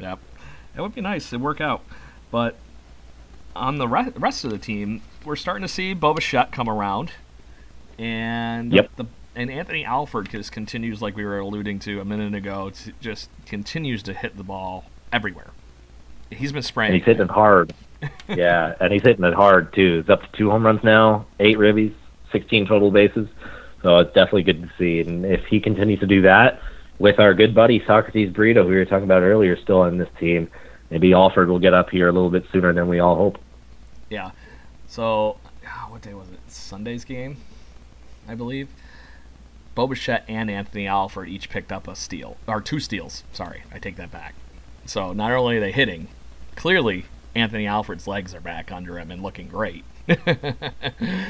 Yep. 0.00 0.18
It 0.76 0.80
would 0.80 0.94
be 0.94 1.02
nice. 1.02 1.32
It'd 1.32 1.42
work 1.42 1.60
out. 1.60 1.82
But 2.30 2.56
on 3.54 3.76
the 3.76 3.86
re- 3.86 4.12
rest 4.16 4.44
of 4.44 4.50
the 4.50 4.58
team, 4.58 5.02
we're 5.24 5.36
starting 5.36 5.62
to 5.62 5.68
see 5.68 5.94
Boba 5.94 6.50
come 6.50 6.68
around. 6.68 7.12
And 7.98 8.72
Yep. 8.72 8.90
the 8.96 9.06
and 9.34 9.50
Anthony 9.50 9.84
Alford 9.84 10.30
just 10.30 10.50
continues, 10.50 11.02
like 11.02 11.14
we 11.14 11.24
were 11.24 11.38
alluding 11.38 11.78
to 11.80 12.00
a 12.00 12.04
minute 12.06 12.34
ago, 12.34 12.70
to 12.70 12.92
just 13.02 13.28
continues 13.44 14.02
to 14.04 14.14
hit 14.14 14.36
the 14.38 14.42
ball 14.42 14.86
everywhere. 15.12 15.50
He's 16.30 16.52
been 16.52 16.62
spraying. 16.62 16.92
And 16.92 16.98
he's 16.98 17.04
hitting 17.04 17.22
it 17.26 17.30
hard. 17.30 17.74
yeah, 18.28 18.74
and 18.80 18.92
he's 18.92 19.02
hitting 19.02 19.24
it 19.24 19.34
hard 19.34 19.72
too. 19.74 20.00
He's 20.00 20.10
up 20.10 20.22
to 20.22 20.28
two 20.36 20.50
home 20.50 20.64
runs 20.64 20.82
now, 20.82 21.26
eight 21.40 21.56
ribbies, 21.56 21.94
16 22.32 22.66
total 22.66 22.90
bases. 22.90 23.28
So 23.82 23.98
it's 23.98 24.12
definitely 24.14 24.42
good 24.44 24.62
to 24.62 24.70
see. 24.78 25.00
And 25.00 25.24
if 25.24 25.44
he 25.46 25.60
continues 25.60 26.00
to 26.00 26.06
do 26.06 26.22
that 26.22 26.60
with 26.98 27.20
our 27.20 27.34
good 27.34 27.54
buddy 27.54 27.82
Socrates 27.86 28.32
Brito, 28.32 28.64
who 28.64 28.70
we 28.70 28.76
were 28.76 28.84
talking 28.84 29.04
about 29.04 29.22
earlier, 29.22 29.56
still 29.56 29.80
on 29.80 29.98
this 29.98 30.08
team, 30.18 30.50
maybe 30.90 31.12
Alford 31.12 31.48
will 31.48 31.58
get 31.58 31.74
up 31.74 31.90
here 31.90 32.08
a 32.08 32.12
little 32.12 32.30
bit 32.30 32.44
sooner 32.52 32.72
than 32.72 32.88
we 32.88 32.98
all 32.98 33.16
hope. 33.16 33.38
Yeah. 34.10 34.32
So, 34.88 35.38
ah, 35.66 35.86
what 35.88 36.02
day 36.02 36.14
was 36.14 36.28
it? 36.30 36.40
Sunday's 36.48 37.04
game, 37.04 37.36
I 38.28 38.34
believe. 38.34 38.68
Bo 39.74 39.86
Bichette 39.86 40.24
and 40.26 40.50
Anthony 40.50 40.86
Alford 40.86 41.28
each 41.28 41.50
picked 41.50 41.70
up 41.70 41.86
a 41.86 41.94
steal, 41.94 42.38
or 42.46 42.62
two 42.62 42.80
steals. 42.80 43.24
Sorry, 43.32 43.62
I 43.72 43.78
take 43.78 43.96
that 43.96 44.10
back. 44.10 44.34
So 44.86 45.12
not 45.12 45.32
only 45.32 45.58
are 45.58 45.60
they 45.60 45.72
hitting, 45.72 46.08
clearly 46.54 47.04
Anthony 47.36 47.66
Alford's 47.66 48.06
legs 48.06 48.34
are 48.34 48.40
back 48.40 48.72
under 48.72 48.98
him 48.98 49.10
and 49.10 49.22
looking 49.22 49.48
great. 49.48 49.84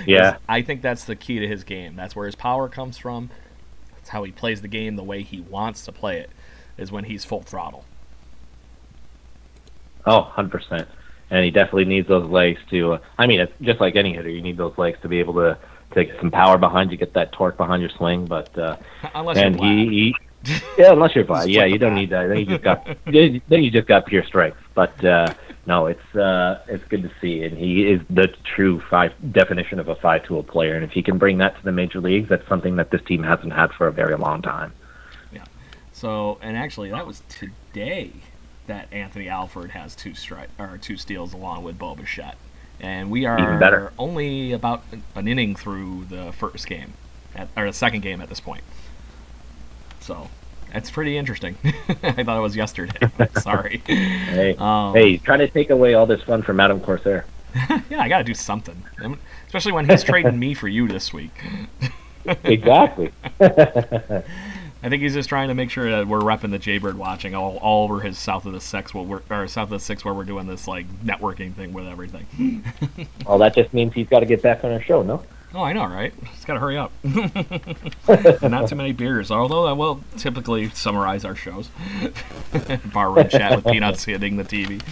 Yeah. 0.07 0.37
I 0.49 0.62
think 0.62 0.83
that's 0.83 1.05
the 1.05 1.16
key 1.16 1.40
to 1.40 1.49
his 1.49 1.64
game. 1.64 1.97
That's 1.97 2.14
where 2.14 2.27
his 2.27 2.37
power 2.37 2.69
comes 2.69 2.97
from. 2.97 3.31
That's 3.95 4.11
how 4.11 4.23
he 4.23 4.31
plays 4.31 4.62
the 4.62 4.69
game 4.69 4.95
the 4.95 5.03
way 5.03 5.23
he 5.23 5.40
wants 5.40 5.85
to 5.87 5.92
play 5.92 6.19
it, 6.19 6.31
is 6.79 6.92
when 6.92 7.05
he's 7.05 7.25
full 7.25 7.42
throttle. 7.42 7.85
Oh, 10.07 10.33
100%. 10.37 10.87
And 11.31 11.45
he 11.45 11.51
definitely 11.51 11.87
needs 11.87 12.07
those 12.07 12.31
legs 12.31 12.61
to. 12.71 12.95
Uh, 12.95 12.99
I 13.19 13.27
mean, 13.27 13.40
it's 13.40 13.53
just 13.61 13.81
like 13.81 13.97
any 13.97 14.12
hitter, 14.14 14.31
you 14.31 14.42
need 14.42 14.57
those 14.57 14.79
legs 14.79 14.99
to 15.03 15.09
be 15.09 15.19
able 15.19 15.35
to 15.35 15.59
to 15.92 16.05
get 16.05 16.19
some 16.21 16.31
power 16.31 16.59
behind 16.59 16.92
you, 16.92 16.97
get 16.97 17.14
that 17.14 17.33
torque 17.33 17.57
behind 17.57 17.81
your 17.81 17.90
swing. 17.90 18.27
But 18.27 18.57
uh, 18.57 18.77
Unless 19.14 19.38
and 19.38 19.59
you're 19.59 19.69
he, 19.69 19.88
he 19.88 20.14
yeah, 20.79 20.92
unless 20.92 21.16
you're 21.16 21.25
by, 21.25 21.45
yeah, 21.45 21.64
you 21.64 21.79
don't 21.79 21.95
need 21.95 22.11
that. 22.11 22.29
Then 22.29 22.38
you 22.38 22.47
just 22.47 22.62
got 22.62 22.87
then 23.07 23.42
you 23.64 23.71
just 23.71 23.88
got 23.88 24.07
pure 24.07 24.25
strength. 24.25 24.59
But 24.75 25.05
uh, 25.05 25.35
no, 25.67 25.87
it's 25.87 26.15
uh, 26.15 26.61
it's 26.69 26.85
good 26.85 27.03
to 27.03 27.11
see, 27.21 27.43
and 27.43 27.57
he 27.59 27.89
is 27.89 28.01
the 28.09 28.29
true 28.55 28.81
five 28.89 29.13
definition 29.33 29.79
of 29.81 29.89
a 29.89 29.97
five 29.97 30.25
tool 30.25 30.43
player. 30.43 30.75
And 30.75 30.85
if 30.85 30.93
he 30.93 31.03
can 31.03 31.19
bring 31.19 31.39
that 31.39 31.57
to 31.59 31.65
the 31.65 31.73
major 31.73 32.01
leagues, 32.01 32.29
that's 32.29 32.47
something 32.49 32.77
that 32.77 32.91
this 32.91 33.03
team 33.03 33.23
hasn't 33.23 33.53
had 33.53 33.73
for 33.73 33.87
a 33.89 33.93
very 33.93 34.17
long 34.17 34.43
time. 34.43 34.73
Yeah. 35.33 35.45
So, 35.93 36.39
and 36.41 36.57
actually, 36.57 36.91
that 36.91 37.07
was 37.07 37.23
today 37.29 38.12
that 38.67 38.93
Anthony 38.93 39.29
Alford 39.29 39.73
has 39.73 39.95
two 39.97 40.11
stri- 40.11 40.49
or 40.59 40.79
two 40.79 40.97
steals 40.97 41.33
along 41.33 41.64
with 41.64 41.79
Bo 41.79 41.95
Bichette. 41.95 42.37
And 42.79 43.11
we 43.11 43.25
are 43.25 43.39
Even 43.41 43.59
better. 43.59 43.93
only 43.99 44.53
about 44.53 44.85
an 45.14 45.27
inning 45.27 45.57
through 45.57 46.05
the 46.11 46.33
first 46.33 46.67
game, 46.67 46.93
at, 47.35 47.49
or 47.57 47.67
the 47.67 47.73
second 47.73 48.03
game 48.03 48.21
at 48.21 48.29
this 48.29 48.41
point. 48.41 48.62
So, 50.01 50.29
that's 50.73 50.91
pretty 50.91 51.17
interesting. 51.17 51.57
I 51.64 52.23
thought 52.25 52.37
it 52.39 52.43
was 52.43 52.57
yesterday. 52.57 53.09
Sorry. 53.41 53.83
Hey, 53.87 54.55
Um, 54.59 54.95
hey, 54.95 55.17
trying 55.19 55.41
to 55.41 55.49
take 55.49 55.71
away 55.71 55.95
all 55.95 56.07
this 56.07 56.23
fun 56.23 56.43
from 56.43 56.61
Adam 56.61 56.81
Corsair. 56.81 57.25
yeah, 57.91 58.01
I 58.03 58.09
got 58.09 58.19
to 58.19 58.25
do 58.25 58.35
something. 58.35 58.83
Especially 59.47 59.73
when 59.73 59.89
he's 59.89 60.03
trading 60.05 60.39
me 60.39 60.55
for 60.55 60.69
you 60.69 60.89
this 60.89 61.12
week. 61.12 61.33
Exactly. 62.45 63.12
I 63.41 64.89
think 64.89 65.03
he's 65.03 65.14
just 65.14 65.29
trying 65.29 65.49
to 65.49 65.55
make 65.55 65.71
sure 65.71 65.91
that 65.91 66.07
we're 66.07 66.21
repping 66.21 66.51
the 66.51 66.59
Jaybird 66.59 66.97
watching 66.99 67.35
all, 67.35 67.57
all 67.59 67.85
over 67.85 68.01
his 68.01 68.19
South 68.19 68.45
of 68.47 68.53
the 68.53 68.61
Six, 68.61 68.93
where 68.93 69.03
we're, 69.05 69.23
or 69.31 69.49
South 69.49 69.64
of 69.64 69.71
the 69.71 69.81
Six, 69.81 70.05
where 70.05 70.12
we're 70.12 70.25
doing 70.25 70.47
this 70.47 70.69
like 70.69 70.87
networking 71.03 71.55
thing 71.55 71.73
with 71.73 71.87
everything. 71.87 72.62
well, 73.27 73.39
that 73.39 73.55
just 73.55 73.73
means 73.73 73.95
he's 73.95 74.09
got 74.09 74.21
to 74.21 74.27
get 74.27 74.43
back 74.43 74.64
on 74.64 74.71
our 74.73 74.83
show, 74.83 75.03
no? 75.03 75.23
Oh, 75.55 75.62
I 75.62 75.72
know, 75.72 75.86
right? 75.86 76.12
Just 76.34 76.47
gotta 76.47 76.61
hurry 76.61 76.76
up. 76.76 76.92
Not 78.42 78.68
too 78.68 78.74
many 78.74 78.92
beers, 78.92 79.30
although 79.30 79.66
uh, 79.66 79.70
I 79.70 79.72
will 79.72 80.03
typically 80.16 80.68
summarize 80.70 81.24
our 81.24 81.36
shows. 81.36 81.70
Barroom 82.92 83.28
chat 83.28 83.57
with 83.57 83.64
Peanuts 83.64 84.05
hitting 84.05 84.36
the 84.36 84.44
TV. 84.44 84.82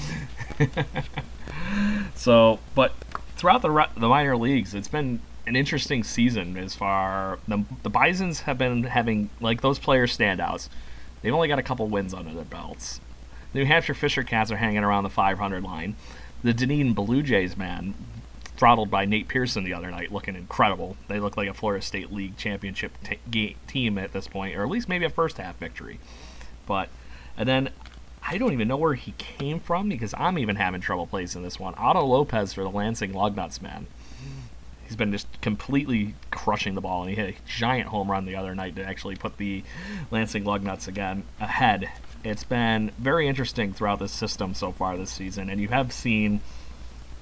so, 2.15 2.61
but 2.75 2.93
throughout 3.37 3.63
the 3.63 3.89
the 3.97 4.09
minor 4.09 4.37
leagues, 4.37 4.75
it's 4.75 4.89
been 4.89 5.21
an 5.47 5.57
interesting 5.57 6.03
season 6.05 6.57
as 6.57 6.75
far 6.75 7.39
the 7.47 7.65
the 7.83 7.91
Bisons 7.91 8.41
have 8.41 8.57
been 8.57 8.85
having 8.85 9.31
like 9.41 9.61
those 9.61 9.79
players 9.79 10.17
standouts. 10.17 10.69
They've 11.23 11.35
only 11.35 11.49
got 11.49 11.59
a 11.59 11.63
couple 11.63 11.87
wins 11.89 12.15
under 12.15 12.33
their 12.33 12.45
belts. 12.45 13.01
New 13.53 13.65
Hampshire 13.65 13.95
Fisher 13.95 14.23
Cats 14.23 14.51
are 14.51 14.57
hanging 14.57 14.85
around 14.85 15.05
the 15.05 15.11
500 15.11 15.63
line. 15.63 15.97
The 16.43 16.53
Dunedin 16.53 16.93
Blue 16.93 17.23
Jays, 17.23 17.57
man, 17.57 17.95
throttled 18.57 18.91
by 18.91 19.05
Nate 19.05 19.29
Pearson 19.29 19.65
the 19.65 19.75
other 19.75 19.91
night, 19.91 20.13
looking 20.13 20.37
incredible. 20.37 20.97
They 21.09 21.21
look 21.21 21.37
like 21.37 21.49
a 21.49 21.55
Florida 21.55 21.85
State 21.85 22.13
League 22.13 22.37
championship 22.37 22.93
team 23.67 23.99
at 23.99 24.13
this 24.13 24.29
point, 24.29 24.57
or 24.57 24.63
at 24.63 24.69
least 24.69 24.89
maybe 24.89 25.05
a 25.05 25.11
first 25.11 25.39
half 25.39 25.59
victory. 25.59 25.99
But 26.67 26.89
and 27.37 27.49
then 27.49 27.71
I 28.27 28.39
don't 28.39 28.53
even 28.53 28.69
know 28.69 28.77
where 28.77 28.95
he 28.95 29.13
came 29.19 29.61
from 29.61 29.89
because 29.89 30.15
I'm 30.17 30.39
even 30.39 30.57
having 30.57 30.81
trouble 30.81 31.07
placing 31.07 31.43
this 31.43 31.59
one. 31.59 31.75
Otto 31.77 32.05
Lopez 32.05 32.53
for 32.53 32.63
the 32.63 32.71
Lansing 32.71 33.13
Lugnuts, 33.13 33.61
man. 33.61 33.87
He's 34.85 34.97
been 34.97 35.13
just 35.13 35.41
completely 35.41 36.15
crushing 36.31 36.75
the 36.75 36.81
ball, 36.81 37.03
and 37.03 37.11
he 37.11 37.17
hit 37.17 37.35
a 37.35 37.49
giant 37.49 37.89
home 37.89 38.11
run 38.11 38.27
the 38.27 38.37
other 38.37 38.55
night 38.55 38.77
to 38.77 38.85
actually 38.85 39.17
put 39.17 39.39
the 39.39 39.65
Lansing 40.11 40.45
Lugnuts 40.45 40.87
again 40.89 41.25
ahead. 41.41 41.91
It's 42.23 42.45
been 42.45 42.93
very 42.99 43.27
interesting 43.27 43.73
throughout 43.73 43.99
this 43.99 44.13
system 44.13 44.55
so 44.55 44.73
far 44.73 44.97
this 44.97 45.11
season, 45.11 45.51
and 45.51 45.61
you 45.61 45.69
have 45.69 45.93
seen 45.93 46.41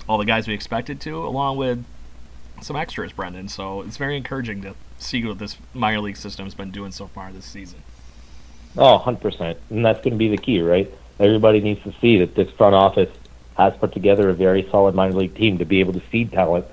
all 0.08 0.18
the 0.18 0.24
guys 0.24 0.48
we 0.48 0.54
expected 0.54 1.00
to, 1.02 1.16
along 1.18 1.56
with 1.56 1.84
some 2.60 2.76
extras, 2.76 3.12
Brendan. 3.12 3.48
So 3.48 3.82
it's 3.82 3.96
very 3.96 4.16
encouraging 4.16 4.62
to 4.62 4.74
see 4.98 5.24
what 5.24 5.38
this 5.38 5.56
minor 5.74 6.00
league 6.00 6.16
system 6.16 6.46
has 6.46 6.54
been 6.54 6.70
doing 6.70 6.92
so 6.92 7.06
far 7.08 7.32
this 7.32 7.44
season. 7.44 7.82
Oh, 8.76 9.02
100%. 9.04 9.56
And 9.70 9.84
that's 9.84 9.98
going 9.98 10.12
to 10.12 10.18
be 10.18 10.28
the 10.28 10.38
key, 10.38 10.60
right? 10.60 10.92
Everybody 11.18 11.60
needs 11.60 11.82
to 11.82 11.94
see 12.00 12.18
that 12.18 12.34
this 12.34 12.50
front 12.52 12.74
office 12.74 13.10
has 13.56 13.74
put 13.76 13.92
together 13.92 14.30
a 14.30 14.34
very 14.34 14.66
solid 14.70 14.94
minor 14.94 15.14
league 15.14 15.34
team 15.34 15.58
to 15.58 15.64
be 15.64 15.80
able 15.80 15.92
to 15.92 16.00
feed 16.00 16.32
talent 16.32 16.64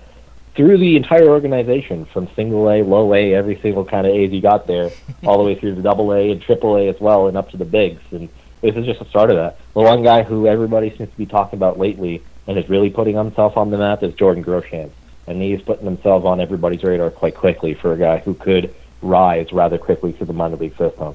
through 0.56 0.78
the 0.78 0.96
entire 0.96 1.30
organization 1.30 2.06
from 2.06 2.28
single 2.36 2.70
A, 2.70 2.82
low 2.84 3.14
A, 3.14 3.34
every 3.34 3.60
single 3.62 3.86
kind 3.86 4.08
of 4.08 4.14
A's 4.14 4.32
you 4.32 4.42
got 4.42 4.68
there, 4.68 4.92
all 5.24 5.38
the 5.38 5.44
way 5.44 5.56
through 5.56 5.76
the 5.76 5.82
double 5.82 6.14
A 6.14 6.32
and 6.32 6.42
triple 6.42 6.78
A 6.78 6.88
as 6.88 7.00
well, 7.00 7.28
and 7.28 7.38
up 7.38 7.50
to 7.52 7.58
the 7.58 7.66
bigs. 7.66 8.02
And 8.12 8.30
this 8.62 8.76
is 8.76 8.86
just 8.86 9.00
the 9.00 9.06
start 9.06 9.30
of 9.30 9.38
that. 9.38 9.58
The 9.74 9.82
one 9.82 10.04
guy 10.04 10.24
who 10.24 10.48
everybody 10.48 10.90
seems 10.90 11.10
to 11.10 11.18
be 11.18 11.26
talking 11.26 11.58
about 11.58 11.78
lately 11.78 12.24
and 12.50 12.58
is 12.58 12.68
really 12.68 12.89
putting 12.89 13.16
himself 13.16 13.56
on 13.58 13.70
the 13.70 13.78
map 13.78 14.02
is 14.02 14.12
Jordan 14.16 14.43
Groshans. 14.43 14.89
And 15.28 15.39
he's 15.39 15.62
putting 15.62 15.86
himself 15.86 16.26
on 16.26 16.41
everybody's 16.41 16.82
radar 16.82 17.12
quite 17.12 17.36
quickly 17.36 17.76
for 17.76 17.93
a 17.93 17.97
guy 17.97 18.18
who 18.18 18.34
could 18.34 18.74
rise 19.04 19.54
rather 19.54 19.78
quickly 19.78 20.14
through 20.14 20.26
the 20.26 20.34
minor 20.34 20.56
league 20.56 20.76
system. 20.76 21.14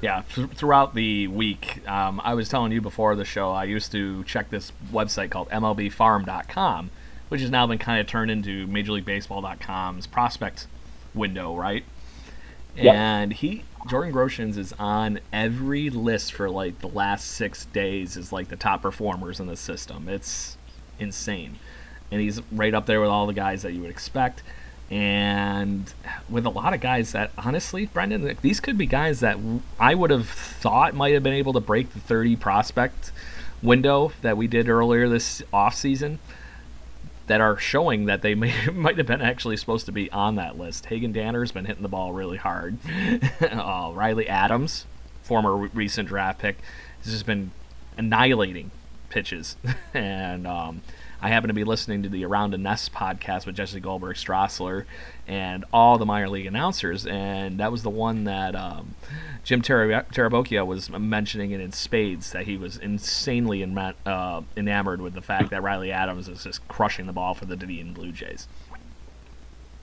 Yeah, 0.00 0.22
th- 0.34 0.50
throughout 0.50 0.96
the 0.96 1.28
week, 1.28 1.88
um, 1.88 2.20
I 2.24 2.34
was 2.34 2.48
telling 2.48 2.72
you 2.72 2.80
before 2.80 3.14
the 3.14 3.24
show, 3.24 3.52
I 3.52 3.62
used 3.62 3.92
to 3.92 4.24
check 4.24 4.50
this 4.50 4.72
website 4.92 5.30
called 5.30 5.48
MLBFarm.com, 5.50 6.90
which 7.28 7.42
has 7.42 7.50
now 7.50 7.68
been 7.68 7.78
kind 7.78 8.00
of 8.00 8.08
turned 8.08 8.32
into 8.32 8.66
Major 8.66 8.90
League 8.90 9.04
Baseball.com's 9.04 10.08
prospect 10.08 10.66
window, 11.14 11.54
right? 11.54 11.84
And 12.76 13.32
he 13.32 13.64
Jordan 13.88 14.12
Groshans 14.12 14.56
is 14.56 14.72
on 14.78 15.20
every 15.32 15.90
list 15.90 16.32
for 16.32 16.50
like 16.50 16.80
the 16.80 16.88
last 16.88 17.26
six 17.26 17.64
days 17.66 18.16
as 18.16 18.32
like 18.32 18.48
the 18.48 18.56
top 18.56 18.82
performers 18.82 19.40
in 19.40 19.46
the 19.46 19.56
system. 19.56 20.08
It's 20.08 20.56
insane, 20.98 21.58
and 22.10 22.20
he's 22.20 22.40
right 22.52 22.74
up 22.74 22.86
there 22.86 23.00
with 23.00 23.10
all 23.10 23.26
the 23.26 23.32
guys 23.32 23.62
that 23.62 23.72
you 23.72 23.80
would 23.80 23.90
expect, 23.90 24.42
and 24.90 25.92
with 26.28 26.44
a 26.44 26.50
lot 26.50 26.74
of 26.74 26.80
guys 26.80 27.12
that 27.12 27.30
honestly, 27.38 27.86
Brendan, 27.86 28.36
these 28.42 28.60
could 28.60 28.76
be 28.76 28.86
guys 28.86 29.20
that 29.20 29.38
I 29.78 29.94
would 29.94 30.10
have 30.10 30.28
thought 30.28 30.94
might 30.94 31.14
have 31.14 31.22
been 31.22 31.34
able 31.34 31.54
to 31.54 31.60
break 31.60 31.92
the 31.92 32.00
30 32.00 32.36
prospect 32.36 33.12
window 33.62 34.12
that 34.22 34.36
we 34.36 34.46
did 34.46 34.68
earlier 34.68 35.08
this 35.08 35.42
off 35.52 35.74
season 35.74 36.18
that 37.30 37.40
are 37.40 37.56
showing 37.56 38.06
that 38.06 38.22
they 38.22 38.34
may, 38.34 38.52
might 38.72 38.98
have 38.98 39.06
been 39.06 39.22
actually 39.22 39.56
supposed 39.56 39.86
to 39.86 39.92
be 39.92 40.10
on 40.10 40.34
that 40.34 40.58
list. 40.58 40.86
Hagen 40.86 41.12
Danner's 41.12 41.52
been 41.52 41.64
hitting 41.64 41.84
the 41.84 41.88
ball 41.88 42.12
really 42.12 42.38
hard. 42.38 42.76
uh, 43.40 43.92
Riley 43.94 44.28
Adams, 44.28 44.84
former 45.22 45.56
recent 45.56 46.08
draft 46.08 46.40
pick, 46.40 46.58
has 47.04 47.12
just 47.12 47.26
been 47.26 47.52
annihilating 47.96 48.72
pitches. 49.10 49.54
and 49.94 50.44
um, 50.44 50.82
I 51.22 51.28
happen 51.28 51.48
to 51.48 51.54
be 51.54 51.64
listening 51.64 52.02
to 52.04 52.08
the 52.08 52.24
Around 52.24 52.52
the 52.52 52.58
Nest 52.58 52.92
podcast 52.92 53.44
with 53.44 53.54
Jesse 53.54 53.78
Goldberg 53.78 54.16
Strassler 54.16 54.86
and 55.28 55.64
all 55.72 55.98
the 55.98 56.06
minor 56.06 56.30
league 56.30 56.46
announcers, 56.46 57.06
and 57.06 57.58
that 57.58 57.70
was 57.70 57.82
the 57.82 57.90
one 57.90 58.24
that 58.24 58.54
um, 58.54 58.94
Jim 59.44 59.60
Tarabokia 59.60 60.66
was 60.66 60.88
mentioning 60.88 61.50
it 61.50 61.60
in 61.60 61.72
spades 61.72 62.32
that 62.32 62.46
he 62.46 62.56
was 62.56 62.78
insanely 62.78 63.62
uh, 64.06 64.42
enamored 64.56 65.02
with 65.02 65.12
the 65.12 65.20
fact 65.20 65.50
that 65.50 65.62
Riley 65.62 65.92
Adams 65.92 66.28
is 66.28 66.44
just 66.44 66.66
crushing 66.68 67.06
the 67.06 67.12
ball 67.12 67.34
for 67.34 67.44
the 67.44 67.56
Dunedin 67.56 67.92
Blue 67.92 68.12
Jays. 68.12 68.48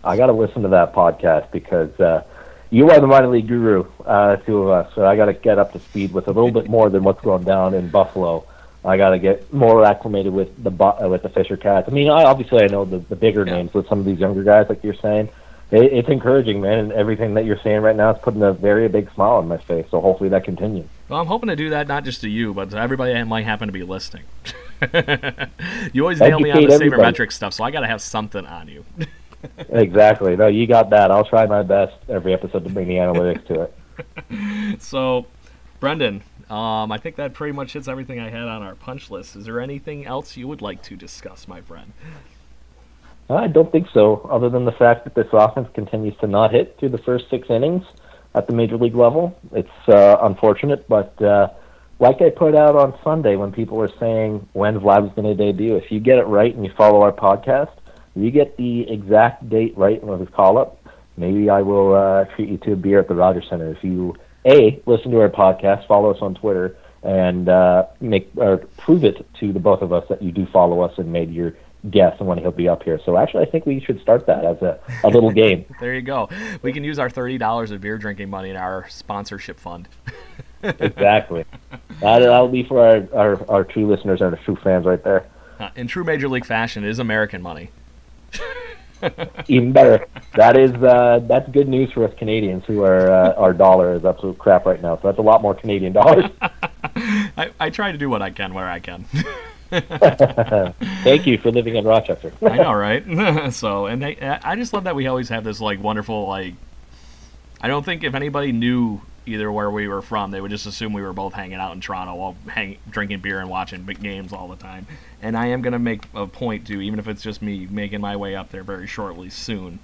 I 0.03 0.17
got 0.17 0.27
to 0.27 0.33
listen 0.33 0.63
to 0.63 0.69
that 0.69 0.93
podcast 0.93 1.51
because 1.51 1.99
uh, 1.99 2.23
you 2.69 2.89
are 2.89 2.99
the 2.99 3.07
minor 3.07 3.27
league 3.27 3.47
guru, 3.47 3.85
uh, 4.05 4.37
two 4.37 4.63
of 4.63 4.69
us. 4.69 4.93
So 4.95 5.05
I 5.05 5.15
got 5.15 5.25
to 5.25 5.33
get 5.33 5.59
up 5.59 5.73
to 5.73 5.79
speed 5.79 6.13
with 6.13 6.27
a 6.27 6.31
little 6.31 6.51
bit 6.51 6.69
more 6.69 6.89
than 6.89 7.03
what's 7.03 7.21
going 7.21 7.43
down 7.43 7.73
in 7.73 7.89
Buffalo. 7.89 8.45
I 8.87 8.97
got 8.97 9.09
to 9.09 9.19
get 9.19 9.51
more 9.53 9.85
acclimated 9.85 10.33
with 10.33 10.63
the 10.63 10.71
uh, 10.83 11.07
with 11.09 11.23
the 11.23 11.29
Fisher 11.29 11.57
Cats. 11.57 11.87
I 11.89 11.91
mean, 11.91 12.09
I, 12.09 12.23
obviously 12.23 12.63
I 12.63 12.67
know 12.67 12.85
the, 12.85 12.99
the 12.99 13.15
bigger 13.15 13.45
yeah. 13.45 13.55
names 13.55 13.73
with 13.73 13.87
some 13.87 13.99
of 13.99 14.05
these 14.05 14.19
younger 14.19 14.43
guys, 14.43 14.67
like 14.69 14.83
you're 14.83 14.95
saying. 14.95 15.29
It, 15.69 15.91
it's 15.91 16.07
encouraging, 16.07 16.61
man, 16.61 16.79
and 16.79 16.91
everything 16.93 17.33
that 17.33 17.43
you're 17.43 17.59
saying 17.59 17.81
right 17.81 17.95
now 17.95 18.11
is 18.11 18.17
putting 18.21 18.41
a 18.41 18.53
very 18.53 18.87
big 18.87 19.11
smile 19.13 19.33
on 19.33 19.49
my 19.49 19.57
face. 19.57 19.85
So 19.91 19.99
hopefully 19.99 20.29
that 20.29 20.45
continues. 20.45 20.87
Well, 21.09 21.19
I'm 21.19 21.27
hoping 21.27 21.49
to 21.49 21.57
do 21.57 21.71
that 21.71 21.87
not 21.87 22.05
just 22.05 22.21
to 22.21 22.29
you, 22.29 22.53
but 22.53 22.69
to 22.69 22.77
everybody 22.77 23.13
that 23.13 23.27
might 23.27 23.43
happen 23.43 23.67
to 23.67 23.73
be 23.73 23.83
listening. 23.83 24.23
you 25.93 26.03
always 26.03 26.19
nail 26.19 26.39
me 26.39 26.51
on 26.51 26.61
the 26.61 26.67
sabermetric 26.67 27.31
stuff, 27.31 27.53
so 27.53 27.63
I 27.63 27.71
got 27.71 27.81
to 27.81 27.87
have 27.87 28.01
something 28.01 28.45
on 28.45 28.69
you. 28.69 28.85
exactly. 29.69 30.35
No, 30.35 30.47
you 30.47 30.67
got 30.67 30.89
that. 30.91 31.11
I'll 31.11 31.25
try 31.25 31.45
my 31.45 31.63
best 31.63 31.95
every 32.09 32.33
episode 32.33 32.63
to 32.63 32.69
bring 32.69 32.87
the 32.87 32.95
analytics 32.95 33.45
to 33.47 33.61
it. 33.63 34.81
so, 34.81 35.25
Brendan, 35.79 36.23
um, 36.49 36.91
I 36.91 36.97
think 36.97 37.17
that 37.17 37.33
pretty 37.33 37.53
much 37.53 37.73
hits 37.73 37.87
everything 37.87 38.19
I 38.19 38.29
had 38.29 38.47
on 38.47 38.61
our 38.61 38.75
punch 38.75 39.09
list. 39.09 39.35
Is 39.35 39.45
there 39.45 39.59
anything 39.59 40.05
else 40.05 40.37
you 40.37 40.47
would 40.47 40.61
like 40.61 40.81
to 40.83 40.95
discuss, 40.95 41.47
my 41.47 41.61
friend? 41.61 41.93
I 43.29 43.47
don't 43.47 43.71
think 43.71 43.87
so, 43.93 44.27
other 44.31 44.49
than 44.49 44.63
the 44.63 44.71
fact 44.71 45.03
that 45.03 45.13
this 45.13 45.27
offense 45.33 45.67
continues 45.73 46.15
to 46.21 46.27
not 46.27 46.51
hit 46.51 46.77
through 46.79 46.89
the 46.89 46.97
first 46.99 47.29
six 47.29 47.49
innings 47.49 47.83
at 48.33 48.47
the 48.47 48.53
major 48.53 48.77
league 48.77 48.95
level. 48.95 49.37
It's 49.51 49.89
uh, 49.89 50.17
unfortunate, 50.21 50.87
but 50.87 51.21
uh, 51.21 51.49
like 51.99 52.21
I 52.21 52.29
put 52.29 52.55
out 52.55 52.75
on 52.75 52.97
Sunday 53.03 53.35
when 53.35 53.51
people 53.51 53.77
were 53.77 53.91
saying 53.99 54.47
when 54.53 54.79
Vlad's 54.79 55.13
going 55.15 55.27
to 55.27 55.35
debut, 55.35 55.75
if 55.75 55.91
you 55.91 55.99
get 55.99 56.19
it 56.19 56.27
right 56.27 56.55
and 56.55 56.63
you 56.65 56.71
follow 56.77 57.01
our 57.01 57.11
podcast, 57.11 57.71
you 58.15 58.31
get 58.31 58.55
the 58.55 58.89
exact 58.89 59.49
date 59.49 59.77
right 59.77 60.01
when 60.03 60.19
his 60.19 60.29
call 60.29 60.57
up, 60.57 60.81
maybe 61.17 61.49
I 61.49 61.61
will 61.61 61.93
uh, 61.93 62.25
treat 62.35 62.49
you 62.49 62.57
to 62.59 62.73
a 62.73 62.75
beer 62.75 62.99
at 62.99 63.07
the 63.07 63.15
Rogers 63.15 63.45
Center. 63.49 63.71
If 63.71 63.83
you 63.83 64.15
a 64.45 64.81
listen 64.85 65.11
to 65.11 65.19
our 65.19 65.29
podcast, 65.29 65.87
follow 65.87 66.11
us 66.11 66.19
on 66.21 66.35
Twitter, 66.35 66.75
and 67.03 67.49
uh, 67.49 67.85
make 67.99 68.29
or 68.35 68.57
prove 68.77 69.03
it 69.03 69.25
to 69.39 69.53
the 69.53 69.59
both 69.59 69.81
of 69.81 69.93
us 69.93 70.05
that 70.09 70.21
you 70.21 70.31
do 70.31 70.45
follow 70.47 70.81
us 70.81 70.97
and 70.97 71.11
made 71.11 71.31
your 71.31 71.53
guess 71.89 72.15
and 72.19 72.27
when 72.27 72.37
he'll 72.37 72.51
be 72.51 72.67
up 72.67 72.83
here. 72.83 72.99
So 73.05 73.17
actually, 73.17 73.45
I 73.45 73.49
think 73.49 73.65
we 73.65 73.79
should 73.79 74.01
start 74.01 74.25
that 74.27 74.43
as 74.43 74.61
a, 74.61 74.79
a 75.03 75.09
little 75.09 75.31
game. 75.43 75.65
there 75.79 75.93
you 75.93 76.01
go. 76.01 76.29
We 76.61 76.73
can 76.73 76.83
use 76.83 76.99
our 76.99 77.09
thirty 77.09 77.37
dollars 77.37 77.71
of 77.71 77.81
beer 77.81 77.97
drinking 77.97 78.29
money 78.29 78.49
in 78.49 78.57
our 78.57 78.87
sponsorship 78.89 79.59
fund. 79.59 79.87
exactly. 80.63 81.45
That, 82.01 82.19
that'll 82.19 82.47
be 82.47 82.63
for 82.63 82.85
our, 82.85 83.07
our, 83.13 83.49
our 83.49 83.63
true 83.63 83.87
listeners 83.89 84.21
and 84.21 84.35
our 84.35 84.43
true 84.43 84.57
fans 84.63 84.85
right 84.85 85.03
there. 85.03 85.25
Uh, 85.59 85.69
in 85.75 85.87
true 85.87 86.03
Major 86.03 86.27
League 86.27 86.45
fashion, 86.45 86.83
it 86.83 86.89
is 86.89 86.99
American 86.99 87.41
money. 87.41 87.69
Even 89.47 89.71
better. 89.71 90.05
That 90.35 90.57
is 90.57 90.71
uh, 90.75 91.21
that's 91.23 91.49
good 91.49 91.67
news 91.67 91.91
for 91.91 92.05
us 92.05 92.13
Canadians 92.17 92.63
who 92.65 92.83
are 92.83 93.09
uh, 93.09 93.33
our 93.33 93.53
dollar 93.53 93.93
is 93.93 94.05
absolute 94.05 94.37
crap 94.37 94.65
right 94.65 94.81
now. 94.81 94.95
So 94.97 95.07
that's 95.07 95.19
a 95.19 95.23
lot 95.23 95.41
more 95.41 95.53
Canadian 95.55 95.93
dollars. 95.93 96.25
I, 96.41 97.51
I 97.59 97.69
try 97.69 97.91
to 97.91 97.97
do 97.97 98.09
what 98.09 98.21
I 98.21 98.31
can 98.31 98.53
where 98.53 98.67
I 98.67 98.79
can. 98.79 99.05
Thank 99.69 101.27
you 101.27 101.37
for 101.37 101.51
living 101.51 101.75
in 101.75 101.85
Rochester. 101.85 102.31
I 102.41 102.57
know, 102.57 102.73
right? 102.73 103.53
so, 103.53 103.85
and 103.87 104.01
they, 104.01 104.17
I 104.17 104.55
just 104.55 104.73
love 104.73 104.85
that 104.85 104.95
we 104.95 105.07
always 105.07 105.29
have 105.29 105.43
this 105.43 105.59
like 105.59 105.81
wonderful 105.81 106.27
like. 106.27 106.53
I 107.59 107.67
don't 107.67 107.83
think 107.83 108.03
if 108.03 108.13
anybody 108.13 108.51
knew 108.51 109.01
either 109.25 109.51
where 109.51 109.69
we 109.69 109.87
were 109.87 110.01
from, 110.01 110.31
they 110.31 110.39
would 110.39 110.51
just 110.51 110.65
assume 110.65 110.93
we 110.93 111.01
were 111.01 111.13
both 111.13 111.33
hanging 111.33 111.57
out 111.57 111.73
in 111.73 111.81
Toronto 111.81 112.15
while 112.15 112.35
hang, 112.47 112.77
drinking 112.89 113.19
beer 113.19 113.39
and 113.39 113.49
watching 113.49 113.83
big 113.83 114.01
games 114.01 114.31
all 114.31 114.47
the 114.47 114.55
time. 114.55 114.87
And 115.21 115.35
I 115.35 115.47
am 115.47 115.61
going 115.61 115.73
to 115.73 115.79
make 115.79 116.03
a 116.13 116.27
point 116.27 116.67
to, 116.67 116.81
even 116.81 116.99
if 116.99 117.07
it's 117.07 117.23
just 117.23 117.41
me 117.41 117.67
making 117.69 118.01
my 118.01 118.15
way 118.15 118.35
up 118.35 118.51
there 118.51 118.63
very 118.63 118.85
shortly 118.85 119.29
soon, 119.29 119.79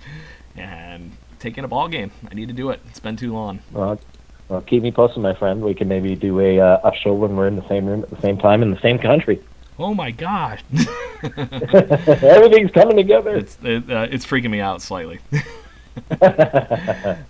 and 0.56 1.12
taking 1.40 1.64
a 1.64 1.68
ball 1.68 1.88
game. 1.88 2.12
I 2.30 2.36
need 2.36 2.50
to 2.50 2.54
do 2.54 2.70
it. 2.70 2.82
It's 2.90 3.00
been 3.00 3.18
too 3.18 3.34
long. 3.34 3.60
Well, 3.72 4.00
Well, 4.48 4.62
keep 4.62 4.84
me 4.84 4.92
posted, 4.92 5.24
my 5.24 5.34
friend. 5.34 5.62
We 5.62 5.74
can 5.74 5.88
maybe 5.88 6.16
do 6.16 6.40
a 6.40 6.60
uh, 6.60 6.90
a 6.90 6.96
show 6.96 7.14
when 7.14 7.36
we're 7.36 7.48
in 7.48 7.56
the 7.56 7.68
same 7.68 7.86
room 7.86 8.04
at 8.04 8.10
the 8.10 8.22
same 8.22 8.38
time 8.38 8.62
in 8.62 8.72
the 8.72 8.80
same 8.80 9.00
country. 9.00 9.42
Oh 9.80 9.94
my 9.94 10.12
gosh! 10.12 10.64
Everything's 11.24 12.72
coming 12.72 12.98
together. 12.98 13.36
It's 13.36 13.58
it, 13.64 13.90
uh, 13.90 14.08
it's 14.12 14.26
freaking 14.26 14.52
me 14.52 14.60
out 14.60 14.82
slightly. 14.82 15.20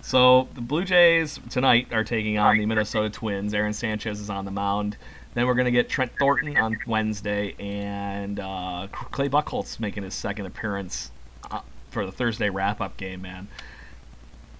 so 0.02 0.48
the 0.54 0.62
Blue 0.62 0.84
Jays 0.84 1.40
tonight 1.50 1.88
are 1.92 2.04
taking 2.04 2.38
on 2.38 2.58
the 2.58 2.66
Minnesota 2.66 3.10
Twins. 3.10 3.54
Aaron 3.54 3.74
Sanchez 3.74 4.20
is 4.20 4.30
on 4.30 4.46
the 4.46 4.52
mound. 4.52 4.98
Then 5.34 5.48
we're 5.48 5.56
gonna 5.56 5.72
get 5.72 5.90
Trent 5.90 6.12
Thornton 6.20 6.58
on 6.58 6.78
Wednesday, 6.86 7.56
and 7.60 8.40
uh, 8.40 8.88
Clay 8.92 9.30
Buchholz 9.30 9.80
making 9.80 10.04
his 10.04 10.14
second 10.14 10.46
appearance 10.46 11.12
uh, 11.50 11.62
for 11.90 12.06
the 12.06 12.12
Thursday 12.12 12.50
wrap-up 12.50 12.98
game. 12.98 13.24
Man, 13.24 13.48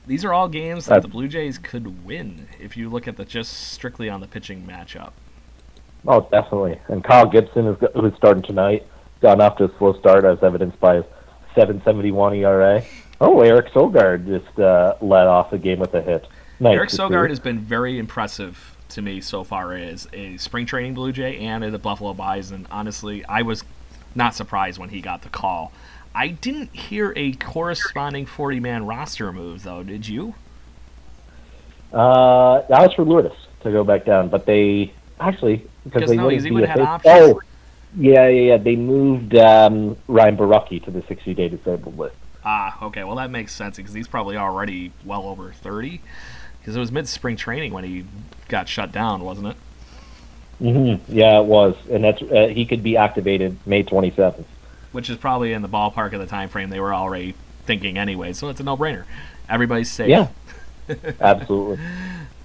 these 0.08 0.26
are 0.26 0.34
all 0.34 0.48
games 0.48 0.88
that 0.88 1.02
the 1.02 1.08
Blue 1.08 1.28
Jays 1.28 1.58
could 1.58 2.06
win 2.06 2.48
if 2.60 2.76
you 2.76 2.90
look 2.90 3.08
at 3.08 3.18
the 3.18 3.26
just 3.26 3.54
strictly 3.72 4.10
on 4.10 4.20
the 4.20 4.28
pitching 4.28 4.66
matchup. 4.66 5.12
Oh, 6.08 6.28
definitely. 6.32 6.80
And 6.88 7.04
Kyle 7.04 7.28
Gibson 7.28 7.68
is 7.68 7.78
who's 7.96 8.14
starting 8.18 8.44
tonight. 8.44 8.86
Gotten 9.22 9.42
off 9.42 9.58
to 9.58 9.66
a 9.66 9.78
slow 9.78 9.98
start, 10.00 10.26
as 10.26 10.44
evidenced 10.44 10.80
by 10.80 10.96
his 10.96 11.06
7.71 11.56 12.38
ERA. 12.40 12.84
Oh, 13.22 13.40
Eric 13.40 13.72
Sogard 13.72 14.26
just 14.26 14.60
uh, 14.60 14.96
led 15.00 15.28
off 15.28 15.52
the 15.52 15.58
game 15.58 15.80
with 15.80 15.94
a 15.94 16.02
hit. 16.02 16.28
Nice 16.60 16.76
Eric 16.76 16.90
Sogard 16.90 17.30
has 17.30 17.40
been 17.40 17.60
very 17.60 17.98
impressive 17.98 18.73
to 18.94 19.02
me 19.02 19.22
so 19.22 19.44
far 19.44 19.76
is 19.76 20.08
a 20.14 20.38
spring 20.38 20.66
training 20.66 20.94
Blue 20.94 21.12
Jay 21.12 21.38
and 21.40 21.64
the 21.64 21.80
Buffalo 21.80 22.14
Bison. 22.14 22.68
Honestly, 22.72 23.26
I 23.26 23.42
was 23.42 23.64
not 24.16 24.36
surprised 24.36 24.80
when 24.80 24.90
he 24.90 25.02
got 25.02 25.22
the 25.22 25.30
call. 25.30 25.72
I 26.16 26.28
didn't 26.30 26.76
hear 26.76 27.14
a 27.16 27.34
corresponding 27.34 28.26
40 28.26 28.60
man 28.60 28.86
roster 28.86 29.32
move, 29.32 29.64
though, 29.64 29.84
did 29.84 30.08
you? 30.08 30.36
Uh, 31.92 32.62
that 32.70 32.82
was 32.82 32.94
for 32.94 33.04
Lourdes 33.04 33.36
to 33.62 33.72
go 33.72 33.84
back 33.84 34.06
down, 34.06 34.30
but 34.30 34.46
they 34.46 34.94
actually 35.20 35.68
because 35.84 36.10
they 36.10 36.18
no, 36.18 36.26
wouldn't 36.26 36.44
be 36.44 36.66
had 36.66 36.80
options. 36.80 37.14
Oh, 37.14 37.42
yeah, 37.96 38.28
yeah, 38.28 38.42
yeah. 38.42 38.58
They 38.58 38.76
moved 38.76 39.36
um, 39.36 39.98
Ryan 40.08 40.38
Borucki 40.38 40.84
to 40.86 40.92
the 40.92 41.04
60 41.04 41.34
day 41.34 41.50
disabled 41.50 41.98
list. 41.98 42.16
Ah, 42.46 42.84
okay. 42.86 43.04
Well, 43.04 43.16
that 43.16 43.30
makes 43.30 43.54
sense 43.54 43.78
because 43.78 43.94
he's 43.94 44.08
probably 44.08 44.38
already 44.38 44.92
well 45.06 45.24
over 45.24 45.52
30. 45.52 46.02
Because 46.60 46.76
it 46.76 46.80
was 46.80 46.92
mid 46.92 47.08
spring 47.08 47.36
training 47.36 47.74
when 47.74 47.84
he 47.84 48.06
got 48.54 48.70
shut 48.70 48.92
down, 48.92 49.24
wasn't 49.24 49.48
it? 49.48 49.58
Mm-hmm. 50.62 51.12
Yeah, 51.12 51.40
it 51.40 51.46
was, 51.46 51.76
and 51.90 52.04
that's 52.04 52.22
uh, 52.22 52.48
he 52.48 52.66
could 52.66 52.84
be 52.84 52.96
activated 52.96 53.58
May 53.66 53.84
27th. 53.84 54.46
Which 54.92 55.10
is 55.10 55.18
probably 55.18 55.54
in 55.54 55.64
the 55.64 55.68
ballpark 55.68 56.14
of 56.14 56.20
the 56.20 56.28
time 56.28 56.50
frame 56.50 56.70
they 56.70 56.80
were 56.80 56.94
already 56.94 57.34
thinking 57.66 57.98
anyway. 57.98 58.32
So 58.34 58.50
it's 58.50 58.60
a 58.60 58.64
no 58.64 58.78
brainer. 58.78 59.06
Everybody's 59.50 59.92
safe. 59.92 60.08
Yeah, 60.08 60.28
absolutely. 61.20 61.84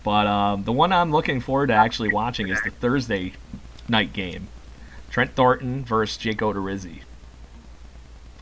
But 0.02 0.26
um, 0.26 0.64
the 0.64 0.72
one 0.72 0.92
I'm 0.92 1.12
looking 1.12 1.40
forward 1.40 1.66
to 1.66 1.74
actually 1.74 2.10
watching 2.10 2.48
is 2.48 2.60
the 2.62 2.70
Thursday 2.70 3.34
night 3.86 4.14
game. 4.14 4.48
Trent 5.10 5.34
Thornton 5.34 5.84
versus 5.84 6.16
Jake 6.16 6.38
Odorizzi. 6.38 7.02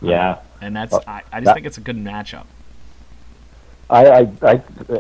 Yeah, 0.01 0.39
and 0.61 0.77
that's 0.77 0.95
I, 0.95 1.23
I 1.33 1.41
just 1.41 1.47
that, 1.47 1.55
think 1.55 1.67
it's 1.67 1.79
a 1.79 1.81
good 1.81 1.97
matchup. 1.97 2.47
I, 3.89 4.07
I, 4.07 4.31
I, 4.43 4.57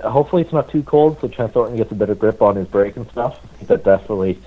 hopefully 0.08 0.42
it's 0.42 0.52
not 0.52 0.70
too 0.70 0.82
cold, 0.82 1.18
so 1.20 1.28
Trent 1.28 1.52
Thornton 1.52 1.76
gets 1.76 1.90
a 1.90 1.94
better 1.94 2.14
grip 2.14 2.40
on 2.40 2.56
his 2.56 2.68
break 2.68 2.96
and 2.96 3.08
stuff. 3.10 3.40
That 3.62 3.82
definitely 3.82 4.38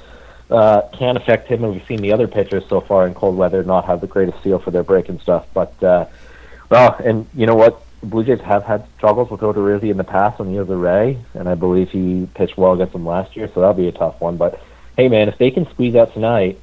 uh, 0.49 0.83
can 0.93 1.17
affect 1.17 1.47
him, 1.47 1.63
and 1.63 1.73
we've 1.73 1.85
seen 1.85 2.01
the 2.01 2.13
other 2.13 2.27
pitchers 2.27 2.63
so 2.69 2.79
far 2.79 3.05
in 3.05 3.13
cold 3.13 3.35
weather 3.35 3.63
not 3.63 3.85
have 3.85 3.99
the 3.99 4.07
greatest 4.07 4.41
feel 4.41 4.59
for 4.59 4.71
their 4.71 4.83
break 4.83 5.09
and 5.09 5.19
stuff. 5.19 5.45
But 5.53 5.83
uh, 5.83 6.05
well, 6.69 6.95
and 7.03 7.27
you 7.33 7.45
know 7.45 7.55
what? 7.55 7.83
the 8.01 8.05
Blue 8.05 8.23
Jays 8.23 8.39
have 8.41 8.63
had 8.63 8.87
struggles 8.97 9.29
with 9.29 9.41
Odorizzi 9.41 9.89
in 9.89 9.97
the 9.97 10.03
past 10.03 10.39
when 10.39 10.49
he 10.49 10.57
was 10.57 10.69
a 10.69 10.75
Ray, 10.75 11.17
and 11.33 11.49
I 11.49 11.55
believe 11.55 11.89
he 11.89 12.27
pitched 12.33 12.57
well 12.57 12.73
against 12.73 12.93
them 12.93 13.05
last 13.05 13.35
year, 13.35 13.49
so 13.53 13.59
that'll 13.59 13.73
be 13.73 13.87
a 13.87 13.91
tough 13.91 14.21
one. 14.21 14.37
But 14.37 14.61
hey, 14.95 15.09
man, 15.09 15.27
if 15.27 15.37
they 15.37 15.51
can 15.51 15.69
squeeze 15.69 15.95
out 15.95 16.13
tonight, 16.13 16.59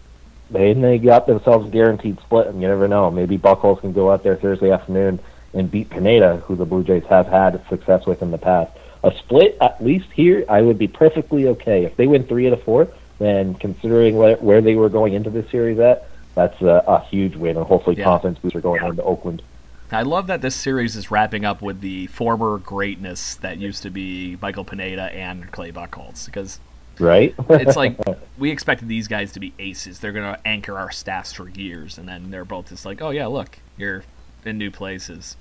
then 0.51 0.81
they 0.81 0.99
got 0.99 1.27
themselves 1.27 1.67
a 1.69 1.71
guaranteed 1.71 2.21
split, 2.21 2.47
and 2.47 2.63
you 2.63 2.69
never 2.69 2.89
know. 2.89 3.11
Maybe 3.11 3.37
Buchholz 3.37 3.81
can 3.81 3.93
go 3.93 4.11
out 4.11 4.23
there 4.23 4.37
Thursday 4.37 4.71
afternoon 4.71 5.21
and 5.57 5.71
beat 5.71 5.91
Pineda, 5.91 6.39
who 6.39 6.55
the 6.57 6.65
Blue 6.65 6.85
Jays 6.85 7.05
have 7.09 7.27
had 7.27 7.67
success 7.69 8.07
with 8.07 8.23
in 8.23 8.31
the 8.31 8.39
past. 8.39 8.77
A 9.03 9.17
split, 9.19 9.57
at 9.61 9.83
least 9.83 10.07
here, 10.13 10.45
I 10.49 10.63
would 10.63 10.79
be 10.79 10.89
perfectly 10.89 11.49
okay. 11.49 11.85
If 11.85 11.97
they 11.97 12.07
win 12.07 12.25
three 12.25 12.47
out 12.47 12.53
of 12.53 12.63
four, 12.63 12.89
then 13.19 13.55
considering 13.55 14.17
where, 14.17 14.37
where 14.37 14.61
they 14.61 14.75
were 14.75 14.89
going 14.89 15.15
into 15.15 15.31
this 15.31 15.51
series 15.51 15.79
at, 15.79 16.09
that's 16.35 16.61
a, 16.61 16.85
a 16.87 17.01
huge 17.05 17.37
win, 17.37 17.57
and 17.57 17.67
hopefully 17.67 17.97
yeah. 17.97 18.05
confidence 18.05 18.39
booster 18.39 18.61
going 18.61 18.83
yeah. 18.83 18.91
into 18.91 19.03
Oakland. 19.03 19.43
I 19.91 20.03
love 20.03 20.27
that 20.27 20.43
this 20.43 20.57
series 20.57 20.97
is 20.97 21.11
wrapping 21.11 21.45
up 21.45 21.63
with 21.63 21.81
the 21.81 22.09
former 22.09 22.59
greatness 22.59 23.37
that 23.37 23.59
used 23.59 23.85
to 23.85 23.91
be 23.91 24.37
Michael 24.43 24.65
Pineda 24.65 25.15
and 25.15 25.51
Clay 25.53 25.71
Buchholz 25.71 26.27
because 26.27 26.59
right 26.99 27.35
it's 27.51 27.77
like 27.77 27.97
we 28.39 28.51
expected 28.51 28.89
these 28.89 29.07
guys 29.07 29.33
to 29.33 29.39
be 29.39 29.53
aces 29.59 30.01
they're 30.01 30.13
going 30.13 30.35
to 30.35 30.47
anchor 30.47 30.79
our 30.79 30.91
staffs 30.91 31.31
for 31.31 31.47
years 31.51 31.99
and 31.99 32.09
then 32.09 32.31
they're 32.31 32.45
both 32.45 32.71
just 32.71 32.87
like 32.87 33.03
oh 33.03 33.11
yeah 33.11 33.27
look 33.27 33.59
you're 33.77 34.03
in 34.47 34.57
new 34.57 34.71
places 34.71 35.37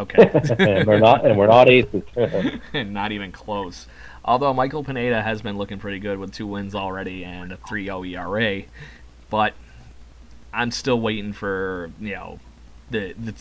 okay. 0.00 0.30
And 0.58 0.86
we're 0.86 0.98
not 0.98 1.26
and 1.26 1.38
we're 1.38 1.46
not 1.46 1.68
aces. 1.68 2.02
Not 2.74 3.12
even 3.12 3.32
close. 3.32 3.86
Although 4.24 4.52
Michael 4.52 4.84
Pineda 4.84 5.22
has 5.22 5.40
been 5.42 5.56
looking 5.56 5.78
pretty 5.78 5.98
good 5.98 6.18
with 6.18 6.32
two 6.32 6.46
wins 6.46 6.74
already 6.74 7.24
and 7.24 7.52
a 7.52 7.56
3-0 7.56 8.10
ERA 8.10 8.64
but 9.30 9.54
I'm 10.52 10.72
still 10.72 11.00
waiting 11.00 11.32
for 11.32 11.90
you 12.00 12.14
know 12.14 12.40
the, 12.90 13.14
the 13.14 13.34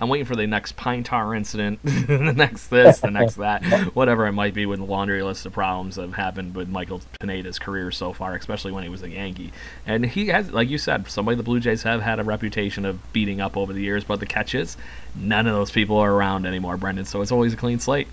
I'm 0.00 0.08
waiting 0.08 0.26
for 0.26 0.36
the 0.36 0.46
next 0.46 0.76
pine 0.76 1.02
tar 1.02 1.34
incident, 1.34 1.80
the 1.82 2.32
next 2.34 2.68
this, 2.68 3.00
the 3.00 3.10
next 3.10 3.34
that, 3.34 3.64
whatever 3.94 4.26
it 4.26 4.32
might 4.32 4.54
be 4.54 4.64
with 4.64 4.78
the 4.78 4.84
laundry 4.84 5.22
list 5.22 5.44
of 5.44 5.52
problems 5.52 5.96
that 5.96 6.02
have 6.02 6.14
happened 6.14 6.54
with 6.54 6.68
Michael 6.68 7.00
Pineda's 7.18 7.58
career 7.58 7.90
so 7.90 8.12
far, 8.12 8.34
especially 8.36 8.70
when 8.70 8.84
he 8.84 8.88
was 8.88 9.02
a 9.02 9.10
Yankee. 9.10 9.52
And 9.86 10.06
he 10.06 10.28
has, 10.28 10.52
like 10.52 10.68
you 10.68 10.78
said, 10.78 11.10
somebody 11.10 11.36
the 11.36 11.42
Blue 11.42 11.58
Jays 11.58 11.82
have 11.82 12.02
had 12.02 12.20
a 12.20 12.24
reputation 12.24 12.84
of 12.84 13.12
beating 13.12 13.40
up 13.40 13.56
over 13.56 13.72
the 13.72 13.82
years, 13.82 14.04
but 14.04 14.20
the 14.20 14.26
catch 14.26 14.54
is 14.54 14.76
none 15.16 15.46
of 15.46 15.54
those 15.54 15.70
people 15.70 15.96
are 15.96 16.12
around 16.12 16.46
anymore, 16.46 16.76
Brendan, 16.76 17.04
so 17.04 17.20
it's 17.20 17.32
always 17.32 17.52
a 17.52 17.56
clean 17.56 17.80
slate. 17.80 18.06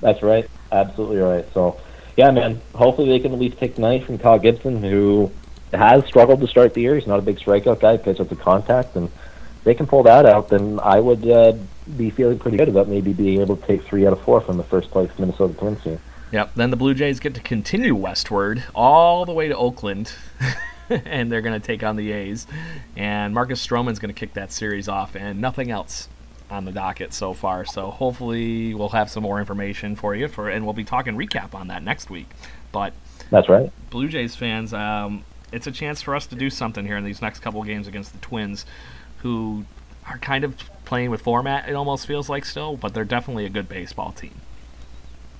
That's 0.00 0.22
right. 0.22 0.48
Absolutely 0.70 1.18
right. 1.18 1.46
So, 1.54 1.80
yeah, 2.16 2.30
man, 2.30 2.60
hopefully 2.74 3.08
they 3.08 3.18
can 3.18 3.32
at 3.32 3.38
least 3.40 3.58
take 3.58 3.74
tonight 3.74 4.04
from 4.04 4.18
Kyle 4.18 4.38
Gibson, 4.38 4.82
who 4.82 5.32
has 5.72 6.04
struggled 6.06 6.40
to 6.40 6.46
start 6.46 6.74
the 6.74 6.82
year. 6.82 6.94
He's 6.94 7.06
not 7.06 7.18
a 7.18 7.22
big 7.22 7.38
strikeout 7.38 7.80
guy, 7.80 7.96
pitches 7.96 8.20
up 8.20 8.28
to 8.28 8.36
contact, 8.36 8.94
and 8.96 9.10
they 9.64 9.74
can 9.74 9.86
pull 9.86 10.02
that 10.04 10.26
out, 10.26 10.48
then 10.48 10.78
I 10.82 11.00
would 11.00 11.28
uh, 11.28 11.54
be 11.96 12.10
feeling 12.10 12.38
pretty 12.38 12.56
good 12.56 12.68
about 12.68 12.88
maybe 12.88 13.12
being 13.12 13.40
able 13.40 13.56
to 13.56 13.66
take 13.66 13.82
three 13.82 14.06
out 14.06 14.12
of 14.12 14.20
four 14.22 14.40
from 14.40 14.56
the 14.56 14.64
first 14.64 14.90
place 14.90 15.10
Minnesota 15.18 15.54
Twins 15.54 15.82
team. 15.82 15.98
Yep. 16.32 16.52
Then 16.54 16.70
the 16.70 16.76
Blue 16.76 16.94
Jays 16.94 17.20
get 17.20 17.34
to 17.34 17.40
continue 17.40 17.94
westward 17.94 18.64
all 18.74 19.24
the 19.24 19.32
way 19.32 19.48
to 19.48 19.56
Oakland, 19.56 20.12
and 20.90 21.30
they're 21.30 21.42
going 21.42 21.58
to 21.58 21.64
take 21.64 21.82
on 21.82 21.96
the 21.96 22.12
A's. 22.12 22.46
And 22.96 23.34
Marcus 23.34 23.64
Stroman's 23.64 23.98
going 23.98 24.12
to 24.12 24.18
kick 24.18 24.34
that 24.34 24.52
series 24.52 24.88
off, 24.88 25.14
and 25.14 25.40
nothing 25.40 25.70
else 25.70 26.08
on 26.50 26.64
the 26.64 26.72
docket 26.72 27.12
so 27.12 27.32
far. 27.32 27.64
So 27.64 27.90
hopefully 27.90 28.74
we'll 28.74 28.90
have 28.90 29.10
some 29.10 29.22
more 29.22 29.38
information 29.38 29.96
for 29.96 30.14
you 30.14 30.28
for, 30.28 30.48
and 30.48 30.64
we'll 30.64 30.74
be 30.74 30.84
talking 30.84 31.16
recap 31.16 31.54
on 31.54 31.68
that 31.68 31.82
next 31.82 32.10
week. 32.10 32.28
But 32.72 32.92
that's 33.30 33.48
right. 33.48 33.70
Blue 33.90 34.08
Jays 34.08 34.36
fans, 34.36 34.74
um, 34.74 35.24
it's 35.52 35.66
a 35.66 35.72
chance 35.72 36.02
for 36.02 36.14
us 36.14 36.26
to 36.26 36.34
do 36.34 36.50
something 36.50 36.84
here 36.84 36.96
in 36.96 37.04
these 37.04 37.22
next 37.22 37.40
couple 37.40 37.62
games 37.62 37.86
against 37.86 38.12
the 38.12 38.18
Twins 38.18 38.66
who 39.24 39.64
are 40.06 40.18
kind 40.18 40.44
of 40.44 40.54
playing 40.84 41.10
with 41.10 41.22
format, 41.22 41.66
it 41.66 41.74
almost 41.74 42.06
feels 42.06 42.28
like 42.28 42.44
still, 42.44 42.76
but 42.76 42.92
they're 42.92 43.06
definitely 43.06 43.46
a 43.46 43.48
good 43.48 43.68
baseball 43.68 44.12
team. 44.12 44.34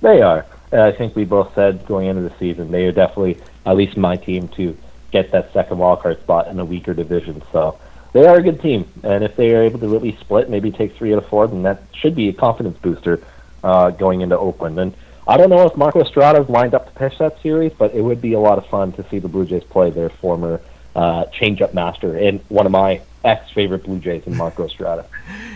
They 0.01 0.21
are. 0.21 0.45
I 0.71 0.91
think 0.91 1.15
we 1.15 1.23
both 1.23 1.53
said 1.53 1.85
going 1.85 2.07
into 2.07 2.23
the 2.23 2.33
season 2.37 2.71
they 2.71 2.85
are 2.85 2.91
definitely 2.91 3.39
at 3.65 3.77
least 3.77 3.95
my 3.95 4.17
team 4.17 4.49
to 4.49 4.75
get 5.11 5.31
that 5.31 5.53
second 5.53 5.77
wildcard 5.77 6.19
spot 6.19 6.47
in 6.47 6.59
a 6.59 6.65
weaker 6.65 6.93
division. 6.95 7.41
So 7.51 7.79
they 8.11 8.25
are 8.25 8.37
a 8.37 8.41
good 8.41 8.59
team, 8.59 8.91
and 9.03 9.23
if 9.23 9.35
they 9.35 9.53
are 9.53 9.61
able 9.61 9.79
to 9.79 9.87
really 9.87 10.17
split, 10.19 10.49
maybe 10.49 10.71
take 10.71 10.95
three 10.95 11.13
out 11.13 11.19
of 11.19 11.29
four, 11.29 11.47
then 11.47 11.61
that 11.63 11.83
should 11.93 12.15
be 12.15 12.27
a 12.29 12.33
confidence 12.33 12.77
booster 12.79 13.21
uh, 13.63 13.91
going 13.91 14.21
into 14.21 14.37
Oakland. 14.37 14.79
And 14.79 14.95
I 15.27 15.37
don't 15.37 15.51
know 15.51 15.65
if 15.67 15.77
Marco 15.77 16.01
Estrada 16.01 16.41
is 16.41 16.49
lined 16.49 16.73
up 16.73 16.87
to 16.87 16.99
pitch 16.99 17.19
that 17.19 17.39
series, 17.41 17.71
but 17.77 17.93
it 17.93 18.01
would 18.01 18.19
be 18.19 18.33
a 18.33 18.39
lot 18.39 18.57
of 18.57 18.65
fun 18.65 18.93
to 18.93 19.07
see 19.09 19.19
the 19.19 19.27
Blue 19.27 19.45
Jays 19.45 19.63
play 19.63 19.91
their 19.91 20.09
former 20.09 20.59
uh, 20.95 21.25
changeup 21.25 21.73
master 21.73 22.17
and 22.17 22.39
one 22.49 22.65
of 22.65 22.71
my 22.71 23.01
ex 23.25 23.51
favorite 23.51 23.83
Blue 23.83 23.99
Jays 23.99 24.23
and 24.25 24.37
Marco 24.37 24.65
Estrada. 24.67 25.05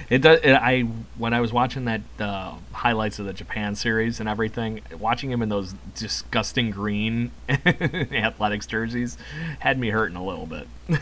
It 0.10 0.22
does. 0.22 0.40
It, 0.42 0.54
I 0.54 0.82
when 1.18 1.34
I 1.34 1.42
was 1.42 1.54
watching 1.54 1.86
that 1.86 2.02
uh, 2.20 2.56
highlights 2.72 3.20
of 3.20 3.26
the 3.26 3.34
Japan 3.34 3.76
series 3.76 4.20
and 4.20 4.28
everything, 4.28 4.82
watching 4.98 5.32
him 5.32 5.42
in 5.42 5.50
those 5.50 5.76
disgusting 5.96 6.72
green 6.72 7.32
athletics 7.50 8.66
jerseys 8.66 9.18
had 9.60 9.80
me 9.80 9.90
hurting 9.90 10.18
a 10.18 10.26
little 10.26 10.46
bit. 10.46 10.68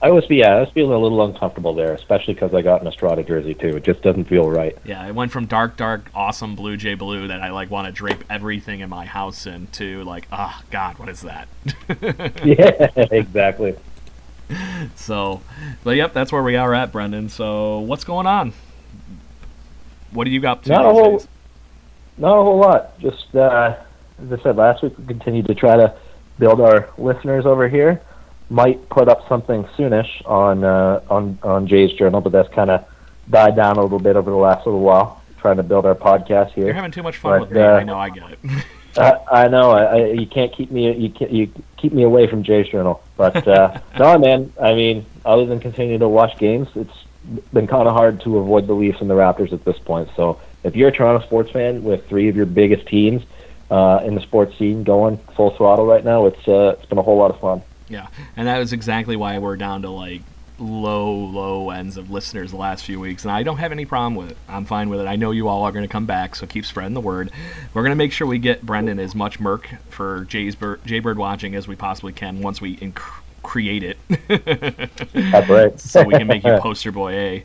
I 0.00 0.10
was 0.10 0.24
yeah, 0.30 0.56
I 0.56 0.60
was 0.60 0.70
feeling 0.70 0.92
a 0.92 0.98
little 0.98 1.24
uncomfortable 1.24 1.74
there, 1.74 1.92
especially 1.92 2.34
because 2.34 2.54
I 2.54 2.62
got 2.62 2.82
an 2.82 2.86
Estrada 2.86 3.24
jersey 3.24 3.54
too. 3.54 3.76
It 3.76 3.82
just 3.82 4.00
doesn't 4.02 4.26
feel 4.26 4.48
right. 4.48 4.76
Yeah, 4.84 5.06
it 5.08 5.14
went 5.14 5.32
from 5.32 5.46
dark, 5.46 5.76
dark, 5.76 6.08
awesome 6.14 6.54
Blue 6.54 6.76
Jay 6.76 6.94
blue 6.94 7.26
that 7.28 7.42
I 7.42 7.50
like 7.50 7.70
want 7.70 7.86
to 7.86 7.92
drape 7.92 8.22
everything 8.30 8.80
in 8.80 8.88
my 8.88 9.06
house 9.06 9.46
in 9.46 9.66
to 9.72 10.04
like, 10.04 10.28
oh 10.30 10.60
God, 10.70 10.98
what 10.98 11.08
is 11.08 11.22
that? 11.22 11.48
yeah, 12.44 12.90
exactly. 13.10 13.74
So, 14.94 15.42
but 15.84 15.96
yep, 15.96 16.12
that's 16.12 16.30
where 16.32 16.42
we 16.42 16.56
are 16.56 16.72
at, 16.74 16.92
Brendan. 16.92 17.28
So, 17.28 17.80
what's 17.80 18.04
going 18.04 18.26
on? 18.26 18.52
What 20.12 20.24
do 20.24 20.30
you 20.30 20.40
got? 20.40 20.66
Not 20.66 20.84
a 20.84 20.90
whole. 20.90 21.22
not 22.18 22.38
a 22.38 22.42
whole 22.42 22.58
lot. 22.58 22.98
Just 23.00 23.34
uh, 23.34 23.76
as 24.22 24.32
I 24.32 24.42
said 24.42 24.56
last 24.56 24.82
week, 24.82 24.96
we 24.98 25.04
continue 25.06 25.42
to 25.44 25.54
try 25.54 25.76
to 25.76 25.94
build 26.38 26.60
our 26.60 26.88
listeners 26.98 27.44
over 27.46 27.68
here. 27.68 28.00
Might 28.48 28.88
put 28.88 29.08
up 29.08 29.26
something 29.28 29.64
soonish 29.76 30.24
on 30.28 30.62
uh, 30.64 31.00
on 31.10 31.38
on 31.42 31.66
Jay's 31.66 31.92
journal, 31.92 32.20
but 32.20 32.32
that's 32.32 32.52
kind 32.54 32.70
of 32.70 32.84
died 33.28 33.56
down 33.56 33.76
a 33.76 33.82
little 33.82 33.98
bit 33.98 34.16
over 34.16 34.30
the 34.30 34.36
last 34.36 34.66
little 34.66 34.80
while. 34.80 35.22
Trying 35.40 35.56
to 35.56 35.62
build 35.62 35.84
our 35.86 35.94
podcast 35.94 36.52
here. 36.52 36.66
You're 36.66 36.74
having 36.74 36.92
too 36.92 37.02
much 37.02 37.16
fun 37.16 37.40
But, 37.40 37.48
with 37.48 37.56
me. 37.56 37.62
uh, 37.62 37.72
I 37.72 37.82
know. 37.82 37.98
I 37.98 38.10
get 38.10 38.30
it. 38.30 38.38
I, 38.98 39.42
I 39.44 39.48
know. 39.48 39.70
I, 39.72 39.84
I, 39.84 40.06
you 40.12 40.26
can't 40.26 40.52
keep 40.52 40.70
me. 40.70 40.92
You 40.96 41.10
can't, 41.10 41.30
you 41.30 41.52
keep 41.76 41.92
me 41.92 42.02
away 42.04 42.28
from 42.28 42.42
Jay's 42.44 42.68
journal. 42.68 43.02
But 43.16 43.46
uh, 43.46 43.80
no, 43.98 44.18
man. 44.18 44.52
I 44.60 44.74
mean, 44.74 45.06
other 45.24 45.46
than 45.46 45.60
continuing 45.60 46.00
to 46.00 46.08
watch 46.08 46.38
games, 46.38 46.68
it's 46.74 47.04
been 47.52 47.66
kind 47.66 47.88
of 47.88 47.94
hard 47.94 48.20
to 48.22 48.38
avoid 48.38 48.66
the 48.66 48.74
Leafs 48.74 49.00
and 49.00 49.10
the 49.10 49.14
Raptors 49.14 49.52
at 49.52 49.64
this 49.64 49.78
point. 49.78 50.08
So 50.16 50.40
if 50.62 50.76
you're 50.76 50.88
a 50.88 50.92
Toronto 50.92 51.24
sports 51.26 51.50
fan 51.50 51.82
with 51.82 52.06
three 52.08 52.28
of 52.28 52.36
your 52.36 52.46
biggest 52.46 52.86
teams 52.86 53.22
uh, 53.70 54.00
in 54.04 54.14
the 54.14 54.20
sports 54.20 54.56
scene 54.58 54.84
going 54.84 55.18
full 55.34 55.50
throttle 55.50 55.86
right 55.86 56.04
now, 56.04 56.26
it's 56.26 56.48
uh, 56.48 56.76
it's 56.78 56.86
been 56.86 56.98
a 56.98 57.02
whole 57.02 57.16
lot 57.16 57.30
of 57.30 57.40
fun. 57.40 57.62
Yeah, 57.88 58.08
and 58.36 58.48
that 58.48 58.58
was 58.58 58.72
exactly 58.72 59.16
why 59.16 59.38
we're 59.38 59.56
down 59.56 59.82
to 59.82 59.90
like 59.90 60.22
low, 60.58 61.12
low 61.12 61.70
ends 61.70 61.96
of 61.96 62.10
listeners 62.10 62.50
the 62.50 62.56
last 62.56 62.84
few 62.84 62.98
weeks, 62.98 63.24
and 63.24 63.32
I 63.32 63.42
don't 63.42 63.58
have 63.58 63.72
any 63.72 63.84
problem 63.84 64.14
with 64.14 64.30
it. 64.30 64.36
I'm 64.48 64.64
fine 64.64 64.88
with 64.88 65.00
it. 65.00 65.06
I 65.06 65.16
know 65.16 65.30
you 65.30 65.48
all 65.48 65.64
are 65.64 65.72
going 65.72 65.84
to 65.84 65.88
come 65.88 66.06
back, 66.06 66.34
so 66.34 66.46
keep 66.46 66.64
spreading 66.64 66.94
the 66.94 67.00
word. 67.00 67.30
We're 67.74 67.82
going 67.82 67.90
to 67.90 67.96
make 67.96 68.12
sure 68.12 68.26
we 68.26 68.38
get 68.38 68.64
Brendan 68.64 68.98
as 68.98 69.14
much 69.14 69.38
merc 69.38 69.68
for 69.90 70.24
Jay's 70.24 70.54
Bird, 70.54 70.84
Jay 70.86 71.00
Bird 71.00 71.18
watching 71.18 71.54
as 71.54 71.68
we 71.68 71.76
possibly 71.76 72.12
can 72.12 72.40
once 72.40 72.60
we 72.60 72.76
inc- 72.78 73.22
create 73.42 73.82
it, 73.82 73.98
That's 75.14 75.48
right. 75.48 75.80
so 75.80 76.02
we 76.02 76.14
can 76.14 76.26
make 76.26 76.44
you 76.44 76.56
poster 76.58 76.90
boy 76.90 77.12
A. 77.12 77.44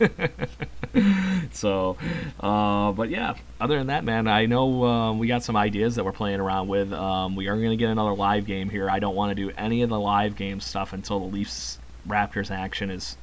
so, 1.52 1.96
uh, 2.40 2.92
but 2.92 3.10
yeah, 3.10 3.34
other 3.60 3.76
than 3.78 3.88
that, 3.88 4.04
man, 4.04 4.28
I 4.28 4.46
know 4.46 4.84
uh, 4.84 5.12
we 5.12 5.26
got 5.26 5.42
some 5.42 5.56
ideas 5.56 5.96
that 5.96 6.04
we're 6.04 6.12
playing 6.12 6.40
around 6.40 6.68
with. 6.68 6.92
Um, 6.92 7.36
we 7.36 7.48
are 7.48 7.56
going 7.56 7.70
to 7.70 7.76
get 7.76 7.90
another 7.90 8.14
live 8.14 8.46
game 8.46 8.70
here. 8.70 8.88
I 8.88 9.00
don't 9.00 9.14
want 9.14 9.30
to 9.30 9.34
do 9.34 9.52
any 9.58 9.82
of 9.82 9.90
the 9.90 9.98
live 9.98 10.36
game 10.36 10.60
stuff 10.60 10.92
until 10.92 11.20
the 11.20 11.26
Leafs 11.26 11.78
Raptors 12.08 12.50
action 12.50 12.90
is 12.90 13.16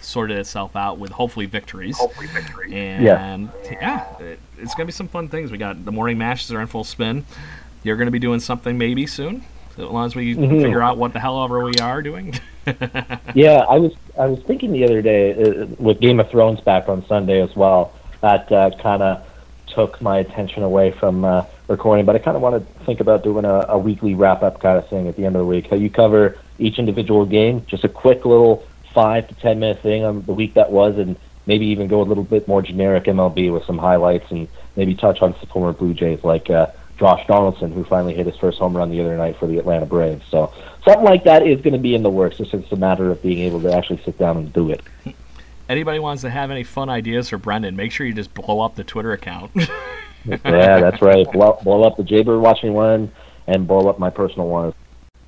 sorted 0.00 0.38
itself 0.38 0.74
out 0.74 0.98
with 0.98 1.10
hopefully 1.10 1.46
victories. 1.46 1.96
Hopefully 1.98 2.26
victories. 2.28 2.72
And 2.72 3.50
yeah, 3.70 4.16
it, 4.18 4.40
it's 4.58 4.74
going 4.74 4.84
to 4.84 4.86
be 4.86 4.92
some 4.92 5.08
fun 5.08 5.28
things. 5.28 5.50
We 5.52 5.58
got 5.58 5.84
the 5.84 5.92
morning 5.92 6.18
matches 6.18 6.50
are 6.52 6.60
in 6.60 6.66
full 6.66 6.84
spin. 6.84 7.24
You're 7.84 7.96
going 7.96 8.06
to 8.06 8.12
be 8.12 8.18
doing 8.18 8.40
something 8.40 8.76
maybe 8.76 9.06
soon, 9.06 9.44
as 9.72 9.84
long 9.84 10.06
as 10.06 10.16
we 10.16 10.34
Mhm. 10.34 10.62
figure 10.62 10.82
out 10.82 10.98
what 10.98 11.12
the 11.12 11.20
hell 11.20 11.42
ever 11.44 11.62
we 11.64 11.74
are 11.80 12.02
doing. 12.02 12.34
yeah, 13.34 13.64
I 13.68 13.78
was 13.78 13.92
I 14.18 14.26
was 14.26 14.40
thinking 14.46 14.72
the 14.72 14.84
other 14.84 15.00
day 15.02 15.32
uh, 15.32 15.66
with 15.78 16.00
Game 16.00 16.18
of 16.20 16.28
Thrones 16.30 16.60
back 16.60 16.88
on 16.88 17.04
Sunday 17.06 17.40
as 17.40 17.54
well. 17.54 17.92
That 18.20 18.50
uh, 18.50 18.70
kind 18.82 19.02
of 19.02 19.24
took 19.78 20.02
my 20.02 20.18
attention 20.18 20.64
away 20.64 20.90
from 20.90 21.24
uh, 21.24 21.44
recording, 21.68 22.04
but 22.04 22.16
I 22.16 22.18
kind 22.18 22.36
of 22.36 22.42
want 22.42 22.56
to 22.56 22.84
think 22.84 22.98
about 22.98 23.22
doing 23.22 23.44
a, 23.44 23.64
a 23.68 23.78
weekly 23.78 24.16
wrap 24.16 24.42
up 24.42 24.60
kind 24.60 24.76
of 24.76 24.88
thing 24.88 25.06
at 25.06 25.14
the 25.14 25.24
end 25.24 25.36
of 25.36 25.40
the 25.40 25.46
week. 25.46 25.70
How 25.70 25.76
you 25.76 25.88
cover 25.88 26.36
each 26.58 26.80
individual 26.80 27.24
game, 27.24 27.64
just 27.66 27.84
a 27.84 27.88
quick 27.88 28.24
little 28.24 28.66
five 28.92 29.28
to 29.28 29.34
ten 29.36 29.60
minute 29.60 29.80
thing 29.80 30.02
on 30.02 30.22
the 30.22 30.32
week 30.32 30.54
that 30.54 30.72
was, 30.72 30.98
and 30.98 31.14
maybe 31.46 31.66
even 31.66 31.86
go 31.86 32.02
a 32.02 32.06
little 32.10 32.24
bit 32.24 32.48
more 32.48 32.60
generic 32.60 33.04
MLB 33.04 33.52
with 33.52 33.64
some 33.66 33.78
highlights 33.78 34.28
and 34.32 34.48
maybe 34.74 34.96
touch 34.96 35.22
on 35.22 35.32
some 35.38 35.46
former 35.46 35.72
Blue 35.72 35.94
Jays 35.94 36.24
like 36.24 36.50
uh, 36.50 36.66
Josh 36.98 37.24
Donaldson, 37.28 37.70
who 37.70 37.84
finally 37.84 38.14
hit 38.14 38.26
his 38.26 38.36
first 38.36 38.58
home 38.58 38.76
run 38.76 38.90
the 38.90 39.00
other 39.00 39.16
night 39.16 39.36
for 39.36 39.46
the 39.46 39.58
Atlanta 39.58 39.86
Braves. 39.86 40.26
So 40.28 40.52
something 40.84 41.04
like 41.04 41.22
that 41.22 41.46
is 41.46 41.60
going 41.60 41.74
to 41.74 41.78
be 41.78 41.94
in 41.94 42.02
the 42.02 42.10
works. 42.10 42.40
It's 42.40 42.50
just 42.50 42.72
a 42.72 42.76
matter 42.76 43.12
of 43.12 43.22
being 43.22 43.38
able 43.46 43.60
to 43.60 43.72
actually 43.72 44.02
sit 44.02 44.18
down 44.18 44.38
and 44.38 44.52
do 44.52 44.72
it. 44.72 44.82
Anybody 45.68 45.98
wants 45.98 46.22
to 46.22 46.30
have 46.30 46.50
any 46.50 46.64
fun 46.64 46.88
ideas 46.88 47.28
for 47.28 47.38
Brendan, 47.38 47.76
make 47.76 47.92
sure 47.92 48.06
you 48.06 48.14
just 48.14 48.32
blow 48.32 48.60
up 48.60 48.74
the 48.74 48.84
Twitter 48.84 49.12
account. 49.12 49.50
yeah, 50.24 50.80
that's 50.80 51.02
right. 51.02 51.30
Blow, 51.30 51.58
blow 51.62 51.82
up 51.82 51.96
the 51.96 52.04
Jaybird 52.04 52.40
watching 52.40 52.72
one 52.72 53.12
and 53.46 53.66
blow 53.66 53.88
up 53.88 53.98
my 53.98 54.10
personal 54.10 54.48
one. 54.48 54.72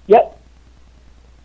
Yep. 0.06 0.38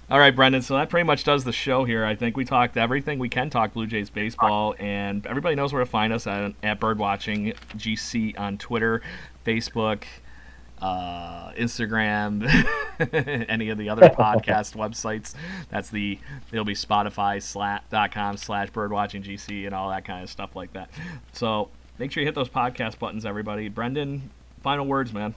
All 0.10 0.20
right, 0.20 0.36
Brendan. 0.36 0.62
So 0.62 0.76
that 0.76 0.90
pretty 0.90 1.06
much 1.06 1.24
does 1.24 1.44
the 1.44 1.52
show 1.52 1.84
here. 1.84 2.06
I 2.06 2.16
think 2.16 2.38
we 2.38 2.46
talked 2.46 2.78
everything 2.78 3.18
we 3.18 3.30
can 3.30 3.50
talk 3.50 3.74
Blue 3.74 3.88
Jays 3.88 4.10
baseball, 4.10 4.76
and 4.78 5.26
everybody 5.26 5.56
knows 5.56 5.74
where 5.74 5.84
to 5.84 5.90
find 5.90 6.14
us 6.14 6.28
at, 6.28 6.54
at 6.62 6.80
Birdwatching 6.80 7.56
GC 7.76 8.40
on 8.40 8.58
Twitter, 8.58 9.02
Facebook, 9.46 10.04
uh, 10.82 11.52
Instagram, 11.54 12.46
any 13.50 13.70
of 13.70 13.78
the 13.78 13.90
other 13.90 14.10
podcast 14.10 14.76
websites. 14.76 15.34
That's 15.70 15.90
the 15.90 16.20
it'll 16.52 16.66
be 16.66 16.74
Spotify 16.74 17.42
slat, 17.42 17.84
dot 17.90 18.12
com 18.12 18.38
slash 18.38 18.72
birdwatching 18.72 19.24
GC 19.24 19.66
and 19.66 19.74
all 19.74 19.90
that 19.90 20.06
kind 20.06 20.24
of 20.24 20.30
stuff 20.30 20.56
like 20.56 20.74
that. 20.74 20.90
So 21.34 21.70
make 21.98 22.12
sure 22.12 22.22
you 22.22 22.28
hit 22.28 22.36
those 22.36 22.50
podcast 22.50 23.00
buttons, 23.00 23.26
everybody. 23.26 23.70
Brendan, 23.70 24.30
final 24.62 24.86
words, 24.86 25.14
man. 25.14 25.36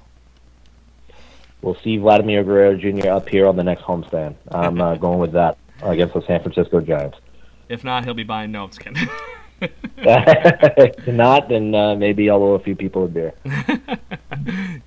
We'll 1.62 1.76
see 1.82 1.96
Vladimir 1.96 2.44
Guerrero 2.44 2.76
Jr. 2.76 3.10
up 3.10 3.28
here 3.28 3.46
on 3.46 3.56
the 3.56 3.64
next 3.64 3.82
homestand. 3.82 4.36
I'm 4.50 4.80
uh, 4.80 4.94
going 4.96 5.18
with 5.18 5.32
that 5.32 5.58
against 5.82 6.14
the 6.14 6.22
San 6.26 6.40
Francisco 6.40 6.80
Giants. 6.80 7.18
If 7.68 7.84
not, 7.84 8.04
he'll 8.04 8.14
be 8.14 8.24
buying 8.24 8.52
notes, 8.52 8.78
Ken. 8.78 8.94
if 9.60 11.08
not, 11.08 11.48
then 11.48 11.74
uh, 11.74 11.96
maybe 11.96 12.30
I'll 12.30 12.42
owe 12.42 12.54
a 12.54 12.60
few 12.60 12.76
people 12.76 13.04
a 13.04 13.08
beer. 13.08 13.34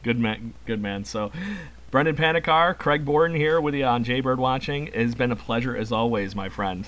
Good 0.04 0.20
man, 0.20 0.54
good 0.66 0.82
man. 0.82 1.06
So, 1.06 1.32
Brendan 1.90 2.16
Panikar, 2.16 2.78
Craig 2.78 3.06
Borden 3.06 3.36
here 3.36 3.60
with 3.60 3.76
you 3.76 3.86
on 3.86 4.04
Jaybird 4.04 4.40
Watching. 4.40 4.88
It 4.88 4.96
has 4.96 5.16
been 5.16 5.32
a 5.32 5.36
pleasure 5.36 5.76
as 5.76 5.92
always, 5.92 6.36
my 6.36 6.50
friend. 6.50 6.86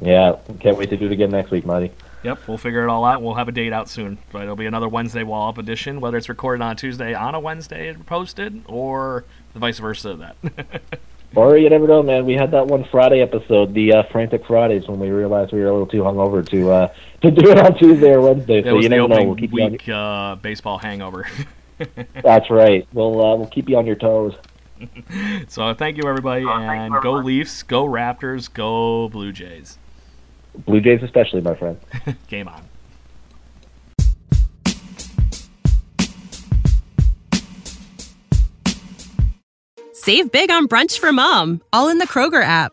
Yeah, 0.00 0.36
can't 0.60 0.76
wait 0.76 0.90
to 0.90 0.96
do 0.96 1.06
it 1.06 1.12
again 1.12 1.30
next 1.30 1.50
week, 1.50 1.64
Marty. 1.64 1.90
Yep, 2.22 2.48
we'll 2.48 2.58
figure 2.58 2.82
it 2.82 2.88
all 2.88 3.04
out. 3.04 3.22
We'll 3.22 3.34
have 3.34 3.48
a 3.48 3.52
date 3.52 3.72
out 3.72 3.88
soon. 3.88 4.18
But 4.32 4.42
it'll 4.42 4.56
be 4.56 4.66
another 4.66 4.88
Wednesday 4.88 5.22
wall 5.22 5.48
up 5.48 5.58
edition, 5.58 6.00
whether 6.00 6.16
it's 6.16 6.28
recorded 6.28 6.62
on 6.62 6.72
a 6.72 6.74
Tuesday 6.74 7.14
on 7.14 7.34
a 7.34 7.40
Wednesday 7.40 7.88
and 7.88 8.04
posted, 8.04 8.62
or 8.66 9.24
the 9.52 9.58
vice 9.58 9.78
versa 9.78 10.10
of 10.10 10.18
that. 10.18 10.36
Or 11.34 11.58
you 11.58 11.68
never 11.68 11.86
know, 11.86 12.02
man. 12.02 12.24
We 12.24 12.32
had 12.32 12.52
that 12.52 12.66
one 12.66 12.84
Friday 12.84 13.20
episode, 13.20 13.74
the 13.74 13.92
uh, 13.92 14.02
Frantic 14.04 14.46
Fridays, 14.46 14.88
when 14.88 14.98
we 14.98 15.10
realized 15.10 15.52
we 15.52 15.60
were 15.60 15.66
a 15.66 15.72
little 15.72 15.86
too 15.86 16.02
hungover 16.02 16.48
to 16.48 16.70
uh, 16.70 16.94
to 17.22 17.30
do 17.30 17.50
it 17.50 17.58
on 17.58 17.76
Tuesday 17.76 18.12
or 18.12 18.22
Wednesday. 18.22 18.62
so 18.62 18.74
was 18.74 18.84
you 18.84 18.88
the 18.88 18.96
never 18.96 19.08
know. 19.08 19.24
We'll 19.24 19.34
keep 19.34 19.52
week 19.52 19.86
uh, 19.88 20.36
baseball 20.36 20.78
hangover. 20.78 21.28
That's 22.22 22.50
right. 22.50 22.86
We'll 22.92 23.24
uh, 23.24 23.36
we'll 23.36 23.48
keep 23.48 23.68
you 23.68 23.76
on 23.76 23.86
your 23.86 23.96
toes. 23.96 24.34
so 25.48 25.74
thank 25.74 25.96
you 25.96 26.08
everybody, 26.08 26.44
and 26.46 26.94
go 27.02 27.12
Leafs, 27.14 27.62
go 27.62 27.86
Raptors, 27.86 28.52
go 28.52 29.08
Blue 29.08 29.32
Jays. 29.32 29.78
Blue 30.66 30.80
Jays, 30.80 31.02
especially, 31.02 31.40
my 31.40 31.54
friend. 31.54 31.78
Game 32.28 32.48
on. 32.48 32.62
Save 39.92 40.30
big 40.30 40.50
on 40.50 40.68
brunch 40.68 40.98
for 40.98 41.12
mom, 41.12 41.60
all 41.72 41.88
in 41.88 41.98
the 41.98 42.06
Kroger 42.06 42.42
app. 42.42 42.72